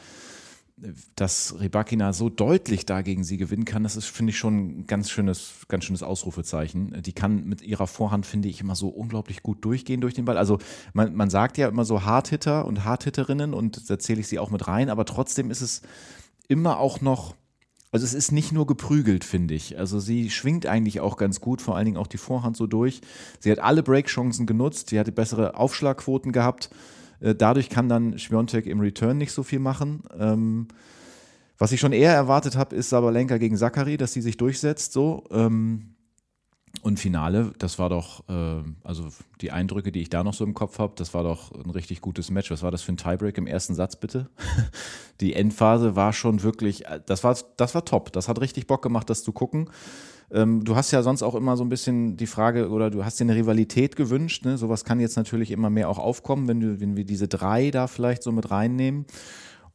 dass 1.15 1.55
Rebakina 1.59 2.11
so 2.11 2.29
deutlich 2.29 2.85
dagegen 2.85 3.23
sie 3.23 3.37
gewinnen 3.37 3.63
kann, 3.63 3.83
das 3.83 3.95
ist, 3.95 4.07
finde 4.07 4.31
ich, 4.31 4.37
schon 4.37 4.79
ein 4.79 4.87
ganz 4.87 5.09
schönes, 5.09 5.53
ganz 5.69 5.85
schönes 5.85 6.03
Ausrufezeichen. 6.03 7.01
Die 7.01 7.13
kann 7.13 7.45
mit 7.45 7.61
ihrer 7.61 7.87
Vorhand, 7.87 8.25
finde 8.25 8.49
ich, 8.49 8.59
immer 8.59 8.75
so 8.75 8.89
unglaublich 8.89 9.41
gut 9.41 9.63
durchgehen 9.63 10.01
durch 10.01 10.13
den 10.13 10.25
Ball. 10.25 10.37
Also 10.37 10.59
man, 10.93 11.15
man 11.15 11.29
sagt 11.29 11.57
ja 11.57 11.69
immer 11.69 11.85
so 11.85 12.03
Hardhitter 12.03 12.65
und 12.65 12.83
Hardhitterinnen 12.83 13.53
und 13.53 13.89
da 13.89 13.97
zähle 13.97 14.19
ich 14.19 14.27
sie 14.27 14.37
auch 14.37 14.49
mit 14.49 14.67
rein, 14.67 14.89
aber 14.89 15.05
trotzdem 15.05 15.49
ist 15.49 15.61
es 15.61 15.81
immer 16.47 16.79
auch 16.79 17.01
noch, 17.01 17.35
also 17.91 18.05
es 18.05 18.13
ist 18.13 18.31
nicht 18.31 18.51
nur 18.51 18.67
geprügelt, 18.67 19.23
finde 19.23 19.53
ich. 19.53 19.77
Also 19.77 19.99
sie 19.99 20.29
schwingt 20.29 20.65
eigentlich 20.65 20.99
auch 20.99 21.17
ganz 21.17 21.41
gut, 21.41 21.61
vor 21.61 21.75
allen 21.75 21.85
Dingen 21.85 21.97
auch 21.97 22.07
die 22.07 22.17
Vorhand 22.17 22.57
so 22.57 22.67
durch. 22.67 23.01
Sie 23.39 23.51
hat 23.51 23.59
alle 23.59 23.83
Breakchancen 23.83 24.45
genutzt, 24.45 24.89
sie 24.89 24.99
hatte 24.99 25.11
bessere 25.11 25.55
Aufschlagquoten 25.55 26.31
gehabt. 26.31 26.69
Äh, 27.19 27.35
dadurch 27.35 27.69
kann 27.69 27.89
dann 27.89 28.19
Schwiontek 28.19 28.65
im 28.65 28.79
Return 28.79 29.17
nicht 29.17 29.31
so 29.31 29.43
viel 29.43 29.59
machen. 29.59 30.03
Ähm, 30.17 30.67
was 31.57 31.71
ich 31.71 31.79
schon 31.79 31.93
eher 31.93 32.13
erwartet 32.13 32.57
habe, 32.57 32.75
ist 32.75 32.89
Sabalenka 32.89 33.37
gegen 33.37 33.57
Zachary, 33.57 33.97
dass 33.97 34.13
sie 34.13 34.21
sich 34.21 34.37
durchsetzt. 34.37 34.91
So. 34.91 35.23
Ähm, 35.31 35.94
Und 36.81 36.99
Finale, 36.99 37.51
das 37.57 37.79
war 37.79 37.89
doch, 37.89 38.27
äh, 38.29 38.63
also 38.83 39.07
die 39.41 39.51
Eindrücke, 39.51 39.91
die 39.91 40.01
ich 40.01 40.09
da 40.09 40.23
noch 40.23 40.33
so 40.33 40.43
im 40.43 40.53
Kopf 40.53 40.79
habe, 40.79 40.93
das 40.95 41.13
war 41.13 41.23
doch 41.23 41.51
ein 41.51 41.71
richtig 41.71 42.01
gutes 42.01 42.29
Match. 42.29 42.51
Was 42.51 42.63
war 42.63 42.71
das 42.71 42.81
für 42.81 42.91
ein 42.91 42.97
Tiebreak 42.97 43.37
im 43.37 43.47
ersten 43.47 43.73
Satz, 43.73 43.95
bitte? 43.95 44.29
die 45.19 45.33
Endphase 45.33 45.95
war 45.95 46.13
schon 46.13 46.43
wirklich, 46.43 46.85
äh, 46.85 46.99
das 47.05 47.23
war, 47.23 47.37
das 47.57 47.73
war 47.75 47.85
top. 47.85 48.11
Das 48.11 48.27
hat 48.27 48.39
richtig 48.39 48.67
Bock 48.67 48.81
gemacht, 48.81 49.09
das 49.09 49.23
zu 49.23 49.31
gucken. 49.31 49.69
Ähm, 50.31 50.63
du 50.63 50.75
hast 50.75 50.91
ja 50.91 51.03
sonst 51.03 51.23
auch 51.23 51.35
immer 51.35 51.55
so 51.57 51.63
ein 51.63 51.69
bisschen 51.69 52.17
die 52.17 52.27
Frage, 52.27 52.69
oder 52.69 52.89
du 52.89 53.05
hast 53.05 53.19
dir 53.19 53.25
eine 53.25 53.35
Rivalität 53.35 53.95
gewünscht. 53.95 54.45
Ne? 54.45 54.57
Sowas 54.57 54.83
kann 54.83 54.99
jetzt 54.99 55.17
natürlich 55.17 55.51
immer 55.51 55.69
mehr 55.69 55.89
auch 55.89 55.99
aufkommen, 55.99 56.47
wenn, 56.47 56.59
du, 56.59 56.79
wenn 56.79 56.97
wir 56.97 57.05
diese 57.05 57.27
drei 57.27 57.71
da 57.71 57.87
vielleicht 57.87 58.23
so 58.23 58.31
mit 58.31 58.51
reinnehmen. 58.51 59.05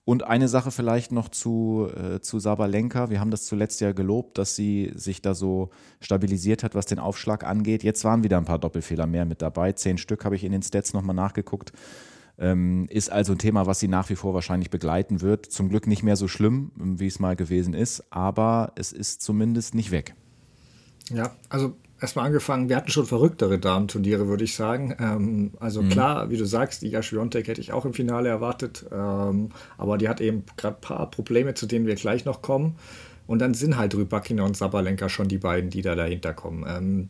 Und 0.05 0.25
eine 0.25 0.49
Sache 0.49 0.71
vielleicht 0.71 1.13
noch 1.13 1.29
zu, 1.29 1.89
äh, 1.95 2.21
zu 2.21 2.39
Sabalenka. 2.39 3.11
Wir 3.11 3.21
haben 3.21 3.31
das 3.31 3.45
zuletzt 3.45 3.81
ja 3.81 3.93
gelobt, 3.93 4.39
dass 4.39 4.57
sie 4.57 4.91
sich 4.95 5.23
da 5.23 5.35
so 5.35 5.71
stabilisiert 6.01 6.65
hat, 6.65 6.75
was 6.75 6.87
den 6.87 6.99
Aufschlag 6.99 7.45
angeht. 7.45 7.83
Jetzt 7.85 8.03
waren 8.05 8.25
wieder 8.25 8.39
ein 8.39 8.47
paar 8.47 8.59
Doppelfehler 8.59 9.07
mehr 9.07 9.25
mit 9.25 9.43
dabei. 9.43 9.73
Zehn 9.73 9.99
Stück 9.99 10.25
habe 10.25 10.37
ich 10.37 10.45
in 10.45 10.53
den 10.53 10.63
Stats 10.63 10.95
nochmal 10.95 11.15
nachgeguckt. 11.15 11.73
Ähm, 12.39 12.87
ist 12.89 13.13
also 13.13 13.33
ein 13.33 13.39
Thema, 13.39 13.67
was 13.67 13.81
sie 13.81 13.89
nach 13.89 14.09
wie 14.09 14.17
vor 14.17 14.33
wahrscheinlich 14.33 14.71
begleiten 14.71 15.21
wird. 15.21 15.45
Zum 15.45 15.69
Glück 15.69 15.87
nicht 15.87 16.03
mehr 16.03 16.17
so 16.17 16.27
schlimm, 16.27 16.73
wie 16.77 17.07
es 17.07 17.19
mal 17.19 17.37
gewesen 17.37 17.75
ist, 17.75 18.03
aber 18.11 18.73
es 18.77 18.93
ist 18.93 19.21
zumindest 19.21 19.75
nicht 19.75 19.91
weg. 19.91 20.15
Ja, 21.11 21.37
also 21.51 21.77
erstmal 22.01 22.27
angefangen, 22.27 22.69
wir 22.69 22.77
hatten 22.77 22.91
schon 22.91 23.07
verrücktere 23.07 23.59
Damenturniere, 23.59 24.29
würde 24.29 24.45
ich 24.45 24.55
sagen. 24.55 24.97
Ähm, 24.99 25.53
also 25.61 25.83
mhm. 25.83 25.91
klar, 25.91 26.31
wie 26.31 26.37
du 26.37 26.45
sagst, 26.45 26.83
Iga 26.83 27.03
Świątek 27.03 27.49
hätte 27.49 27.61
ich 27.61 27.73
auch 27.73 27.85
im 27.85 27.95
Finale 27.95 28.29
erwartet, 28.29 28.87
ähm, 28.93 29.51
aber 29.79 29.99
die 29.99 30.09
hat 30.09 30.21
eben 30.21 30.45
gerade 30.57 30.77
ein 30.77 30.81
paar 30.81 31.11
Probleme, 31.11 31.55
zu 31.55 31.67
denen 31.67 31.87
wir 31.87 31.95
gleich 31.95 32.25
noch 32.25 32.43
kommen. 32.43 32.77
Und 33.27 33.39
dann 33.39 33.55
sind 33.55 33.77
halt 33.77 33.95
Rybakina 33.95 34.43
und 34.43 34.57
Sabalenka 34.57 35.09
schon 35.09 35.29
die 35.29 35.39
beiden, 35.39 35.71
die 35.71 35.83
da 35.83 35.95
dahinter 35.95 36.35
kommen. 36.35 36.65
Ähm, 36.69 37.09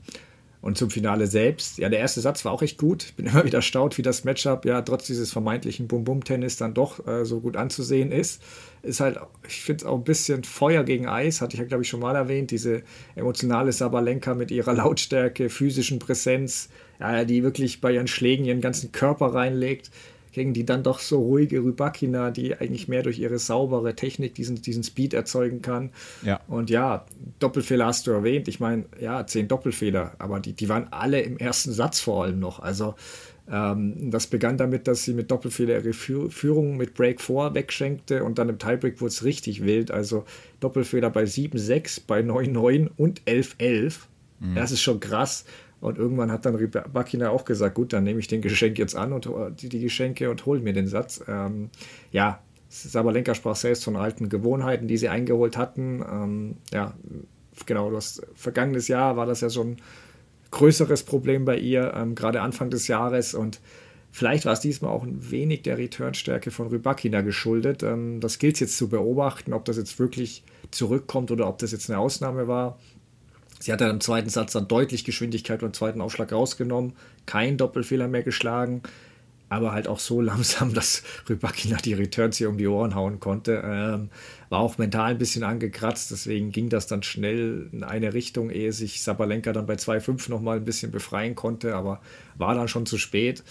und 0.63 0.77
zum 0.77 0.91
Finale 0.91 1.27
selbst, 1.27 1.79
ja, 1.79 1.89
der 1.89 2.01
erste 2.01 2.21
Satz 2.21 2.45
war 2.45 2.53
auch 2.53 2.63
echt 2.63 2.77
gut. 2.77 3.05
Ich 3.05 3.15
bin 3.15 3.27
immer 3.27 3.45
wieder 3.45 3.59
erstaunt, 3.59 3.97
wie 3.97 4.03
das 4.03 4.25
Matchup 4.25 4.65
ja 4.65 4.83
trotz 4.83 5.07
dieses 5.07 5.33
vermeintlichen 5.33 5.89
Bum-Bum-Tennis 5.89 6.57
dann 6.57 6.75
doch 6.75 7.07
äh, 7.07 7.25
so 7.25 7.41
gut 7.41 7.57
anzusehen 7.57 8.13
ist. 8.13 8.43
Ist 8.83 9.01
halt, 9.01 9.19
ich 9.47 9.63
finde 9.63 9.85
es 9.85 9.91
auch 9.91 9.97
ein 9.97 10.05
bisschen 10.05 10.45
Feuer 10.45 10.85
gegen 10.85 11.07
Eis, 11.07 11.41
hatte 11.41 11.55
ich 11.55 11.61
ja, 11.61 11.67
glaube 11.67 11.83
ich, 11.83 11.89
schon 11.89 12.01
mal 12.01 12.15
erwähnt. 12.15 12.51
Diese 12.51 12.83
emotionale 13.15 13.73
Sabalenka 13.73 14.35
mit 14.35 14.51
ihrer 14.51 14.73
Lautstärke, 14.75 15.49
physischen 15.49 15.99
Präsenz, 15.99 16.69
ja, 16.99 17.25
die 17.25 17.43
wirklich 17.43 17.81
bei 17.81 17.93
ihren 17.93 18.07
Schlägen 18.09 18.45
ihren 18.45 18.61
ganzen 18.61 18.93
Körper 18.93 19.35
reinlegt 19.35 19.91
gegen 20.33 20.53
die 20.53 20.65
dann 20.65 20.83
doch 20.83 20.99
so 20.99 21.21
ruhige 21.21 21.59
Rybakina, 21.59 22.31
die 22.31 22.57
eigentlich 22.57 22.89
mehr 22.89 23.03
durch 23.03 23.19
ihre 23.19 23.39
saubere 23.39 23.95
Technik 23.95 24.35
diesen, 24.35 24.63
diesen 24.63 24.83
Speed 24.83 25.15
erzeugen 25.15 25.63
kann. 25.63 25.91
Ja. 26.23 26.41
Und 26.49 26.71
ja, 26.71 27.07
Doppelfehler 27.39 27.87
hast 27.87 28.07
du 28.07 28.13
erwähnt. 28.13 28.49
Ich 28.49 28.61
meine, 28.61 28.85
ja, 29.01 29.27
zehn 29.27 29.49
Doppelfehler, 29.49 30.13
aber 30.19 30.41
die, 30.41 30.53
die 30.53 30.69
waren 30.69 30.89
alle 30.91 31.21
im 31.21 31.39
ersten 31.39 31.73
Satz 31.73 32.01
vor 32.01 32.25
allem 32.25 32.39
noch. 32.39 32.61
Also 32.61 32.95
ähm, 33.51 34.11
das 34.11 34.29
begann 34.29 34.57
damit, 34.57 34.87
dass 34.87 35.05
sie 35.05 35.13
mit 35.13 35.31
Doppelfehler 35.31 35.83
ihre 35.83 35.93
Führung 35.93 36.77
mit 36.77 36.95
Break 36.95 37.21
4 37.21 37.55
wegschenkte 37.55 38.23
und 38.23 38.39
dann 38.39 38.49
im 38.49 38.59
Tiebreak 38.59 39.01
wurde 39.01 39.09
es 39.09 39.25
richtig 39.25 39.65
wild. 39.65 39.91
Also 39.91 40.25
Doppelfehler 40.61 41.11
bei 41.11 41.25
7-6, 41.25 42.03
bei 42.07 42.21
9-9 42.21 42.89
und 42.97 43.23
11-11. 43.23 43.95
Mhm. 44.39 44.55
Das 44.55 44.71
ist 44.71 44.83
schon 44.83 45.01
krass. 45.01 45.45
Und 45.81 45.99
irgendwann 45.99 46.31
hat 46.31 46.45
dann 46.45 46.55
Rybakina 46.57 47.31
auch 47.31 47.45
gesagt, 47.45 47.75
gut, 47.75 47.93
dann 47.93 48.05
nehme 48.05 48.21
ich 48.21 48.29
den 48.29 48.43
Geschenk 48.43 48.79
jetzt 48.79 48.95
an 48.97 49.13
und 49.13 49.31
die, 49.61 49.69
die 49.69 49.81
Geschenke 49.81 50.31
und 50.31 50.45
hole 50.45 50.61
mir 50.61 50.73
den 50.73 50.87
Satz. 50.87 51.25
Ähm, 51.27 51.71
ja, 52.13 52.41
Sabalenka 52.69 53.35
sprach 53.35 53.57
selbst 53.57 53.85
von 53.85 53.97
alten 53.97 54.29
Gewohnheiten, 54.29 54.89
die 54.89 54.97
sie 54.97 55.09
eingeholt 55.09 55.57
hatten. 55.57 56.05
Ähm, 56.09 56.57
ja, 56.73 56.95
genau, 57.67 57.91
das 57.91 58.21
vergangenes 58.35 58.89
Jahr 58.89 59.17
war 59.17 59.27
das 59.27 59.41
ja 59.41 59.49
schon 59.49 59.73
ein 59.73 59.77
größeres 60.51 61.05
Problem 61.05 61.45
bei 61.45 61.57
ihr, 61.57 61.95
ähm, 61.97 62.15
gerade 62.15 62.43
Anfang 62.43 62.71
des 62.71 62.87
Jahres 62.87 63.35
und 63.35 63.61
Vielleicht 64.13 64.45
war 64.45 64.53
es 64.53 64.61
diesmal 64.61 64.91
auch 64.91 65.05
ein 65.05 65.31
wenig 65.31 65.63
der 65.63 65.79
Returnstärke 65.79 66.51
von 66.51 66.69
Rybakina 66.69 67.21
geschuldet. 67.21 67.83
Ähm, 67.83 68.21
das 68.21 68.39
gilt 68.39 68.55
es 68.55 68.61
jetzt 68.61 68.77
zu 68.77 68.89
beobachten, 68.89 69.53
ob 69.53 69.65
das 69.65 69.77
jetzt 69.77 69.99
wirklich 69.99 70.43
zurückkommt 70.71 71.31
oder 71.31 71.47
ob 71.47 71.59
das 71.59 71.73
jetzt 71.73 71.89
eine 71.89 72.01
Ausnahme 72.01 72.49
war. 72.49 72.79
Sie 73.61 73.73
hat 73.73 73.81
dann 73.83 73.91
im 73.91 74.01
zweiten 74.01 74.31
Satz 74.31 74.53
dann 74.53 74.69
deutlich 74.69 75.05
Geschwindigkeit 75.05 75.61
beim 75.61 75.75
zweiten 75.75 76.01
Aufschlag 76.01 76.33
rausgenommen, 76.33 76.95
kein 77.27 77.59
Doppelfehler 77.59 78.09
mehr 78.09 78.23
geschlagen, 78.23 78.83
aber 79.51 79.73
halt 79.73 79.87
auch 79.87 79.99
so 79.99 80.21
langsam, 80.23 80.73
dass 80.73 81.03
Rybakina 81.29 81.77
die 81.77 81.93
Returns 81.93 82.39
hier 82.39 82.49
um 82.49 82.57
die 82.57 82.67
Ohren 82.67 82.95
hauen 82.95 83.21
konnte. 83.21 83.63
Ähm, 83.63 84.09
war 84.49 84.61
auch 84.61 84.79
mental 84.79 85.11
ein 85.11 85.19
bisschen 85.19 85.45
angekratzt, 85.45 86.11
deswegen 86.11 86.53
ging 86.53 86.71
das 86.71 86.87
dann 86.87 87.03
schnell 87.03 87.69
in 87.71 87.85
eine 87.85 88.15
Richtung, 88.15 88.49
ehe 88.49 88.73
sich 88.73 89.03
Sabalenka 89.03 89.53
dann 89.53 89.67
bei 89.67 89.75
2-5 89.75 90.31
nochmal 90.31 90.57
ein 90.57 90.65
bisschen 90.65 90.91
befreien 90.91 91.35
konnte, 91.35 91.75
aber 91.75 92.01
war 92.39 92.55
dann 92.55 92.67
schon 92.67 92.87
zu 92.87 92.97
spät. 92.97 93.45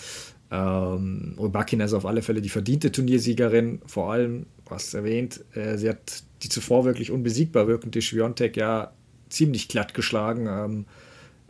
Ähm, 0.51 1.35
Rybakina 1.39 1.85
ist 1.85 1.93
auf 1.93 2.07
alle 2.07 2.23
Fälle 2.23 2.41
die 2.41 2.49
verdiente 2.49 2.91
Turniersiegerin, 2.91 3.83
vor 3.85 4.11
allem, 4.11 4.47
was 4.65 4.95
erwähnt, 4.95 5.45
äh, 5.53 5.77
sie 5.77 5.89
hat 5.89 6.23
die 6.41 6.49
zuvor 6.49 6.85
wirklich 6.85 7.11
unbesiegbar 7.11 7.67
wirkende 7.67 8.01
Schwiontek 8.01 8.57
ja 8.57 8.91
ziemlich 9.29 9.67
glatt 9.67 9.93
geschlagen. 9.93 10.47
Ähm, 10.47 10.85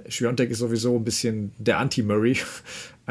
Schwiontek 0.07 0.49
ist 0.51 0.59
sowieso 0.59 0.95
ein 0.95 1.03
bisschen 1.03 1.51
der 1.57 1.79
Anti-Murray. 1.79 2.37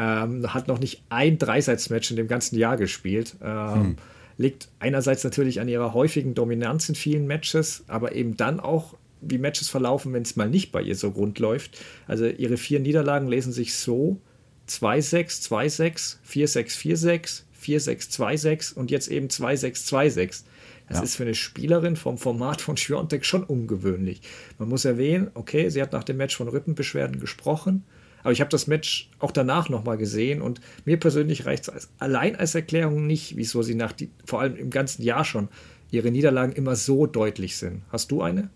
Ähm, 0.01 0.53
hat 0.53 0.69
noch 0.69 0.79
nicht 0.79 1.03
ein 1.09 1.37
Dreiseits-Match 1.37 2.11
in 2.11 2.15
dem 2.15 2.29
ganzen 2.29 2.57
Jahr 2.57 2.77
gespielt. 2.77 3.35
Ähm, 3.43 3.73
hm. 3.73 3.95
Liegt 4.37 4.69
einerseits 4.79 5.25
natürlich 5.25 5.59
an 5.59 5.67
ihrer 5.67 5.93
häufigen 5.93 6.35
Dominanz 6.35 6.87
in 6.87 6.95
vielen 6.95 7.27
Matches, 7.27 7.83
aber 7.89 8.15
eben 8.15 8.37
dann 8.37 8.61
auch, 8.61 8.95
wie 9.19 9.37
Matches 9.37 9.67
verlaufen, 9.67 10.13
wenn 10.13 10.21
es 10.21 10.37
mal 10.37 10.49
nicht 10.49 10.71
bei 10.71 10.81
ihr 10.81 10.95
so 10.95 11.09
rund 11.09 11.37
läuft. 11.39 11.83
Also 12.07 12.27
ihre 12.27 12.55
vier 12.55 12.79
Niederlagen 12.79 13.27
lesen 13.27 13.51
sich 13.51 13.75
so: 13.75 14.21
2-6, 14.69 15.49
2-6, 15.49 16.15
4-6, 16.25 16.77
4-6, 16.79 17.41
4-6, 17.61 18.21
2-6 18.21 18.73
und 18.75 18.91
jetzt 18.91 19.09
eben 19.09 19.27
2-6, 19.27 19.85
2-6. 19.85 20.43
Das 20.89 20.97
ja. 20.97 21.03
ist 21.03 21.15
für 21.15 21.23
eine 21.23 21.35
Spielerin 21.35 21.95
vom 21.95 22.17
Format 22.17 22.61
von 22.61 22.75
Schwiontek 22.75 23.23
schon 23.23 23.43
ungewöhnlich. 23.43 24.21
Man 24.57 24.69
muss 24.69 24.85
erwähnen, 24.85 25.29
okay, 25.35 25.69
sie 25.69 25.81
hat 25.81 25.93
nach 25.93 26.03
dem 26.03 26.17
Match 26.17 26.35
von 26.35 26.47
Rippenbeschwerden 26.47 27.19
gesprochen, 27.19 27.83
aber 28.23 28.31
ich 28.31 28.41
habe 28.41 28.49
das 28.49 28.67
Match 28.67 29.09
auch 29.19 29.31
danach 29.31 29.69
nochmal 29.69 29.97
gesehen 29.97 30.41
und 30.41 30.59
mir 30.85 30.97
persönlich 30.97 31.45
reicht 31.45 31.67
es 31.69 31.89
allein 31.99 32.35
als 32.35 32.55
Erklärung 32.55 33.07
nicht, 33.07 33.37
wieso 33.37 33.61
sie 33.61 33.75
nach 33.75 33.91
die, 33.91 34.09
vor 34.25 34.41
allem 34.41 34.55
im 34.55 34.71
ganzen 34.71 35.03
Jahr 35.03 35.23
schon 35.23 35.47
ihre 35.91 36.11
Niederlagen 36.11 36.53
immer 36.53 36.75
so 36.75 37.05
deutlich 37.05 37.57
sind. 37.57 37.83
Hast 37.89 38.11
du 38.11 38.21
eine? 38.21 38.49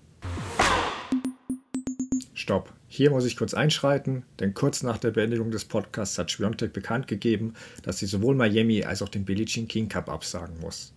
Stopp. 2.34 2.74
Hier 2.88 3.10
muss 3.10 3.26
ich 3.26 3.38
kurz 3.38 3.54
einschreiten, 3.54 4.24
denn 4.40 4.54
kurz 4.54 4.84
nach 4.84 4.98
der 4.98 5.12
Beendigung 5.12 5.50
des 5.50 5.66
Podcasts 5.66 6.18
hat 6.20 6.30
Schwiontek 6.30 6.74
bekannt 6.74 7.08
gegeben, 7.08 7.54
dass 7.84 7.98
sie 7.98 8.06
sowohl 8.06 8.36
Miami 8.36 8.84
als 8.84 9.02
auch 9.02 9.10
den 9.10 9.26
Billie 9.26 9.46
Jean 9.46 9.68
King 9.68 9.88
Cup 9.88 10.10
absagen 10.10 10.60
muss. 10.60 10.94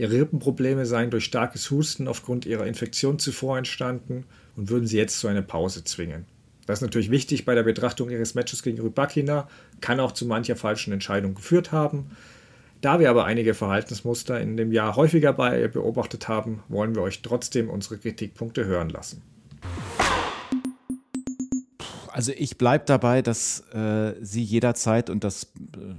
Ihre 0.00 0.12
Rippenprobleme 0.12 0.86
seien 0.86 1.10
durch 1.10 1.26
starkes 1.26 1.70
Husten 1.70 2.08
aufgrund 2.08 2.46
ihrer 2.46 2.66
Infektion 2.66 3.18
zuvor 3.18 3.58
entstanden 3.58 4.24
und 4.56 4.70
würden 4.70 4.86
sie 4.86 4.96
jetzt 4.96 5.20
zu 5.20 5.28
einer 5.28 5.42
Pause 5.42 5.84
zwingen. 5.84 6.24
Das 6.64 6.78
ist 6.78 6.82
natürlich 6.82 7.10
wichtig 7.10 7.44
bei 7.44 7.54
der 7.54 7.64
Betrachtung 7.64 8.08
ihres 8.08 8.34
Matches 8.34 8.62
gegen 8.62 8.80
Rybakina, 8.80 9.46
kann 9.82 10.00
auch 10.00 10.12
zu 10.12 10.24
mancher 10.24 10.56
falschen 10.56 10.94
Entscheidung 10.94 11.34
geführt 11.34 11.70
haben. 11.70 12.12
Da 12.80 12.98
wir 12.98 13.10
aber 13.10 13.26
einige 13.26 13.52
Verhaltensmuster 13.52 14.40
in 14.40 14.56
dem 14.56 14.72
Jahr 14.72 14.96
häufiger 14.96 15.34
bei 15.34 15.60
ihr 15.60 15.68
beobachtet 15.68 16.28
haben, 16.28 16.62
wollen 16.68 16.94
wir 16.94 17.02
euch 17.02 17.20
trotzdem 17.20 17.68
unsere 17.68 17.98
Kritikpunkte 17.98 18.64
hören 18.64 18.88
lassen. 18.88 19.20
Also 22.10 22.32
ich 22.34 22.56
bleibe 22.56 22.84
dabei, 22.86 23.20
dass 23.20 23.64
äh, 23.74 24.14
sie 24.22 24.42
jederzeit, 24.42 25.10
und 25.10 25.24
das 25.24 25.44
äh, 25.44 25.94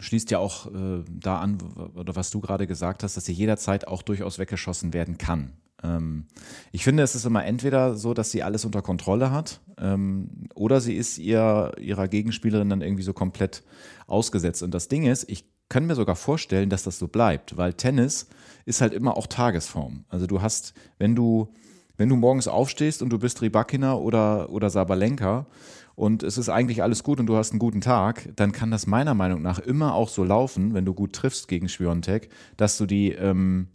schließt 0.00 0.30
ja 0.30 0.38
auch 0.38 0.66
äh, 0.66 1.04
da 1.10 1.38
an, 1.38 1.58
oder 1.94 2.16
was 2.16 2.30
du 2.30 2.40
gerade 2.40 2.66
gesagt 2.66 3.02
hast, 3.02 3.16
dass 3.16 3.24
sie 3.24 3.32
jederzeit 3.32 3.86
auch 3.88 4.02
durchaus 4.02 4.38
weggeschossen 4.38 4.92
werden 4.92 5.18
kann. 5.18 5.52
Ähm, 5.82 6.26
ich 6.72 6.84
finde, 6.84 7.02
es 7.02 7.14
ist 7.14 7.24
immer 7.24 7.44
entweder 7.44 7.94
so, 7.94 8.14
dass 8.14 8.30
sie 8.30 8.42
alles 8.42 8.64
unter 8.64 8.82
Kontrolle 8.82 9.30
hat, 9.30 9.60
ähm, 9.78 10.48
oder 10.54 10.80
sie 10.80 10.94
ist 10.94 11.18
ihr, 11.18 11.72
ihrer 11.78 12.08
Gegenspielerin 12.08 12.70
dann 12.70 12.80
irgendwie 12.80 13.02
so 13.02 13.12
komplett 13.12 13.62
ausgesetzt. 14.06 14.62
Und 14.62 14.72
das 14.72 14.88
Ding 14.88 15.04
ist, 15.04 15.28
ich 15.28 15.44
kann 15.68 15.86
mir 15.86 15.94
sogar 15.94 16.16
vorstellen, 16.16 16.70
dass 16.70 16.82
das 16.82 16.98
so 16.98 17.08
bleibt, 17.08 17.56
weil 17.56 17.74
Tennis 17.74 18.28
ist 18.64 18.80
halt 18.80 18.92
immer 18.92 19.16
auch 19.16 19.26
Tagesform. 19.26 20.04
Also 20.08 20.26
du 20.26 20.42
hast, 20.42 20.74
wenn 20.98 21.14
du, 21.14 21.52
wenn 21.96 22.08
du 22.08 22.16
morgens 22.16 22.48
aufstehst 22.48 23.02
und 23.02 23.10
du 23.10 23.18
bist 23.18 23.40
Rybakina 23.42 23.94
oder, 23.94 24.50
oder 24.50 24.70
Sabalenka 24.70 25.46
und 25.94 26.22
es 26.22 26.38
ist 26.38 26.48
eigentlich 26.48 26.82
alles 26.82 27.04
gut 27.04 27.20
und 27.20 27.26
du 27.26 27.36
hast 27.36 27.52
einen 27.52 27.60
guten 27.60 27.80
Tag, 27.80 28.28
dann 28.36 28.52
kann 28.52 28.70
das 28.70 28.86
meiner 28.86 29.14
Meinung 29.14 29.42
nach 29.42 29.58
immer 29.60 29.94
auch 29.94 30.08
so 30.08 30.24
laufen, 30.24 30.74
wenn 30.74 30.84
du 30.84 30.92
gut 30.92 31.12
triffst 31.12 31.46
gegen 31.46 31.68
Schwiontek, 31.68 32.30
dass 32.56 32.76
du 32.78 32.86
die, 32.86 33.12
ähm, 33.12 33.68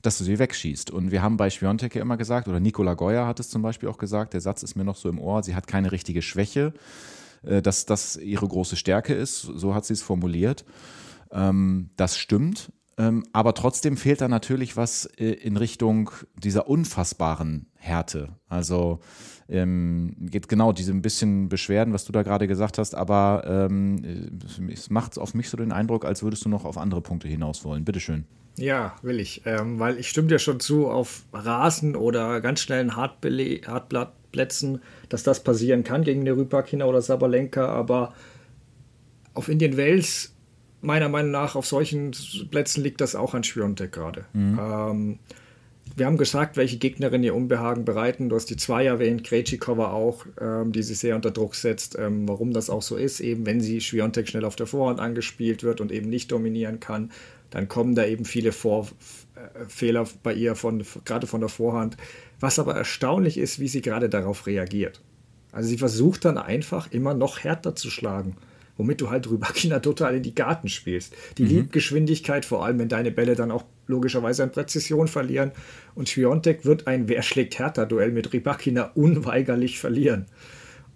dass 0.00 0.18
du 0.18 0.24
sie 0.24 0.38
wegschießt. 0.38 0.90
Und 0.92 1.10
wir 1.10 1.22
haben 1.22 1.36
bei 1.36 1.50
Schwiontek 1.50 1.96
ja 1.96 2.02
immer 2.02 2.16
gesagt, 2.16 2.46
oder 2.46 2.60
Nicola 2.60 2.94
Goya 2.94 3.26
hat 3.26 3.40
es 3.40 3.48
zum 3.48 3.62
Beispiel 3.62 3.88
auch 3.88 3.98
gesagt, 3.98 4.34
der 4.34 4.40
Satz 4.40 4.62
ist 4.62 4.76
mir 4.76 4.84
noch 4.84 4.96
so 4.96 5.08
im 5.08 5.18
Ohr, 5.18 5.42
sie 5.42 5.56
hat 5.56 5.66
keine 5.66 5.90
richtige 5.90 6.22
Schwäche, 6.22 6.72
äh, 7.42 7.60
dass 7.60 7.86
das 7.86 8.16
ihre 8.16 8.46
große 8.46 8.76
Stärke 8.76 9.14
ist, 9.14 9.42
so 9.42 9.74
hat 9.74 9.84
sie 9.84 9.94
es 9.94 10.02
formuliert. 10.02 10.64
Ähm, 11.32 11.90
das 11.96 12.16
stimmt. 12.16 12.72
Ähm, 12.98 13.24
aber 13.32 13.54
trotzdem 13.54 13.96
fehlt 13.96 14.20
da 14.20 14.28
natürlich 14.28 14.76
was 14.76 15.06
äh, 15.06 15.30
in 15.30 15.56
Richtung 15.56 16.10
dieser 16.36 16.68
unfassbaren 16.68 17.66
Härte. 17.76 18.30
Also 18.48 18.98
ähm, 19.48 20.16
geht 20.18 20.48
genau 20.48 20.72
diese 20.72 20.92
ein 20.92 21.00
bisschen 21.00 21.48
Beschwerden, 21.48 21.94
was 21.94 22.04
du 22.04 22.12
da 22.12 22.24
gerade 22.24 22.48
gesagt 22.48 22.76
hast, 22.76 22.96
aber 22.96 23.44
ähm, 23.46 24.30
es 24.70 24.90
macht 24.90 25.16
auf 25.16 25.32
mich 25.32 25.48
so 25.48 25.56
den 25.56 25.70
Eindruck, 25.70 26.04
als 26.04 26.24
würdest 26.24 26.44
du 26.44 26.48
noch 26.48 26.64
auf 26.64 26.76
andere 26.76 27.00
Punkte 27.00 27.28
hinaus 27.28 27.64
wollen. 27.64 27.84
Bitteschön. 27.84 28.24
Ja, 28.56 28.96
will 29.02 29.20
ich. 29.20 29.42
Ähm, 29.46 29.78
weil 29.78 29.98
ich 29.98 30.08
stimme 30.08 30.26
dir 30.26 30.40
schon 30.40 30.58
zu, 30.58 30.88
auf 30.88 31.24
Rasen 31.32 31.94
oder 31.94 32.40
ganz 32.40 32.60
schnellen 32.60 32.96
Hartbele 32.96 33.60
Hartblattplätzen, 33.64 34.82
dass 35.08 35.22
das 35.22 35.44
passieren 35.44 35.84
kann 35.84 36.02
gegen 36.02 36.22
eine 36.22 36.36
Rybakina 36.36 36.84
oder 36.84 37.00
Sabalenka, 37.00 37.64
aber 37.68 38.12
auf 39.34 39.48
Indian 39.48 39.76
Wells 39.76 40.34
meiner 40.80 41.08
Meinung 41.08 41.30
nach 41.30 41.56
auf 41.56 41.66
solchen 41.66 42.12
Plätzen 42.50 42.82
liegt 42.82 43.00
das 43.00 43.14
auch 43.14 43.34
an 43.34 43.44
Schwiontek 43.44 43.92
gerade. 43.92 44.24
Mhm. 44.32 44.58
Ähm, 44.60 45.18
wir 45.96 46.06
haben 46.06 46.18
gesagt, 46.18 46.56
welche 46.56 46.78
Gegnerin 46.78 47.24
ihr 47.24 47.34
Unbehagen 47.34 47.84
bereiten. 47.84 48.28
Du 48.28 48.36
hast 48.36 48.50
die 48.50 48.56
zwei 48.56 48.84
erwähnt, 48.84 49.24
Krejcikova 49.24 49.90
auch, 49.90 50.26
ähm, 50.40 50.72
die 50.72 50.82
sich 50.82 50.98
sehr 50.98 51.16
unter 51.16 51.30
Druck 51.30 51.54
setzt. 51.54 51.98
Ähm, 51.98 52.28
warum 52.28 52.52
das 52.52 52.70
auch 52.70 52.82
so 52.82 52.96
ist, 52.96 53.20
eben 53.20 53.46
wenn 53.46 53.60
sie 53.60 53.80
Schwiontek 53.80 54.28
schnell 54.28 54.44
auf 54.44 54.56
der 54.56 54.66
Vorhand 54.66 55.00
angespielt 55.00 55.62
wird 55.62 55.80
und 55.80 55.90
eben 55.90 56.08
nicht 56.08 56.30
dominieren 56.30 56.78
kann, 56.78 57.10
dann 57.50 57.68
kommen 57.68 57.94
da 57.94 58.04
eben 58.04 58.24
viele 58.24 58.52
Vor 58.52 58.88
äh, 59.34 59.64
Fehler 59.68 60.06
bei 60.22 60.34
ihr, 60.34 60.54
von, 60.54 60.84
gerade 61.04 61.26
von 61.26 61.40
der 61.40 61.48
Vorhand. 61.48 61.96
Was 62.38 62.58
aber 62.58 62.74
erstaunlich 62.74 63.38
ist, 63.38 63.58
wie 63.58 63.68
sie 63.68 63.80
gerade 63.80 64.08
darauf 64.08 64.46
reagiert. 64.46 65.00
Also 65.50 65.70
sie 65.70 65.78
versucht 65.78 66.24
dann 66.24 66.38
einfach 66.38 66.92
immer 66.92 67.14
noch 67.14 67.40
härter 67.40 67.74
zu 67.74 67.90
schlagen 67.90 68.36
womit 68.78 69.02
du 69.02 69.10
halt 69.10 69.30
Rybakina 69.30 69.78
total 69.80 70.16
in 70.16 70.22
die 70.22 70.34
Garten 70.34 70.68
spielst. 70.68 71.14
Die 71.36 71.42
mhm. 71.42 71.48
liebt 71.48 71.72
Geschwindigkeit, 71.72 72.46
vor 72.46 72.64
allem 72.64 72.78
wenn 72.78 72.88
deine 72.88 73.10
Bälle 73.10 73.34
dann 73.34 73.50
auch 73.50 73.64
logischerweise 73.86 74.42
an 74.42 74.52
Präzision 74.52 75.08
verlieren. 75.08 75.52
Und 75.94 76.08
Schwiontek 76.08 76.64
wird 76.64 76.86
ein 76.86 77.08
Wer 77.08 77.22
schlägt 77.22 77.58
härter 77.58 77.84
Duell 77.84 78.12
mit 78.12 78.32
Rybakina 78.32 78.92
unweigerlich 78.94 79.78
verlieren. 79.78 80.26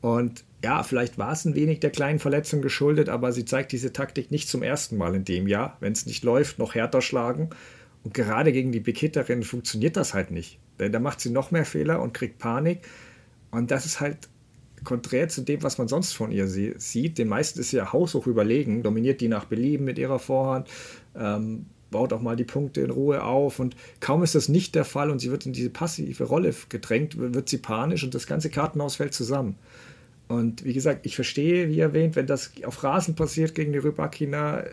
Und 0.01 0.45
ja, 0.64 0.83
vielleicht 0.83 1.18
war 1.18 1.33
es 1.33 1.45
ein 1.45 1.55
wenig 1.55 1.80
der 1.80 1.91
kleinen 1.91 2.18
Verletzung 2.18 2.62
geschuldet, 2.62 3.09
aber 3.09 3.33
sie 3.33 3.45
zeigt 3.45 3.72
diese 3.72 3.93
Taktik 3.93 4.30
nicht 4.30 4.49
zum 4.49 4.62
ersten 4.62 4.97
Mal 4.97 5.14
in 5.14 5.24
dem 5.24 5.49
Jahr. 5.49 5.76
Wenn 5.80 5.93
es 5.93 6.07
nicht 6.07 6.24
läuft, 6.24 6.59
noch 6.59 6.74
härter 6.74 7.03
schlagen. 7.03 7.51
Und 8.05 8.14
gerade 8.14 8.53
gegen 8.53 8.72
die 8.72 8.80
Bekitterin 8.80 9.43
funktioniert 9.43 9.97
das 9.97 10.14
halt 10.14 10.30
nicht. 10.30 10.59
Denn 10.78 10.93
da 10.93 11.01
macht 11.01 11.20
sie 11.20 11.30
noch 11.30 11.51
mehr 11.51 11.64
Fehler 11.64 12.01
und 12.01 12.14
kriegt 12.14 12.39
Panik. 12.39 12.80
Und 13.51 13.70
das 13.70 13.87
ist 13.87 14.01
halt 14.01 14.28
konträr 14.85 15.28
zu 15.28 15.43
dem, 15.43 15.62
was 15.62 15.78
man 15.78 15.89
sonst 15.89 16.12
von 16.12 16.30
ihr 16.30 16.47
sieht. 16.49 17.18
Den 17.18 17.28
meisten 17.28 17.61
ist 17.61 17.70
sie 17.70 17.76
ja 17.76 17.93
haushoch 17.93 18.26
überlegen, 18.26 18.83
dominiert 18.83 19.20
die 19.20 19.28
nach 19.28 19.45
Belieben 19.45 19.85
mit 19.85 19.99
ihrer 19.99 20.18
Vorhand, 20.18 20.68
ähm, 21.16 21.66
baut 21.91 22.12
auch 22.12 22.22
mal 22.22 22.37
die 22.37 22.45
Punkte 22.45 22.80
in 22.80 22.91
Ruhe 22.91 23.22
auf 23.22 23.59
und 23.59 23.76
kaum 24.01 24.22
ist 24.22 24.35
das 24.35 24.49
nicht 24.49 24.74
der 24.74 24.85
Fall 24.85 25.11
und 25.11 25.18
sie 25.18 25.30
wird 25.30 25.47
in 25.47 25.53
diese 25.53 25.70
passive 25.70 26.24
Rolle 26.24 26.55
gedrängt, 26.68 27.18
wird 27.18 27.49
sie 27.49 27.59
panisch 27.59 28.03
und 28.03 28.14
das 28.14 28.26
ganze 28.26 28.51
Kartenhaus 28.51 28.97
fällt 28.97 29.14
zusammen. 29.14 29.57
Und 30.28 30.64
wie 30.64 30.72
gesagt, 30.72 31.05
ich 31.05 31.14
verstehe, 31.14 31.68
wie 31.68 31.80
erwähnt, 31.80 32.16
wenn 32.16 32.26
das 32.26 32.53
auf 32.64 32.83
Rasen 32.83 33.14
passiert 33.14 33.55
gegen 33.55 33.72
die 33.72 33.78
Rybakina, 33.78 34.64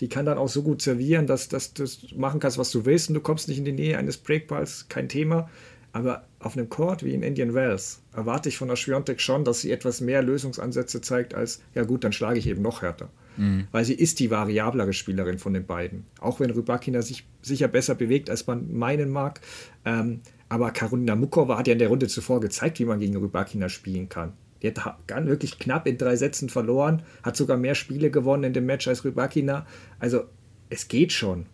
die 0.00 0.08
kann 0.08 0.26
dann 0.26 0.38
auch 0.38 0.48
so 0.48 0.62
gut 0.62 0.80
servieren, 0.80 1.26
dass, 1.26 1.48
dass 1.48 1.74
du 1.74 1.84
machen 2.14 2.38
kannst, 2.38 2.58
was 2.58 2.70
du 2.70 2.84
willst 2.84 3.08
und 3.08 3.14
du 3.14 3.20
kommst 3.20 3.48
nicht 3.48 3.58
in 3.58 3.64
die 3.64 3.72
Nähe 3.72 3.98
eines 3.98 4.16
Breakballs, 4.16 4.86
kein 4.88 5.08
Thema. 5.08 5.50
Aber 5.92 6.26
auf 6.38 6.56
einem 6.56 6.68
Court 6.68 7.02
wie 7.02 7.14
in 7.14 7.22
Indian 7.22 7.54
Wells 7.54 8.02
erwarte 8.14 8.48
ich 8.48 8.58
von 8.58 8.68
der 8.68 8.76
Schwiontek 8.76 9.20
schon, 9.20 9.44
dass 9.44 9.60
sie 9.60 9.72
etwas 9.72 10.00
mehr 10.00 10.22
Lösungsansätze 10.22 11.00
zeigt 11.00 11.34
als, 11.34 11.62
ja 11.74 11.84
gut, 11.84 12.04
dann 12.04 12.12
schlage 12.12 12.38
ich 12.38 12.46
eben 12.46 12.62
noch 12.62 12.82
härter. 12.82 13.08
Mhm. 13.36 13.68
Weil 13.72 13.84
sie 13.84 13.94
ist 13.94 14.20
die 14.20 14.30
variablere 14.30 14.92
Spielerin 14.92 15.38
von 15.38 15.54
den 15.54 15.64
beiden. 15.64 16.04
Auch 16.20 16.40
wenn 16.40 16.50
Rybakina 16.50 17.02
sich 17.02 17.26
sicher 17.40 17.68
besser 17.68 17.94
bewegt, 17.94 18.28
als 18.28 18.46
man 18.46 18.72
meinen 18.72 19.10
mag. 19.10 19.40
Ähm, 19.84 20.20
aber 20.48 20.70
Karolina 20.72 21.14
Mukova 21.14 21.58
hat 21.58 21.66
ja 21.66 21.72
in 21.72 21.78
der 21.78 21.88
Runde 21.88 22.08
zuvor 22.08 22.40
gezeigt, 22.40 22.78
wie 22.80 22.84
man 22.84 23.00
gegen 23.00 23.16
Rybakina 23.16 23.68
spielen 23.68 24.08
kann. 24.08 24.32
Die 24.62 24.68
hat 24.68 25.26
wirklich 25.26 25.58
knapp 25.58 25.86
in 25.86 25.98
drei 25.98 26.16
Sätzen 26.16 26.48
verloren, 26.48 27.02
hat 27.22 27.36
sogar 27.36 27.56
mehr 27.56 27.76
Spiele 27.76 28.10
gewonnen 28.10 28.44
in 28.44 28.52
dem 28.52 28.66
Match 28.66 28.88
als 28.88 29.04
Rybakina. 29.04 29.66
Also 30.00 30.24
es 30.68 30.88
geht 30.88 31.12
schon. 31.12 31.46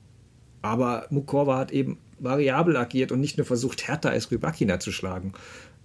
Aber 0.63 1.07
Mukova 1.11 1.59
hat 1.59 1.73
eben 1.73 1.99
variabel 2.25 2.77
agiert 2.77 3.13
und 3.13 3.21
nicht 3.21 3.37
nur 3.37 3.47
versucht, 3.47 3.87
härter 3.87 4.11
als 4.11 4.31
Rybakina 4.31 4.81
zu 4.81 4.91
schlagen. 4.93 5.33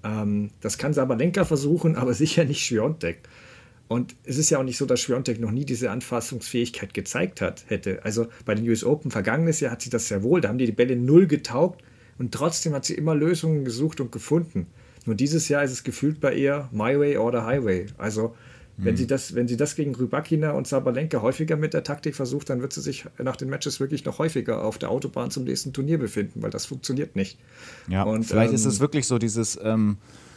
Ähm, 0.03 0.49
das 0.61 0.77
kann 0.77 0.93
Sabalenka 0.93 1.45
versuchen, 1.45 1.95
aber 1.97 2.13
sicher 2.13 2.45
nicht 2.45 2.65
Schwiontek. 2.65 3.19
Und 3.87 4.15
es 4.23 4.37
ist 4.37 4.51
ja 4.51 4.59
auch 4.59 4.63
nicht 4.63 4.77
so, 4.77 4.85
dass 4.85 5.01
Schwiontek 5.01 5.39
noch 5.39 5.51
nie 5.51 5.65
diese 5.65 5.89
Anfassungsfähigkeit 5.89 6.93
gezeigt 6.93 7.41
hat, 7.41 7.65
hätte. 7.67 8.03
Also 8.03 8.27
bei 8.45 8.53
den 8.53 8.67
US 8.69 8.83
Open 8.83 9.09
vergangenes 9.09 9.59
Jahr 9.59 9.71
hat 9.71 9.81
sie 9.81 9.89
das 9.89 10.07
sehr 10.07 10.21
wohl. 10.21 10.41
Da 10.41 10.49
haben 10.49 10.59
die 10.59 10.67
die 10.67 10.71
Bälle 10.71 10.95
null 10.95 11.25
getaugt 11.25 11.81
und 12.19 12.31
trotzdem 12.31 12.73
hat 12.73 12.85
sie 12.85 12.93
immer 12.93 13.15
Lösungen 13.15 13.65
gesucht 13.65 13.99
und 13.99 14.11
gefunden. 14.11 14.67
Nur 15.05 15.15
dieses 15.15 15.49
Jahr 15.49 15.63
ist 15.63 15.71
es 15.71 15.83
gefühlt 15.83 16.19
bei 16.19 16.35
ihr 16.35 16.69
My 16.71 16.99
Way 16.99 17.17
or 17.17 17.31
the 17.31 17.39
Highway. 17.39 17.87
Also 17.97 18.35
wenn, 18.83 18.97
sie 18.97 19.03
mhm. 19.03 19.07
das, 19.07 19.35
wenn 19.35 19.47
sie 19.47 19.57
das 19.57 19.75
gegen 19.75 19.95
Rybakina 19.95 20.51
und 20.51 20.67
Sabalenka 20.67 21.21
häufiger 21.21 21.57
mit 21.57 21.73
der 21.73 21.83
Taktik 21.83 22.15
versucht, 22.15 22.49
dann 22.49 22.61
wird 22.61 22.73
sie 22.73 22.81
sich 22.81 23.05
nach 23.21 23.35
den 23.35 23.49
Matches 23.49 23.79
wirklich 23.79 24.05
noch 24.05 24.19
häufiger 24.19 24.63
auf 24.63 24.77
der 24.77 24.89
Autobahn 24.89 25.31
zum 25.31 25.43
nächsten 25.43 25.73
Turnier 25.73 25.97
befinden, 25.97 26.41
weil 26.41 26.49
das 26.49 26.65
funktioniert 26.65 27.15
nicht. 27.15 27.37
Ja, 27.87 28.03
und 28.03 28.23
vielleicht 28.23 28.49
ähm, 28.49 28.55
ist 28.55 28.65
es 28.65 28.79
wirklich 28.79 29.07
so 29.07 29.17
dieses. 29.17 29.59
Ähm 29.61 29.97
äh, 29.97 30.28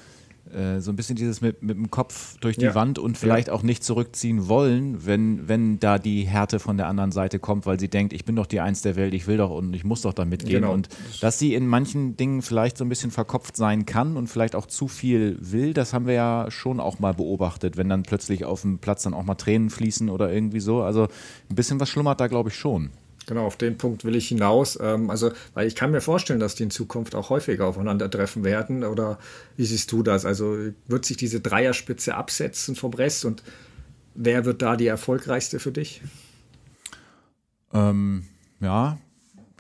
so 0.81 0.91
ein 0.91 0.97
bisschen 0.97 1.17
dieses 1.17 1.41
mit, 1.41 1.63
mit 1.63 1.77
dem 1.77 1.91
Kopf 1.91 2.37
durch 2.41 2.59
die 2.59 2.67
ja. 2.67 2.75
Wand 2.75 2.99
und 2.99 3.17
vielleicht 3.17 3.49
ja. 3.49 3.55
auch 3.55 3.63
nicht 3.63 3.83
zurückziehen 3.83 4.49
wollen, 4.49 5.07
wenn, 5.07 5.49
wenn 5.49 5.79
da 5.81 5.99
die 5.99 6.25
Härte 6.25 6.59
von 6.59 6.77
der 6.77 6.89
anderen 6.89 7.11
Seite 7.11 7.39
kommt, 7.39 7.65
weil 7.65 7.81
sie 7.81 7.89
denkt, 7.89 8.13
ich 8.13 8.25
bin 8.25 8.37
doch 8.37 8.47
die 8.47 8.61
Eins 8.61 8.83
der 8.83 8.97
Welt, 8.97 9.15
ich 9.15 9.27
will 9.27 9.39
doch 9.39 9.51
und 9.51 9.73
ich 9.73 9.85
muss 9.85 10.03
doch 10.03 10.13
da 10.13 10.25
mitgehen. 10.25 10.63
Genau. 10.63 10.75
Und 10.75 10.89
dass 11.21 11.39
sie 11.39 11.55
in 11.55 11.67
manchen 11.67 12.17
Dingen 12.17 12.43
vielleicht 12.43 12.77
so 12.77 12.85
ein 12.85 12.89
bisschen 12.89 13.11
verkopft 13.11 13.57
sein 13.57 13.87
kann 13.87 14.17
und 14.17 14.27
vielleicht 14.27 14.55
auch 14.55 14.67
zu 14.67 14.89
viel 14.89 15.39
will, 15.41 15.73
das 15.73 15.95
haben 15.95 16.07
wir 16.07 16.15
ja 16.15 16.51
schon 16.51 16.81
auch 16.81 16.99
mal 16.99 17.15
beobachtet, 17.15 17.79
wenn 17.79 17.89
dann 17.89 18.03
plötzlich 18.03 18.45
auf 18.45 18.61
dem 18.61 18.79
Platz 18.79 19.05
dann 19.05 19.15
auch 19.15 19.25
mal 19.25 19.37
Tränen 19.37 19.71
fließen 19.71 20.11
oder 20.11 20.31
irgendwie 20.31 20.61
so. 20.61 20.83
Also 20.83 21.09
ein 21.49 21.55
bisschen 21.55 21.81
was 21.81 21.89
schlummert 21.89 22.21
da, 22.21 22.27
glaube 22.27 22.51
ich, 22.51 22.57
schon. 22.57 22.91
Genau, 23.27 23.47
auf 23.47 23.57
den 23.57 23.79
Punkt 23.79 24.05
will 24.05 24.17
ich 24.17 24.29
hinaus. 24.29 24.79
Ähm, 24.81 25.11
also, 25.11 25.33
weil 25.55 25.67
ich 25.67 25.75
kann 25.75 25.91
mir 25.91 26.01
vorstellen, 26.01 26.41
dass 26.41 26.55
die 26.55 26.65
in 26.65 26.71
Zukunft 26.71 27.15
auch 27.15 27.31
häufiger 27.31 27.67
aufeinandertreffen 27.67 28.45
werden. 28.45 28.85
Oder 28.85 29.19
wie 29.57 29.65
siehst 29.65 29.93
du 29.93 30.03
das? 30.03 30.25
Also 30.25 30.57
wird 30.87 31.05
sich 31.05 31.17
diese 31.17 31.41
Dreierspitze 31.41 32.15
absetzen 32.15 32.75
vom 32.75 32.95
Rest 32.95 33.25
und 33.25 33.43
wer 34.15 34.45
wird 34.45 34.63
da 34.63 34.77
die 34.77 34.87
erfolgreichste 34.87 35.59
für 35.59 35.73
dich? 35.73 36.03
Ähm, 37.73 38.25
ja, 38.61 38.99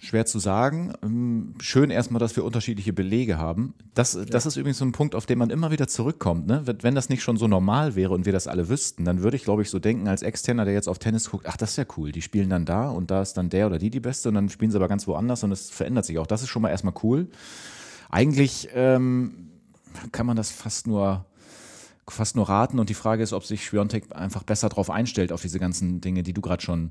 Schwer 0.04 0.26
zu 0.26 0.40
sagen. 0.40 0.92
Ähm, 1.04 1.54
schön 1.60 1.90
erstmal, 1.90 2.18
dass 2.18 2.34
wir 2.34 2.42
unterschiedliche 2.44 2.92
Belege 2.92 3.38
haben. 3.38 3.74
Das, 3.94 4.14
ja. 4.14 4.24
das 4.24 4.46
ist 4.46 4.56
übrigens 4.56 4.78
so 4.78 4.84
ein 4.84 4.90
Punkt, 4.90 5.14
auf 5.14 5.26
den 5.26 5.38
man 5.38 5.48
immer 5.48 5.70
wieder 5.70 5.86
zurückkommt. 5.86 6.48
Ne? 6.48 6.64
Wenn 6.80 6.96
das 6.96 7.08
nicht 7.08 7.22
schon 7.22 7.36
so 7.36 7.46
normal 7.46 7.94
wäre 7.94 8.12
und 8.12 8.26
wir 8.26 8.32
das 8.32 8.48
alle 8.48 8.68
wüssten, 8.68 9.04
dann 9.04 9.22
würde 9.22 9.36
ich, 9.36 9.44
glaube 9.44 9.62
ich, 9.62 9.70
so 9.70 9.78
denken 9.78 10.08
als 10.08 10.22
Externer, 10.22 10.64
der 10.64 10.74
jetzt 10.74 10.88
auf 10.88 10.98
Tennis 10.98 11.30
guckt, 11.30 11.46
ach, 11.48 11.56
das 11.56 11.70
ist 11.70 11.76
ja 11.76 11.84
cool. 11.96 12.10
Die 12.10 12.20
spielen 12.20 12.50
dann 12.50 12.64
da 12.64 12.90
und 12.90 13.12
da 13.12 13.22
ist 13.22 13.34
dann 13.34 13.48
der 13.48 13.68
oder 13.68 13.78
die 13.78 13.90
die 13.90 14.00
Beste 14.00 14.28
und 14.28 14.34
dann 14.34 14.48
spielen 14.48 14.72
sie 14.72 14.76
aber 14.76 14.88
ganz 14.88 15.06
woanders 15.06 15.44
und 15.44 15.52
es 15.52 15.70
verändert 15.70 16.04
sich 16.04 16.18
auch. 16.18 16.26
Das 16.26 16.42
ist 16.42 16.48
schon 16.48 16.62
mal 16.62 16.70
erstmal 16.70 16.94
cool. 17.04 17.28
Eigentlich 18.10 18.70
ähm, 18.74 19.50
kann 20.10 20.26
man 20.26 20.36
das 20.36 20.50
fast 20.50 20.88
nur 20.88 21.26
fast 22.08 22.36
nur 22.36 22.48
raten 22.48 22.78
und 22.78 22.88
die 22.88 22.94
Frage 22.94 23.22
ist, 23.22 23.32
ob 23.32 23.44
sich 23.44 23.64
Schwiontek 23.64 24.14
einfach 24.14 24.42
besser 24.42 24.68
darauf 24.68 24.90
einstellt, 24.90 25.32
auf 25.32 25.42
diese 25.42 25.58
ganzen 25.58 26.00
Dinge, 26.00 26.22
die 26.22 26.32
du 26.32 26.40
gerade 26.40 26.62
schon 26.62 26.90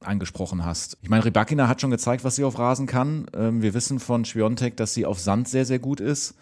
angesprochen 0.00 0.64
hast. 0.64 0.98
Ich 1.02 1.08
meine, 1.08 1.24
Rybakina 1.24 1.68
hat 1.68 1.80
schon 1.80 1.90
gezeigt, 1.90 2.24
was 2.24 2.36
sie 2.36 2.44
auf 2.44 2.58
Rasen 2.58 2.86
kann. 2.86 3.26
Ähm, 3.34 3.62
wir 3.62 3.74
wissen 3.74 4.00
von 4.00 4.24
Schwiontek, 4.24 4.76
dass 4.76 4.94
sie 4.94 5.06
auf 5.06 5.20
Sand 5.20 5.48
sehr, 5.48 5.64
sehr 5.64 5.78
gut 5.78 6.00
ist. 6.00 6.34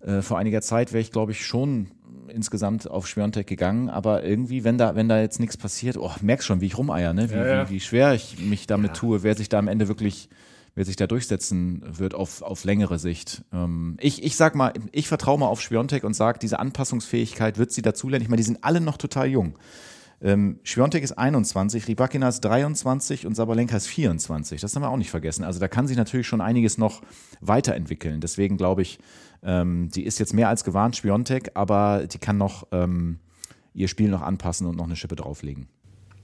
Äh, 0.00 0.22
vor 0.22 0.38
einiger 0.38 0.62
Zeit 0.62 0.92
wäre 0.92 1.00
ich, 1.00 1.10
glaube 1.10 1.32
ich, 1.32 1.44
schon 1.44 1.88
insgesamt 2.28 2.88
auf 2.88 3.08
Schwiontek 3.08 3.46
gegangen, 3.46 3.88
aber 3.88 4.22
irgendwie, 4.22 4.62
wenn 4.62 4.78
da, 4.78 4.94
wenn 4.94 5.08
da 5.08 5.20
jetzt 5.20 5.40
nichts 5.40 5.56
passiert, 5.56 5.96
oh, 5.96 6.12
merkst 6.20 6.46
schon, 6.46 6.60
wie 6.60 6.66
ich 6.66 6.78
rumeier, 6.78 7.12
ne? 7.12 7.30
wie, 7.30 7.34
ja, 7.34 7.46
ja. 7.46 7.68
Wie, 7.68 7.74
wie, 7.74 7.80
schwer 7.80 8.14
ich 8.14 8.38
mich 8.38 8.66
damit 8.66 8.90
ja. 8.90 8.94
tue, 8.94 9.22
wer 9.22 9.34
sich 9.34 9.48
da 9.48 9.58
am 9.58 9.68
Ende 9.68 9.88
wirklich 9.88 10.28
wer 10.78 10.84
sich 10.84 10.94
da 10.94 11.08
durchsetzen 11.08 11.82
wird 11.84 12.14
auf, 12.14 12.40
auf 12.40 12.62
längere 12.62 13.00
Sicht. 13.00 13.42
Ähm, 13.52 13.96
ich, 13.98 14.22
ich 14.22 14.36
sag 14.36 14.54
mal, 14.54 14.72
ich 14.92 15.08
vertraue 15.08 15.36
mal 15.36 15.48
auf 15.48 15.60
Schwiontek 15.60 16.04
und 16.04 16.14
sage, 16.14 16.38
diese 16.38 16.60
Anpassungsfähigkeit 16.60 17.58
wird 17.58 17.72
sie 17.72 17.82
dazulernen. 17.82 18.22
Ich 18.22 18.28
meine, 18.28 18.36
die 18.36 18.44
sind 18.44 18.62
alle 18.62 18.80
noch 18.80 18.96
total 18.96 19.26
jung. 19.26 19.58
Ähm, 20.22 20.60
Schwiontek 20.62 21.02
ist 21.02 21.18
21, 21.18 21.88
Rybakina 21.88 22.28
ist 22.28 22.42
23 22.42 23.26
und 23.26 23.34
Sabalenka 23.34 23.76
ist 23.76 23.88
24. 23.88 24.60
Das 24.60 24.76
haben 24.76 24.82
wir 24.82 24.90
auch 24.90 24.96
nicht 24.96 25.10
vergessen. 25.10 25.42
Also 25.42 25.58
da 25.58 25.66
kann 25.66 25.88
sich 25.88 25.96
natürlich 25.96 26.28
schon 26.28 26.40
einiges 26.40 26.78
noch 26.78 27.02
weiterentwickeln. 27.40 28.20
Deswegen 28.20 28.56
glaube 28.56 28.82
ich, 28.82 29.00
ähm, 29.42 29.88
die 29.92 30.04
ist 30.04 30.20
jetzt 30.20 30.32
mehr 30.32 30.48
als 30.48 30.62
gewarnt, 30.62 30.94
Schwiontek, 30.94 31.50
aber 31.54 32.06
die 32.06 32.18
kann 32.18 32.38
noch 32.38 32.68
ähm, 32.70 33.18
ihr 33.74 33.88
Spiel 33.88 34.10
noch 34.10 34.22
anpassen 34.22 34.68
und 34.68 34.76
noch 34.76 34.86
eine 34.86 34.94
Schippe 34.94 35.16
drauflegen. 35.16 35.66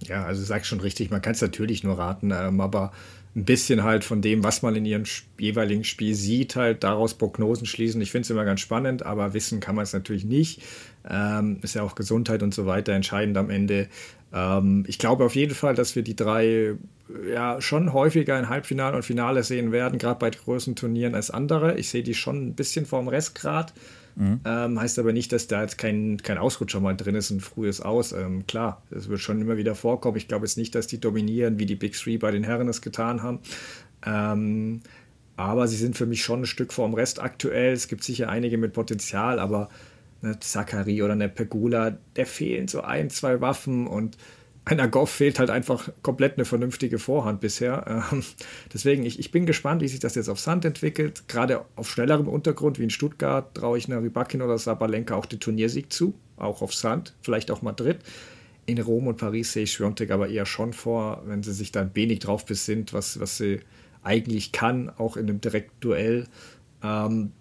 Ja, 0.04 0.24
also 0.24 0.44
sag 0.44 0.64
schon 0.64 0.78
richtig, 0.78 1.10
man 1.10 1.22
kann 1.22 1.32
es 1.32 1.40
natürlich 1.40 1.82
nur 1.82 1.98
raten, 1.98 2.30
ähm, 2.30 2.60
aber 2.60 2.92
ein 3.36 3.44
bisschen 3.44 3.82
halt 3.82 4.04
von 4.04 4.22
dem, 4.22 4.44
was 4.44 4.62
man 4.62 4.76
in 4.76 4.84
ihrem 4.84 5.04
jeweiligen 5.38 5.82
Spiel 5.82 6.14
sieht, 6.14 6.54
halt 6.54 6.84
daraus 6.84 7.14
Prognosen 7.14 7.66
schließen. 7.66 8.00
Ich 8.00 8.12
finde 8.12 8.22
es 8.26 8.30
immer 8.30 8.44
ganz 8.44 8.60
spannend, 8.60 9.04
aber 9.04 9.34
wissen 9.34 9.58
kann 9.58 9.74
man 9.74 9.82
es 9.82 9.92
natürlich 9.92 10.24
nicht. 10.24 10.62
Ähm, 11.08 11.58
ist 11.62 11.74
ja 11.74 11.82
auch 11.82 11.96
Gesundheit 11.96 12.42
und 12.42 12.54
so 12.54 12.66
weiter 12.66 12.92
entscheidend 12.92 13.36
am 13.36 13.50
Ende. 13.50 13.88
Ähm, 14.32 14.84
ich 14.86 14.98
glaube 14.98 15.24
auf 15.24 15.34
jeden 15.34 15.54
Fall, 15.54 15.74
dass 15.74 15.96
wir 15.96 16.02
die 16.02 16.14
drei 16.14 16.76
ja 17.28 17.60
schon 17.60 17.92
häufiger 17.92 18.38
in 18.38 18.48
Halbfinale 18.48 18.96
und 18.96 19.02
Finale 19.02 19.42
sehen 19.42 19.72
werden, 19.72 19.98
gerade 19.98 20.18
bei 20.18 20.30
großen 20.30 20.76
Turnieren 20.76 21.14
als 21.14 21.30
andere. 21.30 21.76
Ich 21.76 21.88
sehe 21.88 22.02
die 22.02 22.14
schon 22.14 22.48
ein 22.48 22.54
bisschen 22.54 22.86
vorm 22.86 23.08
Restgrad. 23.08 23.74
Mhm. 24.16 24.40
Ähm, 24.44 24.80
heißt 24.80 24.98
aber 24.98 25.12
nicht, 25.12 25.32
dass 25.32 25.46
da 25.46 25.62
jetzt 25.62 25.78
kein, 25.78 26.18
kein 26.22 26.38
Ausrutscher 26.38 26.80
mal 26.80 26.96
drin 26.96 27.14
ist, 27.14 27.30
ein 27.30 27.40
frühes 27.40 27.80
Aus. 27.80 28.12
Ähm, 28.12 28.46
klar, 28.46 28.82
das 28.90 29.08
wird 29.08 29.20
schon 29.20 29.40
immer 29.40 29.56
wieder 29.56 29.74
vorkommen. 29.74 30.16
Ich 30.16 30.28
glaube 30.28 30.46
jetzt 30.46 30.56
nicht, 30.56 30.74
dass 30.74 30.86
die 30.86 31.00
dominieren, 31.00 31.58
wie 31.58 31.66
die 31.66 31.74
Big 31.74 31.94
Three 31.94 32.18
bei 32.18 32.30
den 32.30 32.44
Herren 32.44 32.68
es 32.68 32.80
getan 32.80 33.22
haben. 33.22 33.40
Ähm, 34.06 34.80
aber 35.36 35.66
sie 35.66 35.76
sind 35.76 35.96
für 35.96 36.06
mich 36.06 36.22
schon 36.22 36.42
ein 36.42 36.46
Stück 36.46 36.72
vorm 36.72 36.94
Rest 36.94 37.20
aktuell. 37.20 37.72
Es 37.72 37.88
gibt 37.88 38.04
sicher 38.04 38.28
einige 38.28 38.56
mit 38.56 38.72
Potenzial, 38.72 39.38
aber 39.38 39.68
eine 40.22 40.38
Zachary 40.38 41.02
oder 41.02 41.12
eine 41.12 41.28
Pegula, 41.28 41.96
der 42.16 42.26
fehlen 42.26 42.68
so 42.68 42.82
ein, 42.82 43.10
zwei 43.10 43.40
Waffen 43.40 43.86
und 43.86 44.16
einer 44.64 44.88
Goff 44.88 45.10
fehlt 45.10 45.38
halt 45.38 45.50
einfach 45.50 45.90
komplett 46.02 46.34
eine 46.34 46.44
vernünftige 46.44 46.98
Vorhand 46.98 47.40
bisher. 47.40 48.04
Ähm, 48.12 48.22
deswegen, 48.72 49.04
ich, 49.04 49.18
ich 49.18 49.30
bin 49.30 49.46
gespannt, 49.46 49.82
wie 49.82 49.88
sich 49.88 50.00
das 50.00 50.14
jetzt 50.14 50.28
auf 50.28 50.40
Sand 50.40 50.64
entwickelt. 50.64 51.24
Gerade 51.28 51.64
auf 51.76 51.90
schnellerem 51.90 52.28
Untergrund 52.28 52.78
wie 52.78 52.84
in 52.84 52.90
Stuttgart 52.90 53.54
traue 53.54 53.78
ich 53.78 53.88
einer 53.88 54.02
Rybakin 54.02 54.42
oder 54.42 54.58
Sabalenka 54.58 55.14
auch 55.14 55.26
den 55.26 55.40
Turniersieg 55.40 55.92
zu, 55.92 56.14
auch 56.36 56.62
auf 56.62 56.74
Sand, 56.74 57.14
vielleicht 57.20 57.50
auch 57.50 57.62
Madrid. 57.62 57.98
In 58.66 58.80
Rom 58.80 59.06
und 59.06 59.18
Paris 59.18 59.52
sehe 59.52 59.64
ich 59.64 59.72
Schwiontek 59.72 60.10
aber 60.10 60.28
eher 60.28 60.46
schon 60.46 60.72
vor, 60.72 61.22
wenn 61.26 61.42
sie 61.42 61.52
sich 61.52 61.70
dann 61.70 61.90
wenig 61.94 62.20
drauf 62.20 62.46
besinnt, 62.46 62.94
was, 62.94 63.20
was 63.20 63.36
sie 63.36 63.60
eigentlich 64.02 64.52
kann, 64.52 64.90
auch 64.96 65.18
in 65.18 65.28
einem 65.28 65.42
Direktduell. 65.42 66.26
Ähm, 66.82 67.32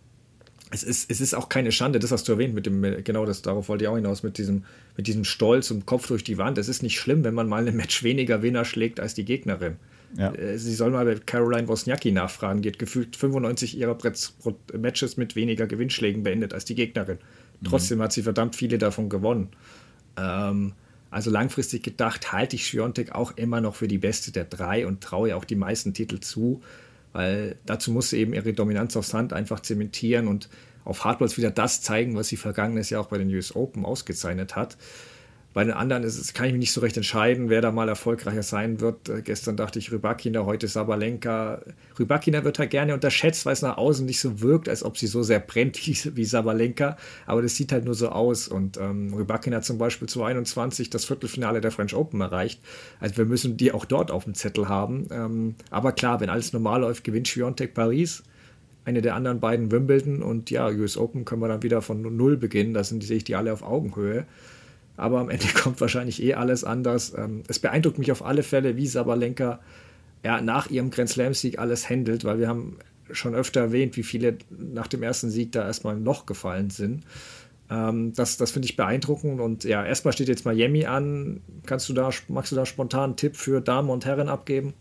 es 0.73 0.81
ist, 0.81 1.11
es 1.11 1.21
ist 1.21 1.35
auch 1.35 1.49
keine 1.49 1.71
Schande, 1.71 1.99
das 1.99 2.11
hast 2.11 2.27
du 2.27 2.31
erwähnt, 2.31 2.55
mit 2.55 2.65
dem, 2.65 2.81
genau 3.03 3.25
das, 3.25 3.43
darauf 3.43 3.69
wollte 3.69 3.83
ich 3.83 3.87
auch 3.87 3.95
hinaus, 3.95 4.23
mit 4.23 4.39
diesem, 4.39 4.63
mit 4.97 5.05
diesem 5.05 5.23
Stolz 5.23 5.69
und 5.69 5.85
Kopf 5.85 6.07
durch 6.07 6.23
die 6.23 6.39
Wand. 6.39 6.57
Es 6.57 6.67
ist 6.67 6.81
nicht 6.81 6.99
schlimm, 6.99 7.23
wenn 7.23 7.35
man 7.35 7.47
mal 7.47 7.67
ein 7.67 7.75
Match 7.75 8.01
weniger 8.01 8.41
Winner 8.41 8.65
schlägt 8.65 8.99
als 8.99 9.13
die 9.13 9.23
Gegnerin. 9.23 9.75
Ja. 10.17 10.33
Äh, 10.33 10.57
sie 10.57 10.73
soll 10.73 10.89
mal 10.89 11.05
bei 11.05 11.15
Caroline 11.15 11.67
Wozniacki 11.67 12.11
nachfragen, 12.11 12.63
die 12.63 12.69
hat 12.69 12.79
gefühlt 12.79 13.15
95 13.15 13.77
ihrer 13.77 13.95
Matches 14.75 15.15
mit 15.15 15.35
weniger 15.35 15.67
Gewinnschlägen 15.67 16.23
beendet 16.23 16.55
als 16.55 16.65
die 16.65 16.75
Gegnerin. 16.75 17.19
Mhm. 17.61 17.67
Trotzdem 17.67 18.01
hat 18.01 18.11
sie 18.11 18.23
verdammt 18.23 18.55
viele 18.55 18.79
davon 18.79 19.09
gewonnen. 19.09 19.49
Ähm, 20.17 20.73
also 21.11 21.29
langfristig 21.29 21.83
gedacht 21.83 22.31
halte 22.31 22.55
ich 22.55 22.65
Schwiontek 22.65 23.13
auch 23.13 23.37
immer 23.37 23.61
noch 23.61 23.75
für 23.75 23.87
die 23.87 23.99
beste 23.99 24.31
der 24.31 24.45
drei 24.45 24.87
und 24.87 25.01
traue 25.01 25.29
ihr 25.29 25.37
auch 25.37 25.45
die 25.45 25.55
meisten 25.55 25.93
Titel 25.93 26.19
zu 26.19 26.63
weil 27.13 27.55
dazu 27.65 27.91
muss 27.91 28.09
sie 28.09 28.17
eben 28.17 28.33
ihre 28.33 28.53
Dominanz 28.53 28.97
auf 28.97 29.05
Sand 29.05 29.31
einfach 29.31 29.61
zementieren 29.61 30.27
und 30.27 30.49
auf 30.83 31.05
Hardballs 31.05 31.37
wieder 31.37 31.51
das 31.51 31.81
zeigen, 31.81 32.15
was 32.15 32.27
sie 32.27 32.37
vergangenes 32.37 32.89
Jahr 32.89 33.01
auch 33.01 33.07
bei 33.07 33.17
den 33.17 33.33
US 33.33 33.55
Open 33.55 33.85
ausgezeichnet 33.85 34.55
hat. 34.55 34.77
Bei 35.53 35.63
den 35.63 35.73
anderen 35.73 36.03
ist, 36.03 36.33
kann 36.33 36.47
ich 36.47 36.53
mich 36.53 36.61
nicht 36.61 36.71
so 36.71 36.81
recht 36.81 36.97
entscheiden, 36.97 37.49
wer 37.49 37.61
da 37.61 37.71
mal 37.71 37.87
erfolgreicher 37.87 38.41
sein 38.41 38.79
wird. 38.79 39.07
Äh, 39.09 39.21
gestern 39.21 39.55
dachte 39.55 39.77
ich 39.77 39.91
Rybakina, 39.91 40.45
heute 40.45 40.67
Sabalenka. 40.67 41.61
Rybakina 41.99 42.43
wird 42.43 42.57
halt 42.57 42.71
gerne 42.71 42.93
unterschätzt, 42.93 43.45
weil 43.45 43.53
es 43.53 43.61
nach 43.61 43.77
außen 43.77 44.05
nicht 44.05 44.19
so 44.19 44.41
wirkt, 44.41 44.67
als 44.67 44.83
ob 44.83 44.97
sie 44.97 45.05
so 45.05 45.21
sehr 45.21 45.39
brennt 45.39 45.77
wie, 45.87 45.95
wie 46.15 46.25
Sabalenka. 46.25 46.97
Aber 47.27 47.41
das 47.43 47.55
sieht 47.55 47.71
halt 47.71 47.85
nur 47.85 47.93
so 47.93 48.09
aus. 48.09 48.47
Und 48.47 48.77
ähm, 48.77 49.13
Rybakina 49.13 49.61
zum 49.61 49.77
Beispiel 49.77 50.09
zu 50.09 50.23
21 50.23 50.89
das 50.89 51.05
Viertelfinale 51.05 51.61
der 51.61 51.71
French 51.71 51.93
Open 51.93 52.21
erreicht. 52.21 52.59
Also 52.99 53.17
wir 53.17 53.25
müssen 53.25 53.55
die 53.55 53.71
auch 53.71 53.85
dort 53.85 54.09
auf 54.09 54.23
dem 54.23 54.33
Zettel 54.33 54.69
haben. 54.69 55.07
Ähm, 55.11 55.55
aber 55.69 55.91
klar, 55.91 56.19
wenn 56.19 56.29
alles 56.29 56.51
normal 56.53 56.81
läuft, 56.81 57.03
gewinnt 57.03 57.27
Schwiontek 57.27 57.73
Paris 57.73 58.23
eine 58.85 59.01
der 59.01 59.15
anderen 59.15 59.39
beiden 59.39 59.71
Wimbledon 59.71 60.21
und 60.21 60.51
ja, 60.51 60.67
US 60.67 60.97
Open 60.97 61.23
können 61.23 61.41
wir 61.41 61.47
dann 61.47 61.63
wieder 61.63 61.81
von 61.81 62.01
Null 62.01 62.35
beginnen. 62.37 62.73
Da 62.73 62.83
sind, 62.83 63.03
sehe 63.03 63.17
ich 63.17 63.23
die 63.23 63.35
alle 63.35 63.53
auf 63.53 63.63
Augenhöhe. 63.63 64.25
Aber 64.97 65.19
am 65.19 65.29
Ende 65.29 65.47
kommt 65.55 65.81
wahrscheinlich 65.81 66.21
eh 66.21 66.35
alles 66.35 66.63
anders. 66.63 67.13
Ähm, 67.17 67.43
es 67.47 67.59
beeindruckt 67.59 67.97
mich 67.97 68.11
auf 68.11 68.25
alle 68.25 68.43
Fälle, 68.43 68.77
wie 68.77 68.87
Sabalenka 68.87 69.59
ja, 70.23 70.41
nach 70.41 70.69
ihrem 70.69 70.89
Grand 70.89 71.09
Slam-Sieg 71.09 71.59
alles 71.59 71.89
handelt, 71.89 72.23
weil 72.23 72.39
wir 72.39 72.47
haben 72.47 72.77
schon 73.11 73.35
öfter 73.35 73.59
erwähnt, 73.61 73.97
wie 73.97 74.03
viele 74.03 74.37
nach 74.49 74.87
dem 74.87 75.03
ersten 75.03 75.29
Sieg 75.29 75.51
da 75.51 75.65
erstmal 75.65 75.95
ein 75.95 76.03
Loch 76.03 76.25
gefallen 76.25 76.69
sind. 76.69 77.03
Ähm, 77.69 78.13
das 78.13 78.37
das 78.37 78.51
finde 78.51 78.67
ich 78.67 78.75
beeindruckend. 78.75 79.39
Und 79.41 79.63
ja, 79.63 79.85
erstmal 79.85 80.13
steht 80.13 80.29
jetzt 80.29 80.45
Miami 80.45 80.85
an. 80.85 81.41
Kannst 81.65 81.89
du 81.89 81.93
da, 81.93 82.09
magst 82.27 82.51
du 82.51 82.55
da 82.55 82.65
spontan 82.65 83.03
einen 83.03 83.15
Tipp 83.17 83.35
für 83.35 83.61
Damen 83.61 83.89
und 83.89 84.05
Herren 84.05 84.29
abgeben? 84.29 84.73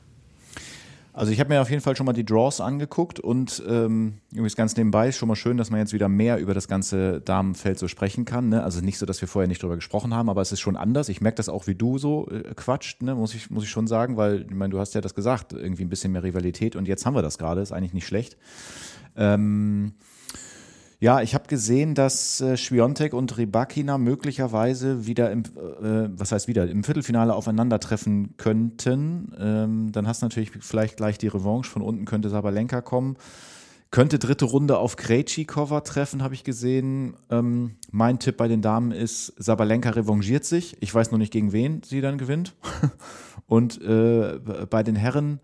Also 1.15 1.31
ich 1.31 1.41
habe 1.41 1.51
mir 1.53 1.61
auf 1.61 1.69
jeden 1.69 1.83
Fall 1.83 1.95
schon 1.95 2.07
mal 2.07 2.15
die 2.15 2.25
Draws 2.25 2.63
angeguckt 2.63 3.21
und 3.21 3.63
ähm, 3.69 4.15
übrigens 4.31 4.57
ganz 4.57 4.75
nebenbei 4.77 5.09
ist 5.09 5.19
schon 5.19 5.29
mal 5.29 5.37
schön, 5.37 5.59
dass 5.59 5.71
man 5.71 5.79
jetzt 5.79 5.93
wieder 5.93 6.09
mehr 6.09 6.39
über 6.39 6.55
das 6.55 6.69
ganze 6.69 7.21
Damenfeld 7.21 7.79
so 7.79 7.87
sprechen 7.87 8.25
kann. 8.25 8.49
Ne? 8.49 8.63
Also 8.63 8.81
nicht 8.81 8.99
so, 8.99 9.05
dass 9.05 9.21
wir 9.21 9.29
vorher 9.29 9.47
nicht 9.47 9.63
drüber 9.63 9.75
gesprochen 9.75 10.15
haben, 10.15 10.31
aber 10.31 10.41
es 10.41 10.53
ist 10.53 10.61
schon 10.61 10.75
anders. 10.75 11.11
Ich 11.11 11.21
merke 11.21 11.37
das 11.37 11.51
auch, 11.51 11.67
wie 11.67 11.75
du 11.75 11.99
so 11.99 12.29
äh, 12.31 12.55
quatscht, 12.55 13.03
ne? 13.03 13.15
muss, 13.15 13.35
ich, 13.35 13.51
muss 13.51 13.65
ich 13.65 13.71
schon 13.71 13.87
sagen, 13.87 14.17
weil 14.17 14.47
ich 14.49 14.55
meine, 14.55 14.71
du 14.71 14.79
hast 14.79 14.95
ja 14.95 15.03
das 15.03 15.15
gesagt, 15.15 15.53
irgendwie 15.53 15.85
ein 15.85 15.91
bisschen 15.91 16.13
mehr 16.13 16.23
Rivalität 16.23 16.77
und 16.77 16.89
jetzt 16.89 17.05
haben 17.05 17.15
wir 17.15 17.23
das 17.23 17.37
gerade, 17.37 17.61
ist 17.61 17.73
eigentlich 17.73 17.93
nicht 17.93 18.07
schlecht. 18.07 18.39
Ähm, 19.15 19.93
ja, 21.03 21.21
ich 21.21 21.35
habe 21.35 21.49
gesehen, 21.49 21.97
dass 21.97 22.41
äh, 22.41 22.57
Schwiontek 22.57 23.13
und 23.13 23.37
Rybakina 23.37 23.99
möglicherweise 23.99 25.05
wieder 25.05 25.33
im, 25.33 25.41
äh, 25.41 26.09
was 26.17 26.31
heißt 26.31 26.47
wieder, 26.47 26.71
im 26.71 26.85
Viertelfinale 26.85 27.35
aufeinandertreffen 27.35 28.37
könnten. 28.37 29.35
Ähm, 29.37 29.91
dann 29.91 30.07
hast 30.07 30.23
du 30.23 30.27
natürlich 30.27 30.53
vielleicht 30.61 30.97
gleich 30.97 31.19
die 31.19 31.27
Revanche. 31.27 31.69
Von 31.69 31.83
unten 31.83 32.05
könnte 32.05 32.31
Sabalenka 32.31 32.83
kommen. 32.83 33.17
Könnte 33.91 34.21
dritte 34.21 34.45
Runde 34.45 34.79
auf 34.79 34.95
Krejcikova 34.95 35.81
treffen, 35.81 36.23
habe 36.23 36.35
ich 36.35 36.45
gesehen. 36.45 37.15
Ähm, 37.31 37.73
mein 37.91 38.21
Tipp 38.21 38.37
bei 38.37 38.47
den 38.47 38.63
Damen 38.63 38.93
ist, 38.93 39.35
Sabalenka 39.37 39.91
revanchiert 39.91 40.45
sich. 40.45 40.77
Ich 40.79 40.95
weiß 40.95 41.11
noch 41.11 41.19
nicht, 41.19 41.33
gegen 41.33 41.51
wen 41.51 41.83
sie 41.83 42.01
dann 42.01 42.17
gewinnt. 42.17 42.55
und 43.49 43.83
äh, 43.83 44.39
bei 44.71 44.85
den 44.85 44.95
Herren 44.95 45.41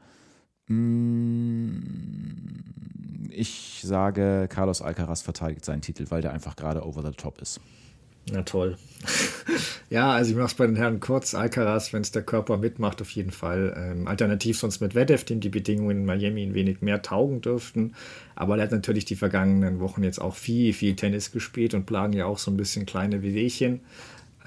ich 3.31 3.81
sage, 3.83 4.49
Carlos 4.51 4.83
Alcaraz 4.83 5.23
verteidigt 5.23 5.65
seinen 5.65 5.81
Titel, 5.81 6.07
weil 6.11 6.21
der 6.21 6.33
einfach 6.33 6.57
gerade 6.57 6.85
over 6.85 7.03
the 7.03 7.13
top 7.13 7.41
ist. 7.41 7.61
Na 8.31 8.43
toll. 8.43 8.77
ja, 9.91 10.13
also 10.13 10.31
ich 10.31 10.37
mache 10.37 10.49
es 10.49 10.55
bei 10.55 10.67
den 10.67 10.77
Herren 10.77 11.01
kurz. 11.01 11.35
Alcaraz, 11.35 11.93
wenn 11.93 12.03
es 12.03 12.11
der 12.11 12.23
Körper 12.23 12.57
mitmacht, 12.57 13.01
auf 13.01 13.11
jeden 13.11 13.31
Fall. 13.31 13.75
Ähm, 13.77 14.07
alternativ 14.07 14.59
sonst 14.59 14.81
mit 14.81 14.95
Wedev, 14.95 15.25
dem 15.25 15.41
die 15.41 15.49
Bedingungen 15.49 16.01
in 16.01 16.05
Miami 16.05 16.43
ein 16.43 16.55
wenig 16.55 16.83
mehr 16.83 17.03
taugen 17.03 17.41
dürften. 17.41 17.95
Aber 18.35 18.57
er 18.57 18.65
hat 18.65 18.73
natürlich 18.73 19.05
die 19.05 19.17
vergangenen 19.17 19.81
Wochen 19.81 20.03
jetzt 20.05 20.21
auch 20.21 20.35
viel, 20.35 20.73
viel 20.73 20.97
Tennis 20.97 21.33
gespielt 21.33 21.75
und 21.75 21.87
plagen 21.87 22.13
ja 22.13 22.27
auch 22.27 22.39
so 22.39 22.51
ein 22.51 22.57
bisschen 22.57 22.87
kleine 22.87 23.23
Wehwehchen. 23.23 23.81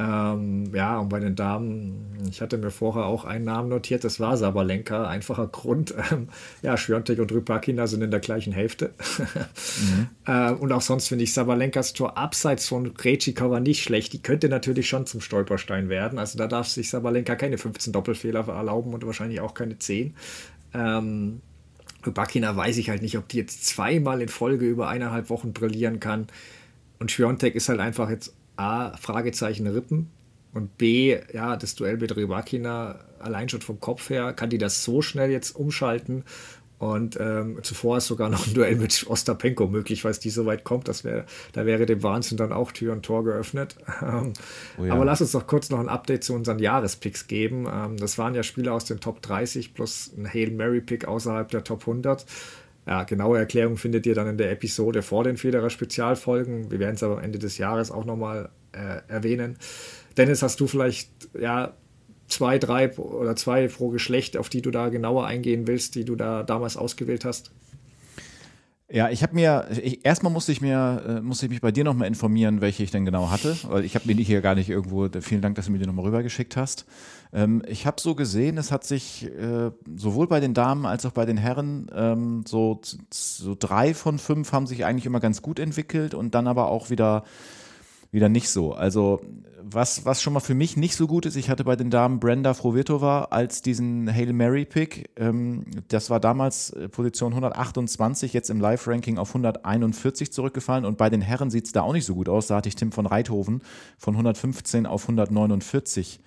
Ähm, 0.01 0.73
ja, 0.73 0.97
und 0.99 1.09
bei 1.09 1.19
den 1.19 1.35
Damen, 1.35 2.27
ich 2.29 2.41
hatte 2.41 2.57
mir 2.57 2.71
vorher 2.71 3.05
auch 3.05 3.23
einen 3.23 3.45
Namen 3.45 3.69
notiert, 3.69 4.03
das 4.03 4.19
war 4.19 4.35
Sabalenka. 4.35 5.07
Einfacher 5.07 5.47
Grund, 5.47 5.93
ähm, 6.11 6.29
ja, 6.63 6.75
Schwiontek 6.75 7.19
und 7.19 7.31
Rybakina 7.31 7.85
sind 7.85 8.01
in 8.01 8.09
der 8.09 8.19
gleichen 8.19 8.51
Hälfte. 8.51 8.93
mhm. 9.19 10.07
äh, 10.25 10.51
und 10.53 10.71
auch 10.71 10.81
sonst 10.81 11.09
finde 11.09 11.23
ich 11.23 11.33
Sabalenkas 11.33 11.93
Tor 11.93 12.17
abseits 12.17 12.67
von 12.67 12.95
Krejcikova 12.95 13.59
nicht 13.59 13.83
schlecht. 13.83 14.13
Die 14.13 14.21
könnte 14.21 14.49
natürlich 14.49 14.89
schon 14.89 15.05
zum 15.05 15.21
Stolperstein 15.21 15.89
werden. 15.89 16.17
Also 16.17 16.37
da 16.37 16.47
darf 16.47 16.67
sich 16.67 16.89
Sabalenka 16.89 17.35
keine 17.35 17.59
15 17.59 17.93
Doppelfehler 17.93 18.47
erlauben 18.47 18.93
und 18.93 19.05
wahrscheinlich 19.05 19.41
auch 19.41 19.53
keine 19.53 19.77
10. 19.77 20.15
Ähm, 20.73 21.41
Rybakina 22.03 22.55
weiß 22.55 22.77
ich 22.77 22.89
halt 22.89 23.03
nicht, 23.03 23.17
ob 23.19 23.27
die 23.27 23.37
jetzt 23.37 23.65
zweimal 23.65 24.21
in 24.21 24.29
Folge 24.29 24.65
über 24.65 24.87
eineinhalb 24.87 25.29
Wochen 25.29 25.53
brillieren 25.53 25.99
kann. 25.99 26.27
Und 26.97 27.11
Schwiontek 27.11 27.53
ist 27.53 27.69
halt 27.69 27.79
einfach 27.79 28.09
jetzt 28.09 28.33
A, 28.61 28.95
Fragezeichen 28.97 29.65
Rippen 29.65 30.11
und 30.53 30.77
B, 30.77 31.17
ja, 31.33 31.57
das 31.57 31.75
Duell 31.75 31.97
mit 31.97 32.15
Rybakina 32.15 32.99
allein 33.19 33.49
schon 33.49 33.61
vom 33.61 33.79
Kopf 33.79 34.09
her, 34.09 34.33
kann 34.33 34.49
die 34.49 34.59
das 34.59 34.83
so 34.83 35.01
schnell 35.01 35.31
jetzt 35.31 35.55
umschalten? 35.55 36.23
Und 36.77 37.15
ähm, 37.19 37.59
zuvor 37.61 37.97
ist 37.97 38.07
sogar 38.07 38.29
noch 38.29 38.47
ein 38.47 38.55
Duell 38.55 38.75
mit 38.75 39.05
Ostapenko 39.07 39.67
möglich, 39.67 40.01
falls 40.01 40.19
die 40.19 40.31
so 40.31 40.47
weit 40.47 40.63
kommt. 40.63 40.87
Das 40.87 41.03
wär, 41.03 41.25
da 41.53 41.67
wäre 41.67 41.85
dem 41.85 42.01
Wahnsinn 42.01 42.37
dann 42.37 42.51
auch 42.51 42.71
Tür 42.71 42.93
und 42.93 43.03
Tor 43.03 43.23
geöffnet. 43.23 43.75
Ähm, 44.01 44.33
oh 44.79 44.85
ja. 44.85 44.93
Aber 44.93 45.05
lass 45.05 45.21
uns 45.21 45.31
doch 45.31 45.45
kurz 45.45 45.69
noch 45.69 45.79
ein 45.79 45.89
Update 45.89 46.23
zu 46.23 46.33
unseren 46.33 46.57
Jahrespicks 46.57 47.27
geben. 47.27 47.67
Ähm, 47.71 47.97
das 47.97 48.17
waren 48.17 48.33
ja 48.33 48.41
Spieler 48.41 48.73
aus 48.73 48.85
den 48.85 48.99
Top 48.99 49.21
30 49.21 49.75
plus 49.75 50.11
ein 50.17 50.27
Hail 50.27 50.49
Mary 50.49 50.81
Pick 50.81 51.05
außerhalb 51.05 51.49
der 51.49 51.63
Top 51.63 51.81
100. 51.81 52.25
Ja, 52.87 53.03
genaue 53.03 53.37
Erklärung 53.37 53.77
findet 53.77 54.05
ihr 54.05 54.15
dann 54.15 54.27
in 54.27 54.37
der 54.37 54.51
Episode 54.51 55.03
vor 55.03 55.23
den 55.23 55.37
Federer 55.37 55.69
Spezialfolgen. 55.69 56.71
Wir 56.71 56.79
werden 56.79 56.95
es 56.95 57.03
aber 57.03 57.17
am 57.17 57.23
Ende 57.23 57.37
des 57.37 57.57
Jahres 57.57 57.91
auch 57.91 58.05
nochmal 58.05 58.49
äh, 58.71 59.01
erwähnen. 59.07 59.57
Dennis, 60.17 60.41
hast 60.41 60.59
du 60.59 60.67
vielleicht 60.67 61.09
ja 61.39 61.73
zwei, 62.27 62.57
drei 62.57 62.91
oder 62.97 63.35
zwei 63.35 63.67
pro 63.67 63.89
Geschlecht, 63.89 64.35
auf 64.35 64.49
die 64.49 64.61
du 64.61 64.71
da 64.71 64.89
genauer 64.89 65.25
eingehen 65.25 65.67
willst, 65.67 65.95
die 65.95 66.05
du 66.05 66.15
da 66.15 66.43
damals 66.43 66.75
ausgewählt 66.77 67.23
hast? 67.23 67.51
Ja, 68.93 69.09
ich 69.09 69.23
habe 69.23 69.33
mir, 69.35 69.67
ich, 69.81 70.05
erstmal 70.05 70.33
musste 70.33 70.51
ich 70.51 70.59
mir, 70.59 71.03
äh, 71.07 71.21
musste 71.21 71.45
ich 71.45 71.49
mich 71.49 71.61
bei 71.61 71.71
dir 71.71 71.85
nochmal 71.85 72.09
informieren, 72.09 72.59
welche 72.59 72.83
ich 72.83 72.91
denn 72.91 73.05
genau 73.05 73.31
hatte, 73.31 73.55
weil 73.69 73.85
ich 73.85 73.95
habe 73.95 74.05
mir 74.05 74.15
die 74.15 74.23
hier 74.23 74.41
gar 74.41 74.53
nicht 74.53 74.69
irgendwo, 74.69 75.07
vielen 75.21 75.41
Dank, 75.41 75.55
dass 75.55 75.67
du 75.67 75.71
mir 75.71 75.79
die 75.79 75.85
nochmal 75.85 76.05
rübergeschickt 76.05 76.57
hast. 76.57 76.85
Ähm, 77.31 77.61
ich 77.67 77.85
habe 77.87 78.01
so 78.01 78.15
gesehen, 78.15 78.57
es 78.57 78.69
hat 78.69 78.83
sich 78.83 79.27
äh, 79.27 79.71
sowohl 79.95 80.27
bei 80.27 80.41
den 80.41 80.53
Damen 80.53 80.85
als 80.85 81.05
auch 81.05 81.11
bei 81.11 81.25
den 81.25 81.37
Herren 81.37 81.89
ähm, 81.95 82.43
so, 82.45 82.81
so 83.09 83.55
drei 83.57 83.93
von 83.93 84.19
fünf 84.19 84.51
haben 84.51 84.67
sich 84.67 84.83
eigentlich 84.83 85.05
immer 85.05 85.21
ganz 85.21 85.41
gut 85.41 85.59
entwickelt 85.59 86.13
und 86.13 86.35
dann 86.35 86.47
aber 86.47 86.67
auch 86.67 86.89
wieder 86.89 87.23
wieder 88.11 88.29
nicht 88.29 88.49
so. 88.49 88.73
Also 88.73 89.21
was, 89.63 90.05
was 90.05 90.21
schon 90.21 90.33
mal 90.33 90.39
für 90.39 90.53
mich 90.53 90.77
nicht 90.77 90.95
so 90.95 91.07
gut 91.07 91.25
ist, 91.25 91.35
ich 91.35 91.49
hatte 91.49 91.63
bei 91.63 91.75
den 91.75 91.89
Damen 91.89 92.19
Brenda 92.19 92.53
Frovirtova 92.53 93.25
als 93.31 93.61
diesen 93.61 94.13
Hail 94.13 94.33
Mary 94.33 94.65
Pick. 94.65 95.09
Ähm, 95.15 95.65
das 95.87 96.09
war 96.09 96.19
damals 96.19 96.71
äh, 96.71 96.89
Position 96.89 97.31
128, 97.31 98.33
jetzt 98.33 98.49
im 98.49 98.59
Live-Ranking 98.59 99.17
auf 99.17 99.29
141 99.29 100.31
zurückgefallen 100.31 100.85
und 100.85 100.97
bei 100.97 101.09
den 101.09 101.21
Herren 101.21 101.49
sieht 101.49 101.65
es 101.65 101.71
da 101.71 101.81
auch 101.81 101.93
nicht 101.93 102.05
so 102.05 102.15
gut 102.15 102.29
aus. 102.29 102.47
Da 102.47 102.57
hatte 102.57 102.69
ich 102.69 102.75
Tim 102.75 102.91
von 102.91 103.05
Reithoven 103.05 103.61
von 103.97 104.13
115 104.13 104.85
auf 104.85 105.03
149 105.03 106.19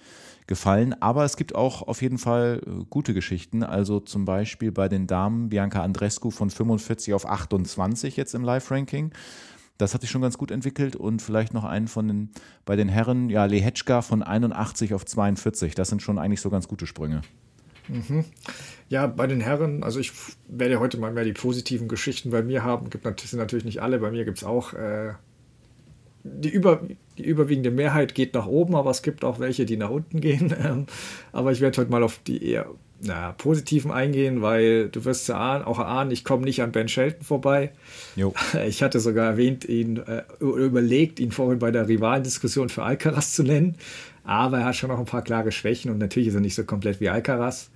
gefallen. 0.47 0.95
Aber 1.01 1.24
es 1.24 1.37
gibt 1.37 1.55
auch 1.55 1.82
auf 1.82 2.03
jeden 2.03 2.18
Fall 2.18 2.61
äh, 2.66 2.85
gute 2.91 3.14
Geschichten. 3.14 3.62
Also 3.62 4.01
zum 4.01 4.24
Beispiel 4.24 4.72
bei 4.72 4.89
den 4.89 5.07
Damen 5.07 5.49
Bianca 5.49 5.82
Andrescu 5.82 6.30
von 6.30 6.51
45 6.51 7.14
auf 7.14 7.26
28 7.26 8.16
jetzt 8.16 8.35
im 8.35 8.43
Live-Ranking. 8.43 9.12
Das 9.79 9.93
hat 9.93 10.03
sich 10.03 10.11
schon 10.11 10.22
ganz 10.22 10.39
gut 10.39 10.51
entwickelt 10.51 10.95
und 10.95 11.20
vielleicht 11.20 11.53
noch 11.53 11.64
einen 11.64 11.89
von 11.89 12.07
den, 12.07 12.31
bei 12.64 12.77
den 12.77 12.89
Herren, 12.89 13.29
ja, 13.29 13.45
Lehetschka 13.45 14.03
von 14.03 14.22
81 14.22 14.95
auf 14.95 15.05
42. 15.05 15.75
Das 15.75 15.89
sind 15.89 16.01
schon 16.01 16.18
eigentlich 16.18 16.41
so 16.41 16.51
ganz 16.51 16.68
gute 16.68 16.87
Sprünge. 16.87 17.22
Mhm. 17.89 18.25
Ja, 18.89 19.07
bei 19.07 19.27
den 19.27 19.41
Herren, 19.41 19.83
also 19.83 19.99
ich 19.99 20.12
werde 20.49 20.79
heute 20.79 20.99
mal 20.99 21.12
mehr 21.12 21.25
die 21.25 21.33
positiven 21.33 21.89
Geschichten 21.89 22.31
bei 22.31 22.43
mir 22.43 22.62
haben. 22.62 22.89
Gibt, 22.89 23.20
sind 23.20 23.39
natürlich 23.39 23.64
nicht 23.64 23.83
alle, 23.83 23.99
bei 23.99 24.11
mir 24.11 24.25
gibt 24.25 24.39
es 24.39 24.45
auch. 24.45 24.75
Äh, 24.75 25.14
die, 26.22 26.49
über, 26.49 26.81
die 27.18 27.25
überwiegende 27.25 27.70
Mehrheit 27.70 28.14
geht 28.14 28.33
nach 28.35 28.47
oben, 28.47 28.75
aber 28.77 28.91
es 28.91 29.03
gibt 29.03 29.25
auch 29.25 29.39
welche, 29.41 29.66
die 29.66 29.77
nach 29.77 29.91
unten 29.91 30.20
gehen. 30.20 30.55
Ähm, 30.64 30.87
aber 31.33 31.53
ich 31.53 31.61
werde 31.61 31.79
heute 31.81 31.91
mal 31.91 32.03
auf 32.03 32.18
die 32.18 32.43
eher 32.43 32.70
na, 33.01 33.33
positiven 33.33 33.91
eingehen, 33.91 34.41
weil 34.43 34.89
du 34.89 35.05
wirst 35.05 35.29
ja 35.29 35.67
auch 35.67 35.79
erahnen, 35.79 36.11
ich 36.11 36.25
komme 36.25 36.45
nicht 36.45 36.63
an 36.63 36.73
Ben 36.73 36.89
Shelton 36.89 37.25
vorbei. 37.25 37.73
Jo. 38.17 38.35
Ich 38.67 38.83
hatte 38.83 39.01
sogar 39.01 39.27
erwähnt, 39.27 39.65
ihn 39.65 39.99
äh, 39.99 40.23
überlegt, 40.41 41.21
ihn 41.21 41.33
vorhin 41.33 41.59
bei 41.59 41.71
der 41.71 41.89
Rivalendiskussion 41.89 42.69
für 42.69 42.83
Alcaraz 42.83 43.33
zu 43.33 43.43
nennen, 43.43 43.77
aber 44.25 44.59
er 44.59 44.67
hat 44.67 44.77
schon 44.77 44.91
noch 44.91 44.99
ein 44.99 45.05
paar 45.05 45.23
klare 45.23 45.53
Schwächen 45.53 45.91
und 45.91 45.99
natürlich 45.99 46.29
ist 46.29 46.35
er 46.35 46.41
nicht 46.41 46.55
so 46.55 46.65
komplett 46.65 47.01
wie 47.01 47.09
Alcaraz. 47.09 47.71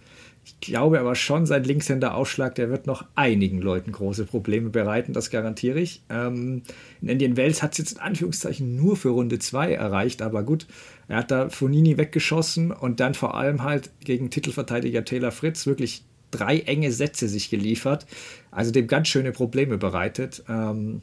Ich 0.44 0.60
glaube 0.60 0.98
aber 0.98 1.14
schon, 1.14 1.44
sein 1.44 1.62
Linkshänder-Ausschlag, 1.62 2.54
der 2.54 2.70
wird 2.70 2.86
noch 2.86 3.04
einigen 3.14 3.60
Leuten 3.60 3.92
große 3.92 4.24
Probleme 4.24 4.70
bereiten, 4.70 5.12
das 5.12 5.28
garantiere 5.28 5.78
ich. 5.78 6.02
Ähm, 6.08 6.62
in 7.02 7.08
Indian 7.08 7.36
Wells 7.36 7.62
hat 7.62 7.72
es 7.72 7.78
jetzt 7.78 7.92
in 7.92 7.98
Anführungszeichen 7.98 8.74
nur 8.74 8.96
für 8.96 9.10
Runde 9.10 9.38
2 9.38 9.74
erreicht, 9.74 10.22
aber 10.22 10.42
gut, 10.44 10.66
er 11.08 11.16
hat 11.16 11.30
da 11.30 11.48
Fonini 11.48 11.96
weggeschossen 11.96 12.70
und 12.70 13.00
dann 13.00 13.14
vor 13.14 13.34
allem 13.34 13.62
halt 13.62 13.90
gegen 14.00 14.30
Titelverteidiger 14.30 15.04
Taylor 15.04 15.32
Fritz 15.32 15.66
wirklich 15.66 16.04
drei 16.30 16.58
enge 16.60 16.92
Sätze 16.92 17.28
sich 17.28 17.48
geliefert, 17.48 18.06
also 18.50 18.70
dem 18.70 18.86
ganz 18.86 19.08
schöne 19.08 19.32
Probleme 19.32 19.78
bereitet. 19.78 20.44
Ähm, 20.48 21.00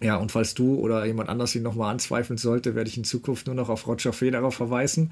ja, 0.00 0.16
und 0.16 0.30
falls 0.30 0.54
du 0.54 0.76
oder 0.76 1.04
jemand 1.06 1.28
anders 1.28 1.54
ihn 1.54 1.62
nochmal 1.62 1.90
anzweifeln 1.92 2.38
sollte, 2.38 2.74
werde 2.74 2.88
ich 2.88 2.96
in 2.96 3.04
Zukunft 3.04 3.46
nur 3.46 3.56
noch 3.56 3.68
auf 3.68 3.86
Roger 3.86 4.12
Federer 4.12 4.52
verweisen, 4.52 5.10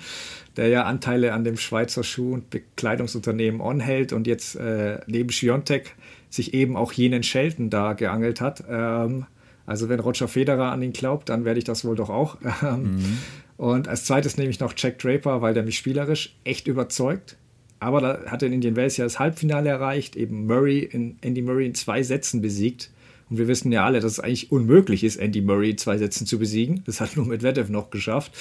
der 0.57 0.69
ja 0.69 0.85
Anteile 0.85 1.33
an 1.33 1.43
dem 1.45 1.57
Schweizer 1.57 2.05
Schuh- 2.05 2.35
und 2.35 2.51
Bekleidungsunternehmen 2.51 3.61
On 3.61 3.81
hält 3.81 4.13
und 4.13 4.27
jetzt 4.27 4.57
äh, 4.57 5.01
neben 5.07 5.31
Schiontek 5.31 5.97
sich 6.31 6.55
eben 6.55 6.77
auch 6.77 6.93
jenen 6.93 7.23
Shelton 7.23 7.71
da 7.71 7.95
geangelt 7.95 8.41
hat. 8.41 8.65
Ähm, 8.69 9.27
also 9.67 9.89
wenn 9.89 9.99
Roger 9.99 10.29
Federer 10.29 10.71
an 10.71 10.83
ihn 10.83 10.93
glaubt, 10.93 11.29
dann 11.29 11.45
werde 11.45 11.59
ich 11.59 11.65
das 11.65 11.85
wohl 11.85 11.97
doch 11.97 12.11
auch. 12.11 12.37
Ähm, 12.63 12.95
mhm. 12.95 13.19
Und 13.57 13.89
als 13.89 14.05
zweites 14.05 14.37
nehme 14.37 14.51
ich 14.51 14.61
noch 14.61 14.75
Jack 14.77 14.99
Draper, 14.99 15.41
weil 15.43 15.55
der 15.55 15.63
mich 15.63 15.79
spielerisch 15.79 16.37
echt 16.45 16.67
überzeugt. 16.67 17.37
Aber 17.79 18.01
da 18.01 18.31
hat 18.31 18.43
er 18.43 18.49
in 18.49 18.55
Indian 18.55 18.77
Wells 18.77 18.97
ja 18.97 19.05
das 19.05 19.19
Halbfinale 19.19 19.69
erreicht, 19.69 20.17
eben 20.17 20.47
Murray 20.47 20.81
in, 20.81 21.19
Andy 21.21 21.43
Murray 21.43 21.67
in 21.67 21.75
zwei 21.75 22.03
Sätzen 22.03 22.41
besiegt. 22.41 22.91
Und 23.29 23.39
wir 23.39 23.49
wissen 23.49 23.73
ja 23.73 23.85
alle, 23.85 24.01
dass 24.01 24.13
es 24.13 24.21
eigentlich 24.21 24.53
unmöglich 24.53 25.03
ist, 25.05 25.17
Andy 25.17 25.41
Murray 25.41 25.71
in 25.71 25.79
zwei 25.79 25.99
Sätzen 25.99 26.27
zu 26.27 26.39
besiegen. 26.39 26.83
Das 26.87 27.01
hat 27.01 27.17
nur 27.17 27.27
Medvedev 27.27 27.71
noch 27.71 27.91
geschafft. 27.91 28.33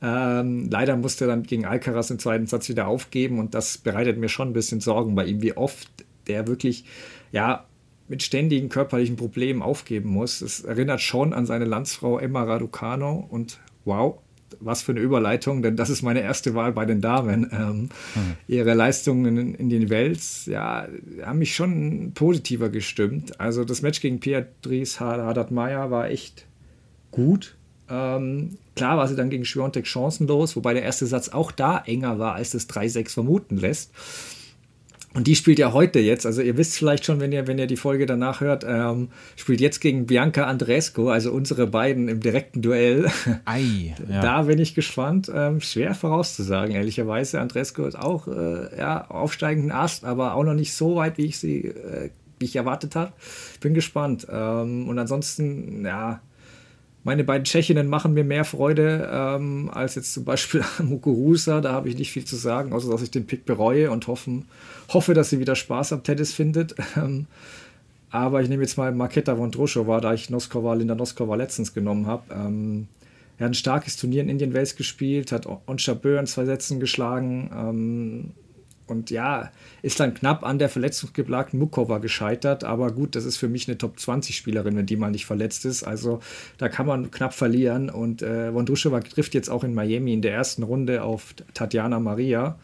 Ähm, 0.00 0.68
leider 0.70 0.96
musste 0.96 1.26
er 1.26 1.28
dann 1.28 1.44
gegen 1.44 1.64
Alcaraz 1.64 2.10
im 2.10 2.18
zweiten 2.18 2.46
Satz 2.46 2.68
wieder 2.68 2.88
aufgeben 2.88 3.38
und 3.38 3.54
das 3.54 3.78
bereitet 3.78 4.18
mir 4.18 4.28
schon 4.28 4.48
ein 4.48 4.52
bisschen 4.52 4.80
Sorgen 4.80 5.14
bei 5.14 5.26
ihm, 5.26 5.42
wie 5.42 5.56
oft 5.56 5.88
der 6.26 6.48
wirklich, 6.48 6.84
ja, 7.30 7.66
mit 8.08 8.22
ständigen 8.22 8.68
körperlichen 8.68 9.16
Problemen 9.16 9.62
aufgeben 9.62 10.10
muss. 10.10 10.40
Es 10.40 10.64
erinnert 10.64 11.00
schon 11.00 11.32
an 11.32 11.46
seine 11.46 11.66
Landsfrau 11.66 12.18
Emma 12.18 12.42
Raducano 12.42 13.26
und 13.30 13.60
wow, 13.84 14.18
was 14.60 14.82
für 14.82 14.92
eine 14.92 15.00
Überleitung, 15.00 15.62
denn 15.62 15.76
das 15.76 15.90
ist 15.90 16.02
meine 16.02 16.20
erste 16.20 16.54
Wahl 16.54 16.72
bei 16.72 16.84
den 16.84 17.00
Damen. 17.00 17.48
Ähm, 17.52 17.80
mhm. 17.80 17.88
Ihre 18.48 18.74
Leistungen 18.74 19.36
in, 19.36 19.54
in, 19.54 19.68
den 19.70 19.90
Welts 19.90 20.46
ja, 20.46 20.86
haben 21.22 21.38
mich 21.38 21.54
schon 21.54 22.12
positiver 22.14 22.68
gestimmt. 22.68 23.40
Also 23.40 23.64
das 23.64 23.82
Match 23.82 24.00
gegen 24.00 24.20
Beatrice 24.20 25.00
Haddad-Meyer 25.00 25.90
war 25.90 26.08
echt 26.08 26.46
gut. 27.10 27.56
Ähm, 27.88 28.56
klar 28.74 28.96
war 28.96 29.08
sie 29.08 29.16
dann 29.16 29.30
gegen 29.30 29.44
Schwiontek 29.44 29.86
chancenlos, 29.86 30.56
wobei 30.56 30.74
der 30.74 30.82
erste 30.82 31.06
Satz 31.06 31.28
auch 31.28 31.52
da 31.52 31.82
enger 31.84 32.18
war, 32.18 32.34
als 32.34 32.50
das 32.50 32.68
3-6 32.68 33.10
vermuten 33.10 33.56
lässt. 33.56 33.92
Und 35.14 35.26
die 35.26 35.36
spielt 35.36 35.58
ja 35.58 35.72
heute 35.72 35.98
jetzt, 35.98 36.24
also 36.24 36.40
ihr 36.40 36.56
wisst 36.56 36.76
vielleicht 36.76 37.04
schon, 37.04 37.20
wenn 37.20 37.32
ihr, 37.32 37.46
wenn 37.46 37.58
ihr 37.58 37.66
die 37.66 37.76
Folge 37.76 38.06
danach 38.06 38.40
hört, 38.40 38.64
ähm, 38.66 39.08
spielt 39.36 39.60
jetzt 39.60 39.80
gegen 39.80 40.06
Bianca 40.06 40.44
Andresco, 40.44 41.10
also 41.10 41.32
unsere 41.32 41.66
beiden 41.66 42.08
im 42.08 42.20
direkten 42.20 42.62
Duell. 42.62 43.10
Ei, 43.44 43.94
ja. 44.08 44.20
Da 44.22 44.42
bin 44.42 44.58
ich 44.58 44.74
gespannt. 44.74 45.30
Ähm, 45.34 45.60
schwer 45.60 45.94
vorauszusagen, 45.94 46.74
ehrlicherweise. 46.74 47.40
Andresco 47.40 47.84
ist 47.84 47.98
auch 47.98 48.26
äh, 48.26 48.78
ja, 48.78 49.06
aufsteigenden 49.10 49.70
Ast, 49.70 50.04
aber 50.04 50.34
auch 50.34 50.44
noch 50.44 50.54
nicht 50.54 50.72
so 50.72 50.96
weit, 50.96 51.18
wie 51.18 51.26
ich 51.26 51.38
sie, 51.38 51.66
äh, 51.66 52.10
wie 52.38 52.46
ich 52.46 52.56
erwartet 52.56 52.96
habe. 52.96 53.12
Bin 53.60 53.74
gespannt. 53.74 54.26
Ähm, 54.30 54.88
und 54.88 54.98
ansonsten, 54.98 55.84
ja, 55.84 56.22
meine 57.04 57.24
beiden 57.24 57.44
Tschechinnen 57.44 57.88
machen 57.88 58.14
mir 58.14 58.24
mehr 58.24 58.44
Freude 58.44 59.10
ähm, 59.12 59.70
als 59.72 59.96
jetzt 59.96 60.14
zum 60.14 60.24
Beispiel 60.24 60.64
Mukurusa. 60.82 61.60
Da 61.60 61.72
habe 61.72 61.88
ich 61.88 61.98
nicht 61.98 62.12
viel 62.12 62.24
zu 62.24 62.36
sagen, 62.36 62.72
außer 62.72 62.90
dass 62.90 63.02
ich 63.02 63.10
den 63.10 63.26
Pick 63.26 63.44
bereue 63.44 63.90
und 63.90 64.06
hoffen, 64.06 64.46
hoffe, 64.94 65.14
dass 65.14 65.30
sie 65.30 65.40
wieder 65.40 65.56
Spaß 65.56 65.92
am 65.92 66.02
Tennis 66.02 66.32
findet. 66.32 66.74
Ähm, 66.96 67.26
aber 68.10 68.42
ich 68.42 68.48
nehme 68.50 68.62
jetzt 68.62 68.76
mal 68.76 68.92
Marketa 68.92 69.38
Vondrushova, 69.38 70.00
da 70.00 70.12
ich 70.12 70.28
Noskova, 70.28 70.74
Linda 70.74 70.94
Noskova 70.94 71.34
letztens 71.34 71.72
genommen 71.72 72.06
habe. 72.06 72.22
Ähm, 72.34 72.86
er 73.38 73.46
hat 73.46 73.52
ein 73.52 73.54
starkes 73.54 73.96
Turnier 73.96 74.20
in 74.20 74.28
Indian 74.28 74.52
Wells 74.52 74.76
gespielt, 74.76 75.32
hat 75.32 75.46
Onsha 75.66 75.94
Bö 75.94 76.18
in 76.18 76.26
zwei 76.26 76.44
Sätzen 76.44 76.78
geschlagen. 76.78 77.50
Ähm, 77.54 78.30
und 78.86 79.10
ja, 79.10 79.50
ist 79.80 80.00
dann 80.00 80.12
knapp 80.12 80.44
an 80.44 80.58
der 80.58 80.68
verletzungsgeplagten 80.68 81.58
Mukova 81.58 81.98
gescheitert. 81.98 82.62
Aber 82.62 82.90
gut, 82.90 83.16
das 83.16 83.24
ist 83.24 83.38
für 83.38 83.48
mich 83.48 83.66
eine 83.66 83.78
Top-20-Spielerin, 83.78 84.76
wenn 84.76 84.86
die 84.86 84.96
mal 84.96 85.10
nicht 85.10 85.24
verletzt 85.24 85.64
ist. 85.64 85.82
Also 85.82 86.20
da 86.58 86.68
kann 86.68 86.86
man 86.86 87.10
knapp 87.10 87.32
verlieren. 87.32 87.88
Und 87.88 88.22
äh, 88.22 88.52
Vondrushova 88.52 89.00
trifft 89.00 89.34
jetzt 89.34 89.48
auch 89.48 89.64
in 89.64 89.72
Miami 89.72 90.12
in 90.12 90.20
der 90.20 90.34
ersten 90.34 90.62
Runde 90.62 91.02
auf 91.02 91.34
Tatjana 91.54 91.98
Maria. 92.00 92.58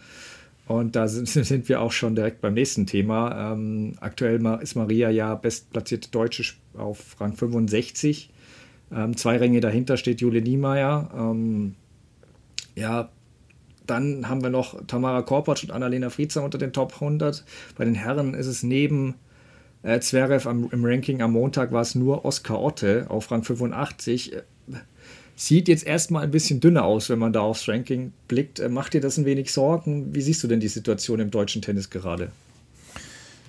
Und 0.69 0.95
da 0.97 1.09
sind, 1.09 1.27
sind 1.29 1.69
wir 1.69 1.81
auch 1.81 1.93
schon 1.93 2.15
direkt 2.15 2.41
beim 2.41 2.55
nächsten 2.55 2.87
Thema. 2.87 3.53
Ähm, 3.53 3.95
aktuell 4.01 4.45
ist 4.61 4.77
Maria 4.77 5.11
ja 5.11 5.35
bestplatzierte 5.35 6.11
Deutsche 6.11 6.55
auf 6.77 7.21
Rang 7.21 7.35
65. 7.35 8.31
Ähm, 8.95 9.17
zwei 9.17 9.39
Ränge 9.39 9.61
dahinter 9.61 9.97
steht 9.97 10.21
Jule 10.21 10.43
Niemeyer. 10.43 11.11
Ähm, 11.17 11.75
ja, 12.77 13.09
dann 13.87 14.29
haben 14.29 14.43
wir 14.43 14.51
noch 14.51 14.87
Tamara 14.87 15.23
Korpatsch 15.23 15.65
und 15.65 15.73
Annalena 15.73 16.11
Friezer 16.11 16.45
unter 16.45 16.59
den 16.59 16.73
Top 16.73 16.95
100. 16.95 17.45
Bei 17.77 17.85
den 17.85 17.95
Herren 17.95 18.35
ist 18.35 18.47
es 18.47 18.63
neben 18.63 19.15
äh, 19.83 20.01
Zverev 20.01 20.47
am, 20.47 20.69
im 20.71 20.85
Ranking 20.85 21.23
am 21.23 21.33
Montag 21.33 21.73
war 21.73 21.83
es 21.83 21.95
nur 21.95 22.25
Oskar 22.25 22.61
Otte 22.61 23.07
auf 23.09 23.31
Rang 23.31 23.43
85. 23.43 24.37
Sieht 25.41 25.69
jetzt 25.69 25.87
erstmal 25.87 26.25
ein 26.25 26.33
bisschen 26.33 26.59
dünner 26.59 26.85
aus, 26.85 27.11
wenn 27.11 27.21
man 27.21 27.33
da 27.33 27.43
aufs 27.43 27.69
Ranking 27.69 28.13
blickt. 28.27 28.59
Äh, 28.59 28.69
macht 28.69 28.93
dir 28.93 29.01
das 29.01 29.19
ein 29.19 29.25
wenig 29.25 29.53
Sorgen? 29.53 30.13
Wie 30.13 30.21
siehst 30.21 30.43
du 30.43 30.49
denn 30.49 30.59
die 30.59 30.67
Situation 30.67 31.21
im 31.21 31.31
deutschen 31.31 31.63
Tennis 31.63 31.91
gerade? 31.91 32.33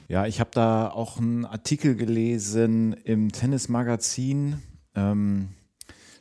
Ja, 0.08 0.28
ich 0.28 0.40
habe 0.40 0.52
da 0.54 0.92
auch 0.92 1.18
einen 1.18 1.46
Artikel 1.46 1.96
gelesen 1.96 2.94
im 2.94 3.32
Tennismagazin. 3.32 4.62
Ähm, 4.94 5.48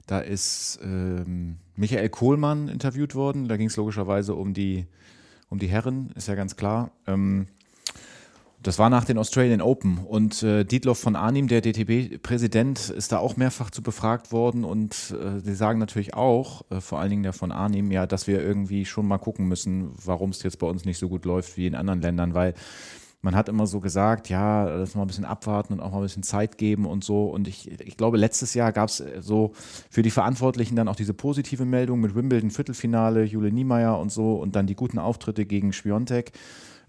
da 0.07 0.21
ist 0.21 0.79
ähm, 0.83 1.59
Michael 1.77 2.09
Kohlmann 2.09 2.69
interviewt 2.69 3.15
worden. 3.15 3.47
Da 3.47 3.59
ging 3.59 3.67
es 3.67 3.77
logischerweise 3.77 4.37
um 4.37 4.55
die, 4.55 4.87
um 5.51 5.59
die 5.59 5.69
Herren, 5.69 6.13
ist 6.17 6.29
ja 6.29 6.35
ganz 6.35 6.57
klar. 6.57 6.93
Ähm, 7.07 7.47
das 8.63 8.79
war 8.79 8.91
nach 8.91 9.05
den 9.05 9.19
Australian 9.19 9.61
Open 9.61 9.99
und 9.99 10.43
äh, 10.43 10.65
Dietloff 10.65 10.99
von 10.99 11.15
Arnim, 11.15 11.47
der 11.47 11.61
DTB-Präsident, 11.61 12.91
ist 12.91 13.13
da 13.13 13.19
auch 13.19 13.37
mehrfach 13.37 13.71
zu 13.71 13.83
befragt 13.83 14.33
worden 14.33 14.65
und 14.65 15.15
äh, 15.21 15.39
sie 15.41 15.55
sagen 15.55 15.79
natürlich 15.79 16.15
auch, 16.15 16.63
äh, 16.71 16.81
vor 16.81 16.99
allen 16.99 17.11
Dingen 17.11 17.23
der 17.23 17.33
von 17.33 17.53
Arnim, 17.53 17.93
ja, 17.93 18.07
dass 18.07 18.27
wir 18.27 18.43
irgendwie 18.43 18.85
schon 18.85 19.07
mal 19.07 19.19
gucken 19.19 19.47
müssen, 19.47 19.93
warum 20.05 20.31
es 20.31 20.43
jetzt 20.43 20.59
bei 20.59 20.67
uns 20.67 20.85
nicht 20.85 20.99
so 20.99 21.09
gut 21.09 21.25
läuft 21.25 21.57
wie 21.57 21.67
in 21.67 21.77
anderen 21.77 22.03
Ländern, 22.03 22.35
weil 22.35 22.55
man 23.21 23.35
hat 23.35 23.49
immer 23.49 23.67
so 23.67 23.81
gesagt, 23.81 24.29
ja, 24.29 24.65
lass 24.65 24.95
mal 24.95 25.03
ein 25.03 25.09
bisschen 25.09 25.25
abwarten 25.25 25.73
und 25.73 25.81
auch 25.81 25.91
mal 25.91 25.99
ein 25.99 26.05
bisschen 26.05 26.23
Zeit 26.23 26.57
geben 26.57 26.87
und 26.87 27.03
so. 27.03 27.27
Und 27.27 27.49
ich, 27.49 27.69
ich 27.81 27.97
glaube, 27.97 28.17
letztes 28.17 28.55
Jahr 28.55 28.73
gab 28.73 28.91
es 28.91 29.03
so 29.21 29.53
für 29.91 30.03
die 30.03 30.11
Verantwortlichen 30.11 30.77
dann 30.77 30.87
auch 30.87 30.95
diese 30.95 31.15
positive 31.15 31.65
Meldung 31.65 32.01
mit 32.01 32.15
Wimbledon 32.15 32.51
Viertelfinale, 32.51 33.25
Jule 33.25 33.51
Niemeyer 33.51 33.99
und 33.99 34.13
so 34.13 34.37
und 34.37 34.55
dann 34.55 34.69
die 34.69 34.77
guten 34.77 35.01
Auftritte 35.01 35.47
gegen 35.47 35.73
Spiontek. 35.73 36.31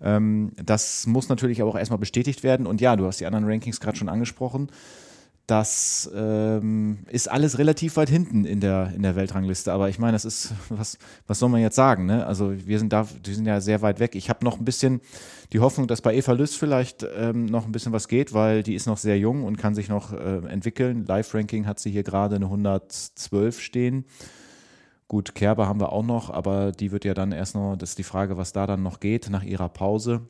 Ähm, 0.01 0.51
das 0.63 1.07
muss 1.07 1.29
natürlich 1.29 1.61
aber 1.61 1.71
auch 1.71 1.77
erstmal 1.77 1.99
bestätigt 1.99 2.43
werden. 2.43 2.67
Und 2.67 2.81
ja, 2.81 2.95
du 2.95 3.05
hast 3.05 3.19
die 3.19 3.25
anderen 3.25 3.45
Rankings 3.45 3.79
gerade 3.79 3.97
schon 3.97 4.09
angesprochen 4.09 4.69
das 5.49 6.09
ähm, 6.15 6.99
ist 7.09 7.29
alles 7.29 7.57
relativ 7.57 7.97
weit 7.97 8.09
hinten 8.09 8.45
in 8.45 8.59
der, 8.59 8.93
in 8.95 9.01
der 9.01 9.15
Weltrangliste. 9.15 9.73
Aber 9.73 9.89
ich 9.89 9.97
meine, 9.97 10.13
das 10.13 10.25
ist, 10.25 10.53
was, 10.69 10.97
was 11.25 11.39
soll 11.39 11.49
man 11.49 11.61
jetzt 11.61 11.75
sagen? 11.75 12.05
Ne? 12.05 12.25
Also 12.25 12.53
wir 12.67 12.77
sind 12.77 12.93
da, 12.93 13.07
die 13.25 13.33
sind 13.33 13.45
ja 13.45 13.59
sehr 13.59 13.81
weit 13.81 13.99
weg. 13.99 14.15
Ich 14.15 14.29
habe 14.29 14.45
noch 14.45 14.59
ein 14.59 14.65
bisschen 14.65 15.01
die 15.51 15.59
Hoffnung, 15.59 15.87
dass 15.87 16.01
bei 16.01 16.15
Eva 16.15 16.33
Lüss 16.33 16.55
vielleicht 16.55 17.05
ähm, 17.15 17.45
noch 17.45 17.65
ein 17.65 17.71
bisschen 17.71 17.93
was 17.93 18.07
geht, 18.07 18.33
weil 18.33 18.61
die 18.61 18.75
ist 18.75 18.85
noch 18.85 18.97
sehr 18.97 19.17
jung 19.17 19.43
und 19.43 19.57
kann 19.57 19.73
sich 19.73 19.89
noch 19.89 20.13
äh, 20.13 20.37
entwickeln. 20.47 21.05
Live-Ranking 21.07 21.65
hat 21.65 21.79
sie 21.79 21.89
hier 21.89 22.03
gerade 22.03 22.35
eine 22.35 22.45
112 22.45 23.59
stehen. 23.59 24.05
Gut, 25.09 25.33
Kerber 25.33 25.67
haben 25.67 25.79
wir 25.79 25.91
auch 25.91 26.05
noch, 26.05 26.29
aber 26.29 26.71
die 26.71 26.91
wird 26.91 27.03
ja 27.03 27.15
dann 27.15 27.31
erst 27.31 27.55
noch, 27.55 27.75
das 27.75 27.89
ist 27.89 27.97
die 27.97 28.03
Frage, 28.03 28.37
was 28.37 28.53
da 28.53 28.67
dann 28.67 28.83
noch 28.83 28.99
geht 28.99 29.31
nach 29.31 29.41
ihrer 29.41 29.67
Pause. 29.67 30.21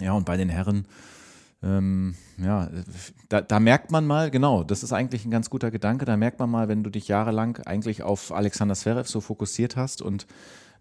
Ja, 0.00 0.12
und 0.12 0.24
bei 0.24 0.36
den 0.36 0.48
Herren, 0.48 0.86
ähm, 1.64 2.14
ja, 2.40 2.70
da, 3.28 3.40
da, 3.40 3.58
merkt 3.58 3.90
man 3.90 4.06
mal, 4.06 4.30
genau, 4.30 4.62
das 4.62 4.84
ist 4.84 4.92
eigentlich 4.92 5.24
ein 5.24 5.32
ganz 5.32 5.50
guter 5.50 5.72
Gedanke, 5.72 6.04
da 6.04 6.16
merkt 6.16 6.38
man 6.38 6.48
mal, 6.48 6.68
wenn 6.68 6.84
du 6.84 6.90
dich 6.90 7.08
jahrelang 7.08 7.56
eigentlich 7.66 8.04
auf 8.04 8.30
Alexander 8.30 8.76
Zverev 8.76 9.08
so 9.08 9.20
fokussiert 9.20 9.74
hast 9.74 10.00
und 10.00 10.28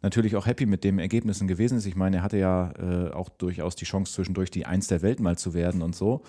natürlich 0.04 0.36
auch 0.36 0.46
happy 0.46 0.68
mit 0.68 0.84
den 0.84 1.00
Ergebnissen 1.00 1.48
gewesen 1.48 1.80
ist. 1.80 1.88
Ich 1.88 1.96
meine, 1.96 2.18
er 2.18 2.22
hatte 2.22 2.38
ja 2.38 2.72
äh, 2.78 3.12
auch 3.14 3.30
durchaus 3.30 3.76
die 3.76 3.86
Chance 3.86 4.14
zwischendurch 4.14 4.52
die 4.52 4.68
Eins 4.68 4.90
der 4.90 5.02
Welt 5.02 5.22
mal 5.22 5.40
zu 5.40 5.56
werden 5.56 5.82
und 5.82 5.96
so. 5.96 6.22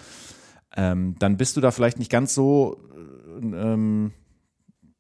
Ähm, 0.75 1.17
dann 1.19 1.37
bist 1.37 1.59
du 1.59 1.61
da 1.61 1.71
vielleicht 1.71 1.99
nicht 1.99 2.11
ganz 2.11 2.33
so, 2.33 2.81
äh, 3.43 3.45
ähm, 3.45 4.13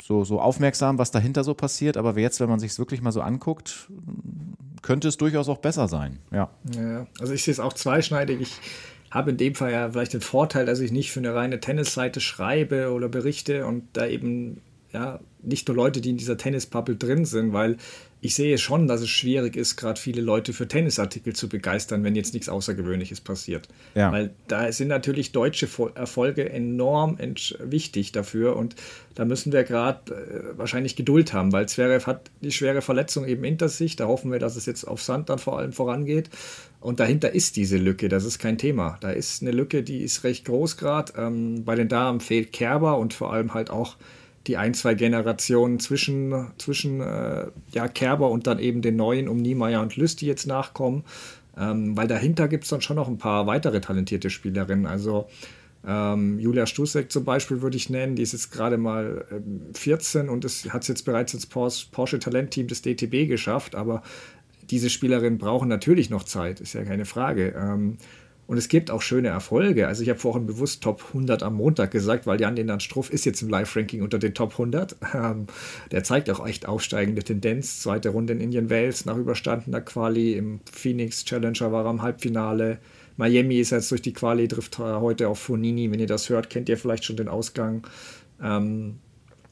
so, 0.03 0.25
so 0.25 0.41
aufmerksam, 0.41 0.99
was 0.99 1.11
dahinter 1.11 1.45
so 1.45 1.55
passiert, 1.55 1.97
aber 1.97 2.19
jetzt, 2.19 2.41
wenn 2.41 2.49
man 2.49 2.61
sich 2.61 2.73
es 2.73 2.79
wirklich 2.79 3.03
mal 3.03 3.13
so 3.13 3.21
anguckt, 3.21 3.89
könnte 4.83 5.09
es 5.09 5.17
durchaus 5.17 5.49
auch 5.49 5.59
besser 5.59 5.89
sein. 5.89 6.19
Ja. 6.31 6.51
ja 6.75 7.07
also 7.21 7.33
ich 7.33 7.43
sehe 7.43 7.53
es 7.53 7.61
auch 7.61 7.73
zweischneidig. 7.73 8.41
Ich 8.41 8.61
habe 9.11 9.31
in 9.31 9.37
dem 9.37 9.55
Fall 9.55 9.73
ja 9.73 9.91
vielleicht 9.91 10.13
den 10.13 10.21
Vorteil, 10.21 10.67
dass 10.67 10.81
ich 10.81 10.93
nicht 10.93 11.11
für 11.11 11.21
eine 11.21 11.35
reine 11.35 11.61
Tennisseite 11.61 12.21
schreibe 12.21 12.93
oder 12.93 13.09
berichte 13.09 13.67
und 13.67 13.85
da 13.95 14.07
eben 14.07 14.61
ja 14.93 15.21
nicht 15.43 15.69
nur 15.69 15.77
Leute, 15.77 16.01
die 16.01 16.11
in 16.11 16.17
dieser 16.17 16.37
Tennisbubble 16.37 16.97
drin 16.97 17.25
sind, 17.25 17.53
weil 17.53 17.77
ich 18.21 18.35
sehe 18.35 18.59
schon, 18.59 18.89
dass 18.89 19.01
es 19.01 19.09
schwierig 19.09 19.57
ist, 19.57 19.77
gerade 19.77 20.01
viele 20.01 20.21
Leute 20.21 20.53
für 20.53 20.67
Tennisartikel 20.67 21.37
zu 21.37 21.49
begeistern, 21.49 22.03
wenn 22.03 22.17
jetzt 22.17 22.35
nichts 22.35 22.49
Außergewöhnliches 22.49 23.21
passiert. 23.21 23.69
Ja. 23.95 24.11
Weil 24.11 24.31
da 24.49 24.71
sind 24.73 24.89
natürlich 24.89 25.31
deutsche 25.31 25.69
Erfolge 25.95 26.51
enorm 26.51 27.19
wichtig 27.61 28.11
dafür 28.11 28.57
und 28.57 28.75
da 29.15 29.25
müssen 29.25 29.53
wir 29.53 29.63
gerade 29.65 30.15
äh, 30.15 30.59
wahrscheinlich 30.59 30.97
Geduld 30.97 31.33
haben, 31.33 31.53
weil 31.53 31.69
Zverev 31.69 32.07
hat 32.07 32.31
die 32.41 32.51
schwere 32.51 32.83
Verletzung 32.83 33.27
eben 33.27 33.45
hinter 33.45 33.69
sich. 33.69 33.97
Da 33.97 34.07
hoffen 34.07 34.33
wir, 34.33 34.39
dass 34.39 34.57
es 34.57 34.67
jetzt 34.67 34.85
auf 34.85 35.03
Sand 35.03 35.29
dann 35.29 35.39
vor 35.39 35.59
allem 35.59 35.73
vorangeht. 35.73 36.31
Und 36.81 37.01
dahinter 37.01 37.33
ist 37.33 37.57
diese 37.57 37.77
Lücke, 37.77 38.09
das 38.09 38.25
ist 38.25 38.39
kein 38.39 38.59
Thema. 38.59 38.97
Da 39.01 39.11
ist 39.11 39.43
eine 39.43 39.51
Lücke, 39.51 39.83
die 39.83 40.03
ist 40.03 40.23
recht 40.25 40.45
groß 40.45 40.77
gerade. 40.77 41.13
Ähm, 41.17 41.65
bei 41.65 41.75
den 41.75 41.89
Damen 41.89 42.21
fehlt 42.21 42.53
Kerber 42.53 42.99
und 42.99 43.15
vor 43.15 43.33
allem 43.33 43.55
halt 43.55 43.71
auch 43.71 43.97
die 44.49 44.57
ein, 44.57 44.75
zwei 44.75 44.95
Generationen 44.95 45.79
zwischen, 45.79 46.49
zwischen 46.59 47.01
äh, 47.01 47.47
ja, 47.73 47.89
Kerber 47.89 48.31
und 48.31 48.47
dann 48.47 48.59
eben 48.59 48.83
den 48.83 48.97
neuen 48.97 49.29
um 49.29 49.37
Niemeyer 49.37 49.83
und 49.83 49.97
Lüst, 49.97 50.21
die 50.23 50.27
jetzt 50.27 50.47
nachkommen. 50.47 51.05
Ähm, 51.57 51.97
weil 51.97 52.09
dahinter 52.09 52.49
gibt 52.49 52.65
es 52.65 52.71
dann 52.71 52.81
schon 52.81 52.97
noch 52.97 53.09
ein 53.09 53.19
paar 53.19 53.47
weitere 53.47 53.81
talentierte 53.81 54.31
Spielerinnen. 54.31 54.87
Also 54.87 55.29
ähm, 55.87 56.39
Julia 56.39 56.67
Stusek 56.67 57.13
zum 57.13 57.25
Beispiel 57.25 57.63
würde 57.63 57.77
ich 57.77 57.91
nennen, 57.91 58.17
die 58.17 58.23
ist 58.23 58.33
jetzt 58.33 58.51
gerade 58.51 58.79
mal 58.79 59.25
ähm, 59.31 59.61
14 59.75 60.29
und 60.29 60.45
hat 60.45 60.83
es 60.83 60.89
jetzt 60.89 61.05
bereits 61.05 61.35
ins 61.35 61.47
Porsche 61.47 62.19
Talentteam 62.19 62.67
des 62.69 62.83
DTB 62.83 63.29
geschafft, 63.29 63.75
aber 63.75 64.03
diese 64.71 64.91
Spielerinnen 64.91 65.39
brauchen 65.39 65.69
natürlich 65.69 66.11
noch 66.11 66.25
Zeit, 66.25 66.61
ist 66.61 66.75
ja 66.75 66.85
keine 66.85 67.05
Frage. 67.05 67.55
Ähm, 67.57 67.99
und 68.49 68.57
es 68.57 68.69
gibt 68.69 68.91
auch 68.91 69.03
schöne 69.03 69.29
Erfolge. 69.29 69.87
Also 69.89 70.03
ich 70.03 70.09
habe 70.09 70.19
vorhin 70.19 70.47
bewusst 70.47 70.83
Top 70.83 71.05
100 71.09 71.43
am 71.43 71.57
Montag 71.57 71.91
gesagt, 71.91 72.27
weil 72.27 72.41
Jan 72.41 72.57
Lenan 72.57 72.81
Struff 72.81 73.11
ist 73.11 73.27
jetzt 73.27 73.43
im 73.43 73.51
Live-Ranking 73.51 74.01
unter 74.01 74.19
den 74.19 74.35
Top 74.35 74.53
100. 74.53 74.97
Ähm, 75.15 75.49
der 75.91 76.03
zeigt 76.03 76.31
auch 76.31 76.47
echt 76.47 76.67
aufsteigende 76.67 77.23
Tendenz. 77.23 77.83
Zweite 77.83 78.09
Runde 78.09 78.33
in 78.33 78.41
Indian 78.41 78.71
Wales 78.71 79.05
nach 79.05 79.19
überstandener 79.19 79.83
Quali. 79.83 80.33
Im 80.33 80.61
Phoenix 80.73 81.27
Challenger 81.27 81.73
war 81.73 81.85
er 81.85 81.91
im 81.91 82.01
Halbfinale. 82.01 82.79
Miami 83.19 83.57
ist 83.59 83.71
jetzt 83.71 83.91
durch 83.91 84.01
die 84.01 84.15
Quali, 84.15 84.49
trifft 84.49 84.79
heute 84.79 85.29
auf 85.29 85.39
Fonini. 85.39 85.91
Wenn 85.91 86.01
ihr 86.01 86.07
das 86.07 86.31
hört, 86.31 86.49
kennt 86.49 86.71
ihr 86.71 86.79
vielleicht 86.79 87.05
schon 87.05 87.17
den 87.17 87.29
Ausgang. 87.29 87.87
Ähm, 88.43 88.99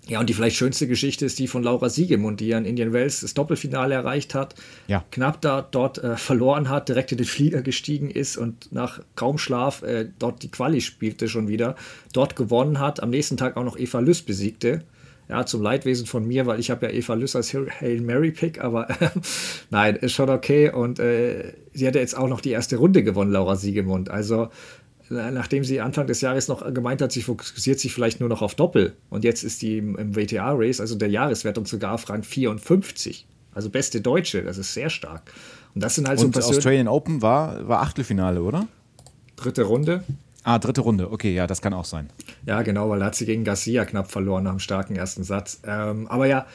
ja, 0.08 0.20
und 0.20 0.28
die 0.28 0.34
vielleicht 0.34 0.56
schönste 0.56 0.86
Geschichte 0.86 1.26
ist 1.26 1.38
die 1.38 1.48
von 1.48 1.64
Laura 1.64 1.88
Siegemund, 1.88 2.38
die 2.38 2.48
ja 2.48 2.58
in 2.58 2.64
Indian 2.64 2.92
Wells 2.92 3.20
das 3.20 3.34
Doppelfinale 3.34 3.94
erreicht 3.94 4.34
hat, 4.34 4.54
ja. 4.86 5.04
knapp 5.10 5.40
da 5.40 5.66
dort 5.68 5.98
äh, 5.98 6.16
verloren 6.16 6.68
hat, 6.68 6.88
direkt 6.88 7.10
in 7.10 7.18
den 7.18 7.26
Flieger 7.26 7.60
gestiegen 7.62 8.10
ist 8.10 8.36
und 8.36 8.72
nach 8.72 9.00
kaum 9.16 9.36
Schlaf 9.36 9.82
äh, 9.82 10.08
dort 10.18 10.44
die 10.44 10.50
Quali 10.50 10.80
spielte 10.80 11.28
schon 11.28 11.48
wieder, 11.48 11.74
dort 12.12 12.36
gewonnen 12.36 12.78
hat, 12.78 13.02
am 13.02 13.10
nächsten 13.10 13.36
Tag 13.36 13.56
auch 13.56 13.64
noch 13.64 13.76
Eva 13.78 13.98
Lüss 13.98 14.22
besiegte. 14.22 14.82
Ja, 15.28 15.44
zum 15.44 15.60
Leidwesen 15.60 16.06
von 16.06 16.24
mir, 16.24 16.46
weil 16.46 16.60
ich 16.60 16.70
habe 16.70 16.86
ja 16.86 16.92
Eva 16.92 17.14
Lüss 17.14 17.34
als 17.34 17.52
Hail 17.52 18.00
Mary 18.00 18.30
Pick, 18.30 18.62
aber 18.62 18.88
äh, 18.88 19.10
nein, 19.70 19.96
ist 19.96 20.12
schon 20.12 20.30
okay. 20.30 20.70
Und 20.70 21.00
äh, 21.00 21.52
sie 21.72 21.84
hat 21.84 21.96
ja 21.96 22.00
jetzt 22.00 22.16
auch 22.16 22.28
noch 22.28 22.40
die 22.40 22.50
erste 22.50 22.76
Runde 22.76 23.02
gewonnen, 23.02 23.32
Laura 23.32 23.56
Siegemund. 23.56 24.08
Also 24.08 24.50
nachdem 25.08 25.64
sie 25.64 25.80
Anfang 25.80 26.06
des 26.06 26.20
Jahres 26.20 26.48
noch 26.48 26.72
gemeint 26.72 27.00
hat, 27.02 27.12
sie 27.12 27.22
fokussiert 27.22 27.78
sich 27.78 27.92
vielleicht 27.92 28.20
nur 28.20 28.28
noch 28.28 28.42
auf 28.42 28.54
Doppel. 28.54 28.94
Und 29.10 29.24
jetzt 29.24 29.44
ist 29.44 29.62
die 29.62 29.78
im, 29.78 30.16
WTA-Race, 30.16 30.80
also 30.80 30.96
der 30.96 31.08
Jahreswertung 31.08 31.66
sogar 31.66 31.92
auf 31.92 32.08
Rang 32.08 32.22
54. 32.22 33.26
Also 33.54 33.70
beste 33.70 34.00
Deutsche, 34.00 34.42
das 34.42 34.58
ist 34.58 34.74
sehr 34.74 34.90
stark. 34.90 35.22
Und 35.74 35.82
das 35.82 35.94
sind 35.94 36.08
halt 36.08 36.22
Und 36.22 36.34
so 36.34 36.40
Australian 36.40 36.88
Open 36.88 37.22
war, 37.22 37.66
war 37.68 37.82
Achtelfinale, 37.82 38.42
oder? 38.42 38.66
Dritte 39.36 39.62
Runde. 39.62 40.02
Ah, 40.42 40.58
dritte 40.58 40.80
Runde, 40.80 41.10
okay, 41.10 41.34
ja, 41.34 41.46
das 41.46 41.60
kann 41.60 41.74
auch 41.74 41.84
sein. 41.84 42.08
Ja, 42.44 42.62
genau, 42.62 42.88
weil 42.88 43.00
da 43.00 43.06
hat 43.06 43.16
sie 43.16 43.26
gegen 43.26 43.42
Garcia 43.42 43.84
knapp 43.84 44.10
verloren 44.10 44.44
nach 44.44 44.52
einem 44.52 44.60
starken 44.60 44.94
ersten 44.94 45.24
Satz. 45.24 45.60
Ähm, 45.66 46.06
aber 46.06 46.26
ja, 46.26 46.46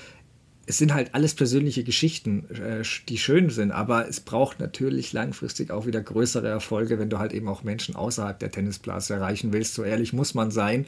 es 0.68 0.78
sind 0.78 0.93
halt 0.93 1.16
alles 1.16 1.34
persönliche 1.34 1.84
Geschichten, 1.84 2.45
äh, 2.51 2.84
die 3.09 3.18
schön 3.18 3.49
sind, 3.49 3.72
aber 3.72 4.07
es 4.07 4.20
braucht 4.20 4.59
natürlich 4.59 5.12
langfristig 5.12 5.72
auch 5.72 5.86
wieder 5.86 6.01
größere 6.01 6.47
Erfolge, 6.47 6.99
wenn 6.99 7.09
du 7.09 7.20
halt 7.20 7.34
eben 7.34 7.47
auch 7.47 7.64
Menschen 7.64 7.95
außerhalb 7.95 8.38
der 8.39 8.51
Tennisblase 8.51 9.16
erreichen 9.16 9.53
willst. 9.53 9.74
So 9.74 9.84
ehrlich 9.84 10.14
muss 10.14 10.34
man 10.34 10.51
sein. 10.51 10.86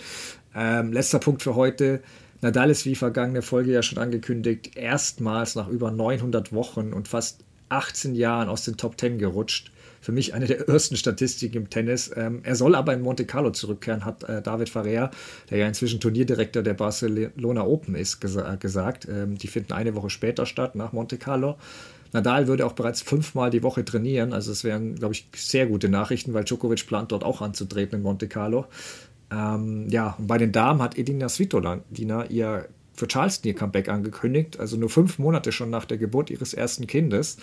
Ähm, 0.55 0.93
letzter 0.93 1.19
Punkt 1.19 1.41
für 1.41 1.55
heute. 1.55 2.01
Nadal 2.41 2.69
ist 2.69 2.85
wie 2.85 2.95
vergangene 2.95 3.41
Folge 3.41 3.71
ja 3.71 3.81
schon 3.81 3.97
angekündigt, 3.97 4.75
erstmals 4.75 5.55
nach 5.55 5.69
über 5.69 5.91
900 5.91 6.53
Wochen 6.53 6.93
und 6.93 7.07
fast 7.07 7.43
18 7.69 8.15
Jahren 8.15 8.49
aus 8.49 8.65
den 8.65 8.77
Top 8.77 8.99
10 8.99 9.17
gerutscht 9.17 9.72
für 10.03 10.11
mich 10.11 10.33
eine 10.33 10.47
der 10.47 10.67
ersten 10.67 10.97
Statistiken 10.97 11.55
im 11.55 11.69
Tennis. 11.69 12.11
Ähm, 12.13 12.41
er 12.43 12.57
soll 12.57 12.75
aber 12.75 12.93
in 12.93 13.01
Monte 13.01 13.25
Carlo 13.25 13.51
zurückkehren, 13.51 14.03
hat 14.03 14.23
äh, 14.25 14.41
David 14.41 14.67
Ferrer, 14.67 15.11
der 15.49 15.57
ja 15.57 15.65
inzwischen 15.65 16.01
Turnierdirektor 16.01 16.61
der 16.61 16.73
Barcelona 16.73 17.65
Open 17.65 17.95
ist, 17.95 18.19
gesa 18.19 18.55
gesagt. 18.55 19.07
Ähm, 19.09 19.37
die 19.37 19.47
finden 19.47 19.71
eine 19.71 19.95
Woche 19.95 20.09
später 20.09 20.45
statt, 20.45 20.75
nach 20.75 20.91
Monte 20.91 21.17
Carlo. 21.17 21.55
Nadal 22.11 22.47
würde 22.47 22.65
auch 22.65 22.73
bereits 22.73 23.01
fünfmal 23.01 23.49
die 23.49 23.63
Woche 23.63 23.85
trainieren, 23.85 24.33
also 24.33 24.51
es 24.51 24.65
wären, 24.65 24.95
glaube 24.95 25.13
ich, 25.13 25.25
sehr 25.35 25.67
gute 25.67 25.87
Nachrichten, 25.87 26.33
weil 26.33 26.43
Djokovic 26.43 26.85
plant 26.85 27.13
dort 27.13 27.23
auch 27.23 27.41
anzutreten 27.41 27.99
in 27.99 28.03
Monte 28.03 28.27
Carlo. 28.27 28.65
Ähm, 29.31 29.87
ja, 29.89 30.15
und 30.19 30.27
bei 30.27 30.37
den 30.37 30.51
Damen 30.51 30.81
hat 30.81 30.97
Edina 30.97 31.29
Svitolina 31.29 32.25
ihr 32.27 32.67
für 32.93 33.07
Charleston 33.07 33.47
ihr 33.47 33.55
Comeback 33.55 33.87
angekündigt, 33.87 34.59
also 34.59 34.75
nur 34.75 34.89
fünf 34.89 35.17
Monate 35.17 35.53
schon 35.53 35.69
nach 35.69 35.85
der 35.85 35.97
Geburt 35.97 36.29
ihres 36.29 36.53
ersten 36.53 36.87
Kindes. 36.87 37.37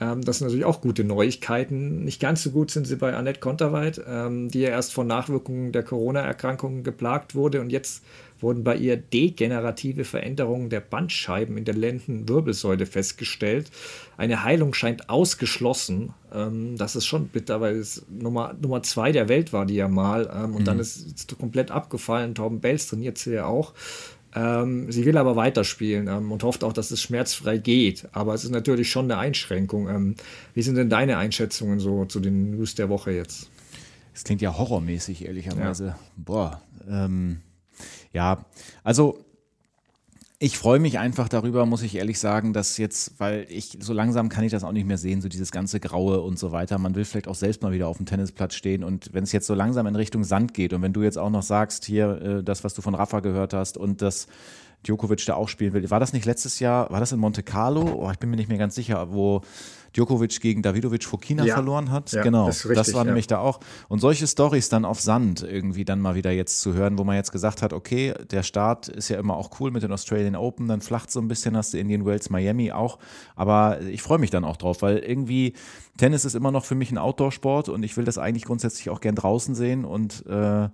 Ähm, 0.00 0.22
das 0.22 0.38
sind 0.38 0.48
natürlich 0.48 0.64
auch 0.64 0.80
gute 0.80 1.04
Neuigkeiten. 1.04 2.04
Nicht 2.04 2.20
ganz 2.20 2.42
so 2.42 2.50
gut 2.50 2.70
sind 2.70 2.86
sie 2.86 2.96
bei 2.96 3.14
Annette 3.14 3.40
Konterweit, 3.40 4.00
ähm, 4.06 4.50
die 4.50 4.60
ja 4.60 4.70
erst 4.70 4.92
von 4.92 5.06
Nachwirkungen 5.06 5.72
der 5.72 5.82
Corona-Erkrankungen 5.82 6.82
geplagt 6.82 7.34
wurde 7.34 7.60
und 7.60 7.70
jetzt 7.70 8.02
wurden 8.40 8.64
bei 8.64 8.76
ihr 8.76 8.96
degenerative 8.96 10.04
Veränderungen 10.04 10.68
der 10.68 10.80
Bandscheiben 10.80 11.56
in 11.56 11.64
der 11.64 11.74
Lendenwirbelsäule 11.74 12.84
festgestellt. 12.84 13.70
Eine 14.16 14.42
Heilung 14.42 14.74
scheint 14.74 15.08
ausgeschlossen. 15.08 16.12
Ähm, 16.32 16.76
das 16.76 16.96
ist 16.96 17.06
schon 17.06 17.28
bitter, 17.28 17.60
weil 17.60 17.76
es 17.76 18.04
Nummer, 18.10 18.54
Nummer 18.60 18.82
zwei 18.82 19.12
der 19.12 19.28
Welt 19.28 19.52
war 19.52 19.64
die 19.64 19.76
ja 19.76 19.88
mal. 19.88 20.26
Und 20.26 20.60
mhm. 20.60 20.64
dann 20.64 20.78
ist 20.78 21.16
es 21.16 21.38
komplett 21.38 21.70
abgefallen. 21.70 22.34
Torben 22.34 22.60
Bells 22.60 22.88
trainiert 22.88 23.18
sie 23.18 23.34
ja 23.34 23.46
auch. 23.46 23.72
Ähm, 24.34 24.90
sie 24.90 25.04
will 25.04 25.16
aber 25.16 25.36
weiterspielen 25.36 26.08
ähm, 26.08 26.32
und 26.32 26.42
hofft 26.42 26.64
auch, 26.64 26.72
dass 26.72 26.90
es 26.90 27.00
schmerzfrei 27.00 27.58
geht. 27.58 28.08
Aber 28.12 28.34
es 28.34 28.44
ist 28.44 28.50
natürlich 28.50 28.90
schon 28.90 29.04
eine 29.04 29.18
Einschränkung. 29.18 29.88
Ähm, 29.88 30.14
wie 30.54 30.62
sind 30.62 30.74
denn 30.74 30.90
deine 30.90 31.18
Einschätzungen 31.18 31.78
so 31.78 32.04
zu 32.04 32.20
den 32.20 32.50
News 32.52 32.74
der 32.74 32.88
Woche 32.88 33.12
jetzt? 33.12 33.48
Es 34.12 34.24
klingt 34.24 34.42
ja 34.42 34.56
horrormäßig, 34.56 35.24
ehrlicherweise. 35.24 35.86
Ja. 35.86 35.98
Boah. 36.16 36.62
Ähm, 36.88 37.40
ja, 38.12 38.44
also 38.82 39.24
Ich 40.40 40.58
freue 40.58 40.80
mich 40.80 40.98
einfach 40.98 41.28
darüber, 41.28 41.64
muss 41.64 41.82
ich 41.82 41.94
ehrlich 41.94 42.18
sagen, 42.18 42.52
dass 42.52 42.76
jetzt, 42.76 43.20
weil 43.20 43.46
ich 43.48 43.78
so 43.80 43.92
langsam 43.92 44.28
kann 44.28 44.42
ich 44.42 44.50
das 44.50 44.64
auch 44.64 44.72
nicht 44.72 44.86
mehr 44.86 44.98
sehen, 44.98 45.20
so 45.20 45.28
dieses 45.28 45.52
ganze 45.52 45.78
Graue 45.78 46.20
und 46.20 46.40
so 46.40 46.50
weiter. 46.50 46.76
Man 46.78 46.96
will 46.96 47.04
vielleicht 47.04 47.28
auch 47.28 47.36
selbst 47.36 47.62
mal 47.62 47.72
wieder 47.72 47.86
auf 47.86 47.98
dem 47.98 48.06
Tennisplatz 48.06 48.54
stehen 48.54 48.82
und 48.82 49.14
wenn 49.14 49.22
es 49.22 49.30
jetzt 49.30 49.46
so 49.46 49.54
langsam 49.54 49.86
in 49.86 49.94
Richtung 49.94 50.24
Sand 50.24 50.52
geht 50.52 50.72
und 50.72 50.82
wenn 50.82 50.92
du 50.92 51.02
jetzt 51.02 51.18
auch 51.18 51.30
noch 51.30 51.44
sagst, 51.44 51.84
hier 51.84 52.20
äh, 52.20 52.42
das, 52.42 52.64
was 52.64 52.74
du 52.74 52.82
von 52.82 52.96
Rafa 52.96 53.20
gehört 53.20 53.54
hast 53.54 53.78
und 53.78 54.02
das 54.02 54.26
Djokovic 54.84 55.24
da 55.24 55.34
auch 55.34 55.48
spielen 55.48 55.72
will. 55.72 55.88
War 55.88 56.00
das 56.00 56.12
nicht 56.12 56.26
letztes 56.26 56.58
Jahr, 56.58 56.90
war 56.90 57.00
das 57.00 57.12
in 57.12 57.20
Monte 57.20 57.42
Carlo? 57.42 57.82
Oh, 57.82 58.10
ich 58.10 58.18
bin 58.18 58.28
mir 58.28 58.36
nicht 58.36 58.48
mehr 58.48 58.58
ganz 58.58 58.74
sicher, 58.74 59.12
wo 59.12 59.40
Djokovic 59.94 60.40
gegen 60.40 60.62
Davidovic 60.62 61.04
Fokina 61.04 61.44
ja. 61.44 61.54
verloren 61.54 61.90
hat. 61.90 62.12
Ja, 62.12 62.22
genau, 62.22 62.46
das, 62.46 62.64
richtig, 62.64 62.76
das 62.76 62.94
war 62.94 63.04
nämlich 63.04 63.26
da 63.26 63.38
auch. 63.38 63.60
Und 63.88 64.00
solche 64.00 64.26
Stories 64.26 64.68
dann 64.68 64.84
auf 64.84 65.00
Sand 65.00 65.42
irgendwie 65.42 65.84
dann 65.84 66.00
mal 66.00 66.14
wieder 66.14 66.32
jetzt 66.32 66.60
zu 66.60 66.74
hören, 66.74 66.98
wo 66.98 67.04
man 67.04 67.16
jetzt 67.16 67.32
gesagt 67.32 67.62
hat, 67.62 67.72
okay, 67.72 68.14
der 68.30 68.42
Start 68.42 68.88
ist 68.88 69.08
ja 69.08 69.18
immer 69.18 69.36
auch 69.36 69.50
cool 69.60 69.70
mit 69.70 69.82
den 69.82 69.92
Australian 69.92 70.36
Open, 70.36 70.68
dann 70.68 70.80
flacht 70.80 71.10
so 71.10 71.20
ein 71.20 71.28
bisschen, 71.28 71.56
hast 71.56 71.74
du 71.74 71.78
Indian 71.78 72.04
Wells, 72.04 72.28
Miami 72.30 72.72
auch. 72.72 72.98
Aber 73.36 73.80
ich 73.82 74.02
freue 74.02 74.18
mich 74.18 74.30
dann 74.30 74.44
auch 74.44 74.56
drauf, 74.56 74.82
weil 74.82 74.98
irgendwie 74.98 75.54
Tennis 75.96 76.24
ist 76.24 76.34
immer 76.34 76.50
noch 76.50 76.64
für 76.64 76.74
mich 76.74 76.90
ein 76.90 76.98
Outdoor-Sport 76.98 77.68
und 77.68 77.82
ich 77.84 77.96
will 77.96 78.04
das 78.04 78.18
eigentlich 78.18 78.44
grundsätzlich 78.44 78.90
auch 78.90 79.00
gern 79.00 79.14
draußen 79.14 79.54
sehen 79.54 79.84
und 79.84 80.26
äh, 80.26 80.68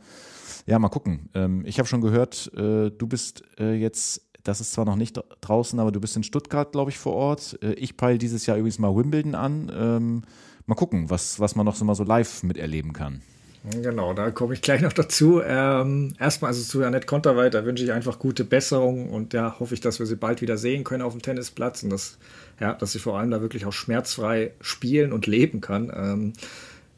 ja, 0.66 0.78
mal 0.78 0.88
gucken. 0.88 1.28
Ähm, 1.34 1.64
ich 1.66 1.78
habe 1.78 1.88
schon 1.88 2.00
gehört, 2.00 2.50
äh, 2.54 2.90
du 2.90 3.06
bist 3.06 3.42
äh, 3.58 3.74
jetzt 3.74 4.29
das 4.44 4.60
ist 4.60 4.72
zwar 4.72 4.84
noch 4.84 4.96
nicht 4.96 5.20
draußen, 5.40 5.78
aber 5.78 5.92
du 5.92 6.00
bist 6.00 6.16
in 6.16 6.22
Stuttgart, 6.22 6.72
glaube 6.72 6.90
ich, 6.90 6.98
vor 6.98 7.14
Ort. 7.14 7.58
Äh, 7.62 7.74
ich 7.74 7.96
peile 7.96 8.18
dieses 8.18 8.46
Jahr 8.46 8.56
übrigens 8.56 8.78
mal 8.78 8.94
Wimbledon 8.94 9.34
an. 9.34 9.72
Ähm, 9.74 10.22
mal 10.66 10.74
gucken, 10.74 11.10
was, 11.10 11.40
was 11.40 11.56
man 11.56 11.66
noch 11.66 11.76
so 11.76 11.84
mal 11.84 11.94
so 11.94 12.04
live 12.04 12.42
miterleben 12.42 12.92
kann. 12.92 13.22
Genau, 13.62 14.14
da 14.14 14.30
komme 14.30 14.54
ich 14.54 14.62
gleich 14.62 14.80
noch 14.80 14.92
dazu. 14.94 15.42
Ähm, 15.44 16.14
erstmal 16.18 16.48
also 16.50 16.62
zu 16.62 16.82
Annette 16.82 17.06
Konterweit, 17.06 17.52
da 17.52 17.66
wünsche 17.66 17.84
ich 17.84 17.92
einfach 17.92 18.18
gute 18.18 18.44
Besserung 18.44 19.10
und 19.10 19.34
ja, 19.34 19.56
hoffe 19.60 19.74
ich, 19.74 19.80
dass 19.80 19.98
wir 19.98 20.06
sie 20.06 20.16
bald 20.16 20.40
wieder 20.40 20.56
sehen 20.56 20.82
können 20.82 21.02
auf 21.02 21.12
dem 21.12 21.20
Tennisplatz 21.20 21.82
und 21.82 21.90
dass, 21.90 22.16
ja, 22.58 22.72
dass 22.72 22.92
sie 22.92 22.98
vor 22.98 23.18
allem 23.18 23.30
da 23.30 23.42
wirklich 23.42 23.66
auch 23.66 23.72
schmerzfrei 23.72 24.52
spielen 24.62 25.12
und 25.12 25.26
leben 25.26 25.60
kann. 25.60 25.92
Ähm, 25.94 26.32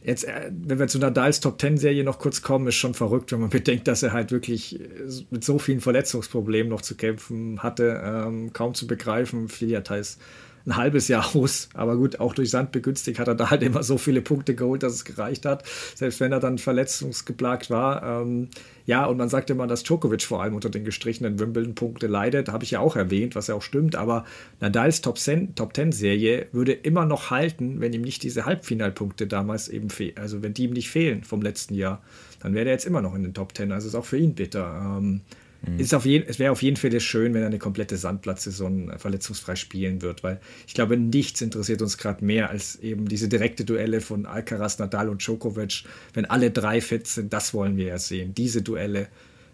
Jetzt, 0.05 0.25
äh, 0.25 0.51
wenn 0.51 0.79
wir 0.79 0.89
zu 0.89 0.99
Nadals 0.99 1.41
Top 1.41 1.59
Ten 1.59 1.77
Serie 1.77 2.05
noch 2.05 2.19
kurz 2.19 2.43
kommen, 2.43 2.67
ist 2.67 2.75
schon 2.75 2.95
verrückt, 2.95 3.33
wenn 3.33 3.41
man 3.41 3.51
bedenkt, 3.51 3.89
dass 3.89 4.03
er 4.03 4.13
halt 4.13 4.33
wirklich 4.33 4.81
äh, 4.81 4.85
mit 5.31 5.45
so 5.45 5.59
vielen 5.59 5.81
Verletzungsproblemen 5.81 6.71
noch 6.71 6.83
zu 6.83 6.97
kämpfen 6.97 7.63
hatte, 7.63 8.03
ähm, 8.05 8.53
kaum 8.53 8.75
zu 8.75 8.87
begreifen. 8.87 9.49
Filiata 9.49 9.97
ist 9.97 10.21
ein 10.67 10.77
halbes 10.77 11.09
Jahr 11.09 11.35
aus. 11.35 11.69
Aber 11.75 11.97
gut, 11.97 12.21
auch 12.21 12.35
durch 12.35 12.51
Sand 12.51 12.73
begünstigt 12.73 13.19
hat 13.19 13.29
er 13.29 13.35
da 13.35 13.51
halt 13.51 13.63
immer 13.63 13.83
so 13.83 13.99
viele 13.99 14.23
Punkte 14.23 14.55
geholt, 14.55 14.83
dass 14.83 14.93
es 14.93 15.05
gereicht 15.05 15.45
hat. 15.45 15.65
Selbst 15.95 16.21
wenn 16.21 16.33
er 16.33 16.41
dann 16.41 16.59
verletzungsgeplagt 16.59 17.71
war. 17.71 18.23
Ähm, 18.23 18.49
ja, 18.85 19.07
und 19.07 19.17
man 19.17 19.29
sagt 19.29 19.51
immer, 19.51 19.67
dass 19.67 19.85
Djokovic 19.85 20.23
vor 20.23 20.43
allem 20.43 20.55
unter 20.55 20.71
den 20.71 20.85
gestrichenen 20.85 21.39
Wimbledon-Punkte 21.39 22.07
leidet. 22.07 22.49
Habe 22.49 22.65
ich 22.65 22.73
ja 22.73 22.81
auch 22.81 22.97
erwähnt, 22.97 23.35
was 23.35 23.47
ja 23.47 23.55
auch 23.55 23.63
stimmt. 23.63 23.97
Aber 23.97 24.25
Nadals 24.61 25.01
Top 25.01 25.19
10-Serie 25.19 26.49
würde 26.53 26.73
immer 26.73 27.07
noch 27.07 27.31
halten, 27.31 27.81
wenn 27.81 27.93
ihm 27.93 28.03
nicht 28.03 28.23
diese 28.23 28.45
Halbfinalpunkte 28.45 29.27
damals 29.27 29.69
eben 29.69 29.91
fehlen. 29.91 30.17
Also 30.17 30.43
wenn 30.43 30.55
die 30.55 30.65
ihm 30.65 30.73
nicht 30.73 30.91
fehlen 30.91 31.23
vom 31.23 31.43
letzten 31.43 31.75
Jahr, 31.75 32.03
dann 32.41 32.55
wäre 32.55 32.67
er 32.67 32.73
jetzt 32.73 32.87
immer 32.87 33.03
noch 33.03 33.15
in 33.15 33.23
den 33.23 33.35
Top 33.35 33.57
10. 33.57 33.71
Also 33.71 33.89
ist 33.89 33.95
auch 33.95 34.05
für 34.05 34.19
ihn 34.19 34.35
bitter. 34.35 34.99
Ähm, 34.99 35.21
Mhm. 35.67 35.79
Ist 35.79 35.95
auf 35.95 36.05
jeden, 36.05 36.29
es 36.29 36.39
wäre 36.39 36.53
auf 36.53 36.63
jeden 36.63 36.77
Fall 36.77 36.99
schön, 37.01 37.35
wenn 37.35 37.43
er 37.43 37.47
eine 37.47 37.59
komplette 37.59 37.97
Sandplatzsaison 37.97 38.91
äh, 38.91 38.99
verletzungsfrei 38.99 39.55
spielen 39.55 40.03
wird, 40.03 40.23
weil 40.23 40.41
ich 40.67 40.75
glaube, 40.75 40.97
nichts 40.97 41.41
interessiert 41.41 41.83
uns 41.83 41.99
gerade 41.99 42.25
mehr 42.25 42.51
als 42.51 42.77
eben 42.77 43.09
diese 43.09 43.29
direkte 43.29 43.65
Duelle 43.65 44.01
von 44.01 44.27
Alcaraz, 44.27 44.79
Nadal 44.79 45.09
und 45.09 45.25
Djokovic. 45.25 45.85
Wenn 46.15 46.25
alle 46.25 46.51
drei 46.51 46.81
fit 46.81 47.07
sind, 47.07 47.33
das 47.33 47.55
wollen 47.55 47.77
wir 47.77 47.87
ja 47.87 47.99
sehen, 47.99 48.35
diese 48.35 48.63
Duelle. 48.63 49.09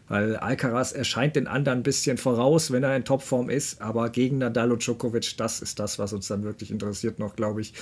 Weil 0.09 0.37
Alcaraz 0.37 0.93
erscheint 0.93 1.37
den 1.37 1.47
anderen 1.47 1.81
ein 1.81 1.83
bisschen 1.83 2.17
voraus, 2.17 2.71
wenn 2.73 2.83
er 2.83 2.97
in 2.97 3.05
Topform 3.05 3.51
ist, 3.51 3.83
aber 3.83 4.09
gegen 4.09 4.39
Nadal 4.39 4.73
und 4.73 4.83
Djokovic, 4.83 5.37
das 5.37 5.61
ist 5.61 5.79
das, 5.79 5.99
was 5.99 6.15
uns 6.15 6.29
dann 6.29 6.45
wirklich 6.45 6.71
interessiert 6.71 7.19
noch, 7.19 7.37
glaube 7.37 7.61
ich. 7.61 7.75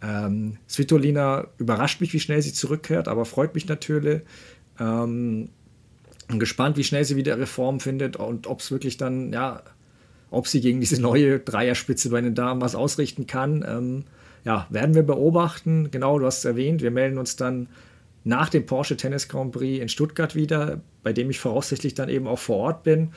Ähm, 0.00 0.58
Svitolina 0.68 1.48
überrascht 1.58 2.00
mich, 2.00 2.12
wie 2.12 2.20
schnell 2.20 2.40
sie 2.40 2.52
zurückkehrt, 2.52 3.08
aber 3.08 3.24
freut 3.24 3.56
mich 3.56 3.66
natürlich. 3.66 4.22
Ähm, 4.78 5.48
bin 6.32 6.40
gespannt, 6.40 6.76
wie 6.76 6.84
schnell 6.84 7.04
sie 7.04 7.16
wieder 7.16 7.38
Reform 7.38 7.80
findet 7.80 8.16
und 8.16 8.46
ob 8.46 8.60
es 8.60 8.70
wirklich 8.70 8.96
dann, 8.96 9.32
ja, 9.32 9.62
ob 10.30 10.48
sie 10.48 10.60
gegen 10.60 10.80
diese 10.80 11.00
neue 11.00 11.38
Dreierspitze 11.38 12.10
bei 12.10 12.20
den 12.20 12.34
Damen 12.34 12.60
was 12.60 12.74
ausrichten 12.74 13.26
kann. 13.26 13.64
Ähm, 13.66 14.04
ja, 14.44 14.66
werden 14.70 14.94
wir 14.94 15.04
beobachten. 15.04 15.90
Genau, 15.90 16.18
du 16.18 16.26
hast 16.26 16.38
es 16.38 16.44
erwähnt. 16.44 16.82
Wir 16.82 16.90
melden 16.90 17.18
uns 17.18 17.36
dann 17.36 17.68
nach 18.24 18.48
dem 18.48 18.66
Porsche 18.66 18.96
Tennis 18.96 19.28
Grand 19.28 19.52
Prix 19.52 19.80
in 19.80 19.88
Stuttgart 19.88 20.34
wieder, 20.34 20.80
bei 21.02 21.12
dem 21.12 21.30
ich 21.30 21.38
voraussichtlich 21.38 21.94
dann 21.94 22.08
eben 22.08 22.26
auch 22.26 22.38
vor 22.38 22.56
Ort 22.56 22.82
bin. 22.82 23.12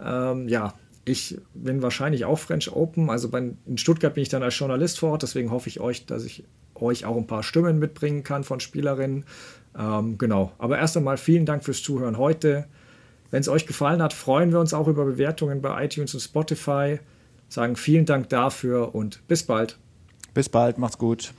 Ähm, 0.00 0.48
ja, 0.48 0.74
ich 1.04 1.38
bin 1.54 1.82
wahrscheinlich 1.82 2.24
auch 2.24 2.38
French 2.38 2.70
Open. 2.72 3.10
Also 3.10 3.30
bei, 3.30 3.52
in 3.66 3.78
Stuttgart 3.78 4.14
bin 4.14 4.22
ich 4.22 4.28
dann 4.28 4.42
als 4.42 4.58
Journalist 4.58 4.98
vor 4.98 5.10
Ort. 5.10 5.22
Deswegen 5.22 5.50
hoffe 5.50 5.68
ich 5.68 5.80
euch, 5.80 6.06
dass 6.06 6.24
ich 6.24 6.44
euch 6.74 7.04
auch 7.04 7.16
ein 7.16 7.26
paar 7.26 7.42
Stimmen 7.42 7.78
mitbringen 7.78 8.22
kann 8.22 8.44
von 8.44 8.60
Spielerinnen. 8.60 9.24
Ähm, 9.78 10.18
genau. 10.18 10.52
Aber 10.58 10.78
erst 10.78 10.96
einmal 10.96 11.16
vielen 11.16 11.46
Dank 11.46 11.64
fürs 11.64 11.82
Zuhören 11.82 12.18
heute. 12.18 12.66
Wenn 13.30 13.40
es 13.40 13.48
euch 13.48 13.66
gefallen 13.66 14.02
hat, 14.02 14.12
freuen 14.12 14.52
wir 14.52 14.60
uns 14.60 14.74
auch 14.74 14.88
über 14.88 15.04
Bewertungen 15.04 15.62
bei 15.62 15.84
iTunes 15.84 16.14
und 16.14 16.20
Spotify. 16.20 16.98
Sagen 17.48 17.76
vielen 17.76 18.06
Dank 18.06 18.28
dafür 18.28 18.94
und 18.94 19.26
bis 19.28 19.44
bald. 19.44 19.78
Bis 20.34 20.48
bald, 20.48 20.78
macht's 20.78 20.98
gut. 20.98 21.32